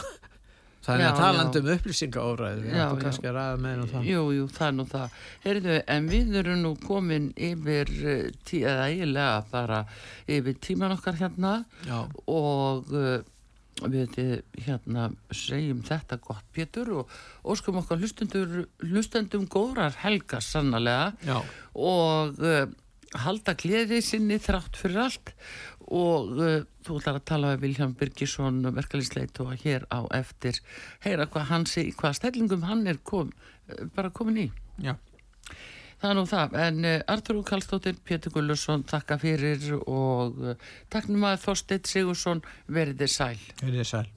þannig 0.86 1.06
að 1.06 1.18
talandi 1.20 1.60
já. 1.60 1.62
um 1.62 1.72
upplýsinga 1.76 2.24
óreiðu 2.24 2.64
við 2.64 2.78
ættum 2.82 3.02
kannski 3.04 3.28
að 3.30 3.36
ræða 3.36 3.58
með 3.66 3.82
um 3.84 3.90
það. 3.92 4.08
Jú, 4.10 4.22
jú, 4.34 4.46
það 4.56 4.66
er 4.66 4.76
nú 4.78 4.86
það. 4.90 5.18
Heyrðu, 5.44 5.76
en 5.94 6.08
við 6.10 6.38
erum 6.40 6.62
nú 6.64 6.72
komin 6.82 7.28
yfir, 7.50 7.92
eh, 8.14 8.24
tí, 8.48 8.62
eða 8.64 8.88
eiginlega 8.88 9.44
bara 9.52 9.82
yfir 10.26 10.58
tíman 10.66 10.96
okkar 10.96 11.20
hérna 11.20 11.52
já, 11.86 12.00
og 12.26 12.90
uh, 12.96 13.20
við 13.88 14.18
eh, 14.20 14.36
hérna 14.66 15.08
segjum 15.34 15.82
þetta 15.86 16.20
gott 16.24 16.46
Pétur 16.54 16.92
og 17.00 17.14
óskum 17.44 17.80
okkar 17.80 18.00
hlustendum 18.00 19.48
góðrar 19.50 19.96
helga 20.02 20.40
sannlega 20.44 21.12
já, 21.24 21.38
og 21.74 22.40
uh, 22.42 22.64
halda 23.24 23.56
gleði 23.58 24.00
sinni 24.04 24.38
þrátt 24.42 24.78
fyrir 24.78 25.04
allt. 25.06 25.34
Og 25.90 26.36
uh, 26.38 26.56
þú 26.86 27.00
ætlar 27.00 27.20
að 27.20 27.28
tala 27.32 27.52
við 27.54 27.64
Vilhelm 27.66 27.94
Birgisson 27.98 28.62
verkalisleit 28.76 29.40
og 29.42 29.54
hér 29.64 29.86
á 29.90 30.06
eftir. 30.20 30.60
Heyra 31.04 31.26
hvað 31.30 31.48
hann 31.50 31.68
sé, 31.70 31.88
hvað 31.96 32.20
stellingum 32.20 32.66
hann 32.68 32.86
er 32.90 33.00
kom, 33.02 33.32
uh, 33.70 33.86
bara 33.96 34.12
komin 34.14 34.44
í. 34.46 34.50
Já. 34.80 34.94
Það 36.00 36.10
er 36.10 36.16
nú 36.18 36.24
það, 36.30 36.56
en 36.66 36.86
uh, 36.86 36.94
Artur 37.14 37.42
Kallstóttir, 37.46 37.98
Pétur 38.04 38.34
Gullursson 38.36 38.86
takka 38.88 39.18
fyrir 39.20 39.68
og 39.80 40.40
uh, 40.40 40.70
takk 40.92 41.10
nú 41.10 41.20
maður 41.24 41.44
Þorsteit 41.48 41.90
Sigursson 41.90 42.44
verið 42.66 43.04
þið 43.04 43.14
sæl. 43.18 43.36
Heyrið 43.60 43.82
þið 43.82 43.92
sæl 43.94 44.08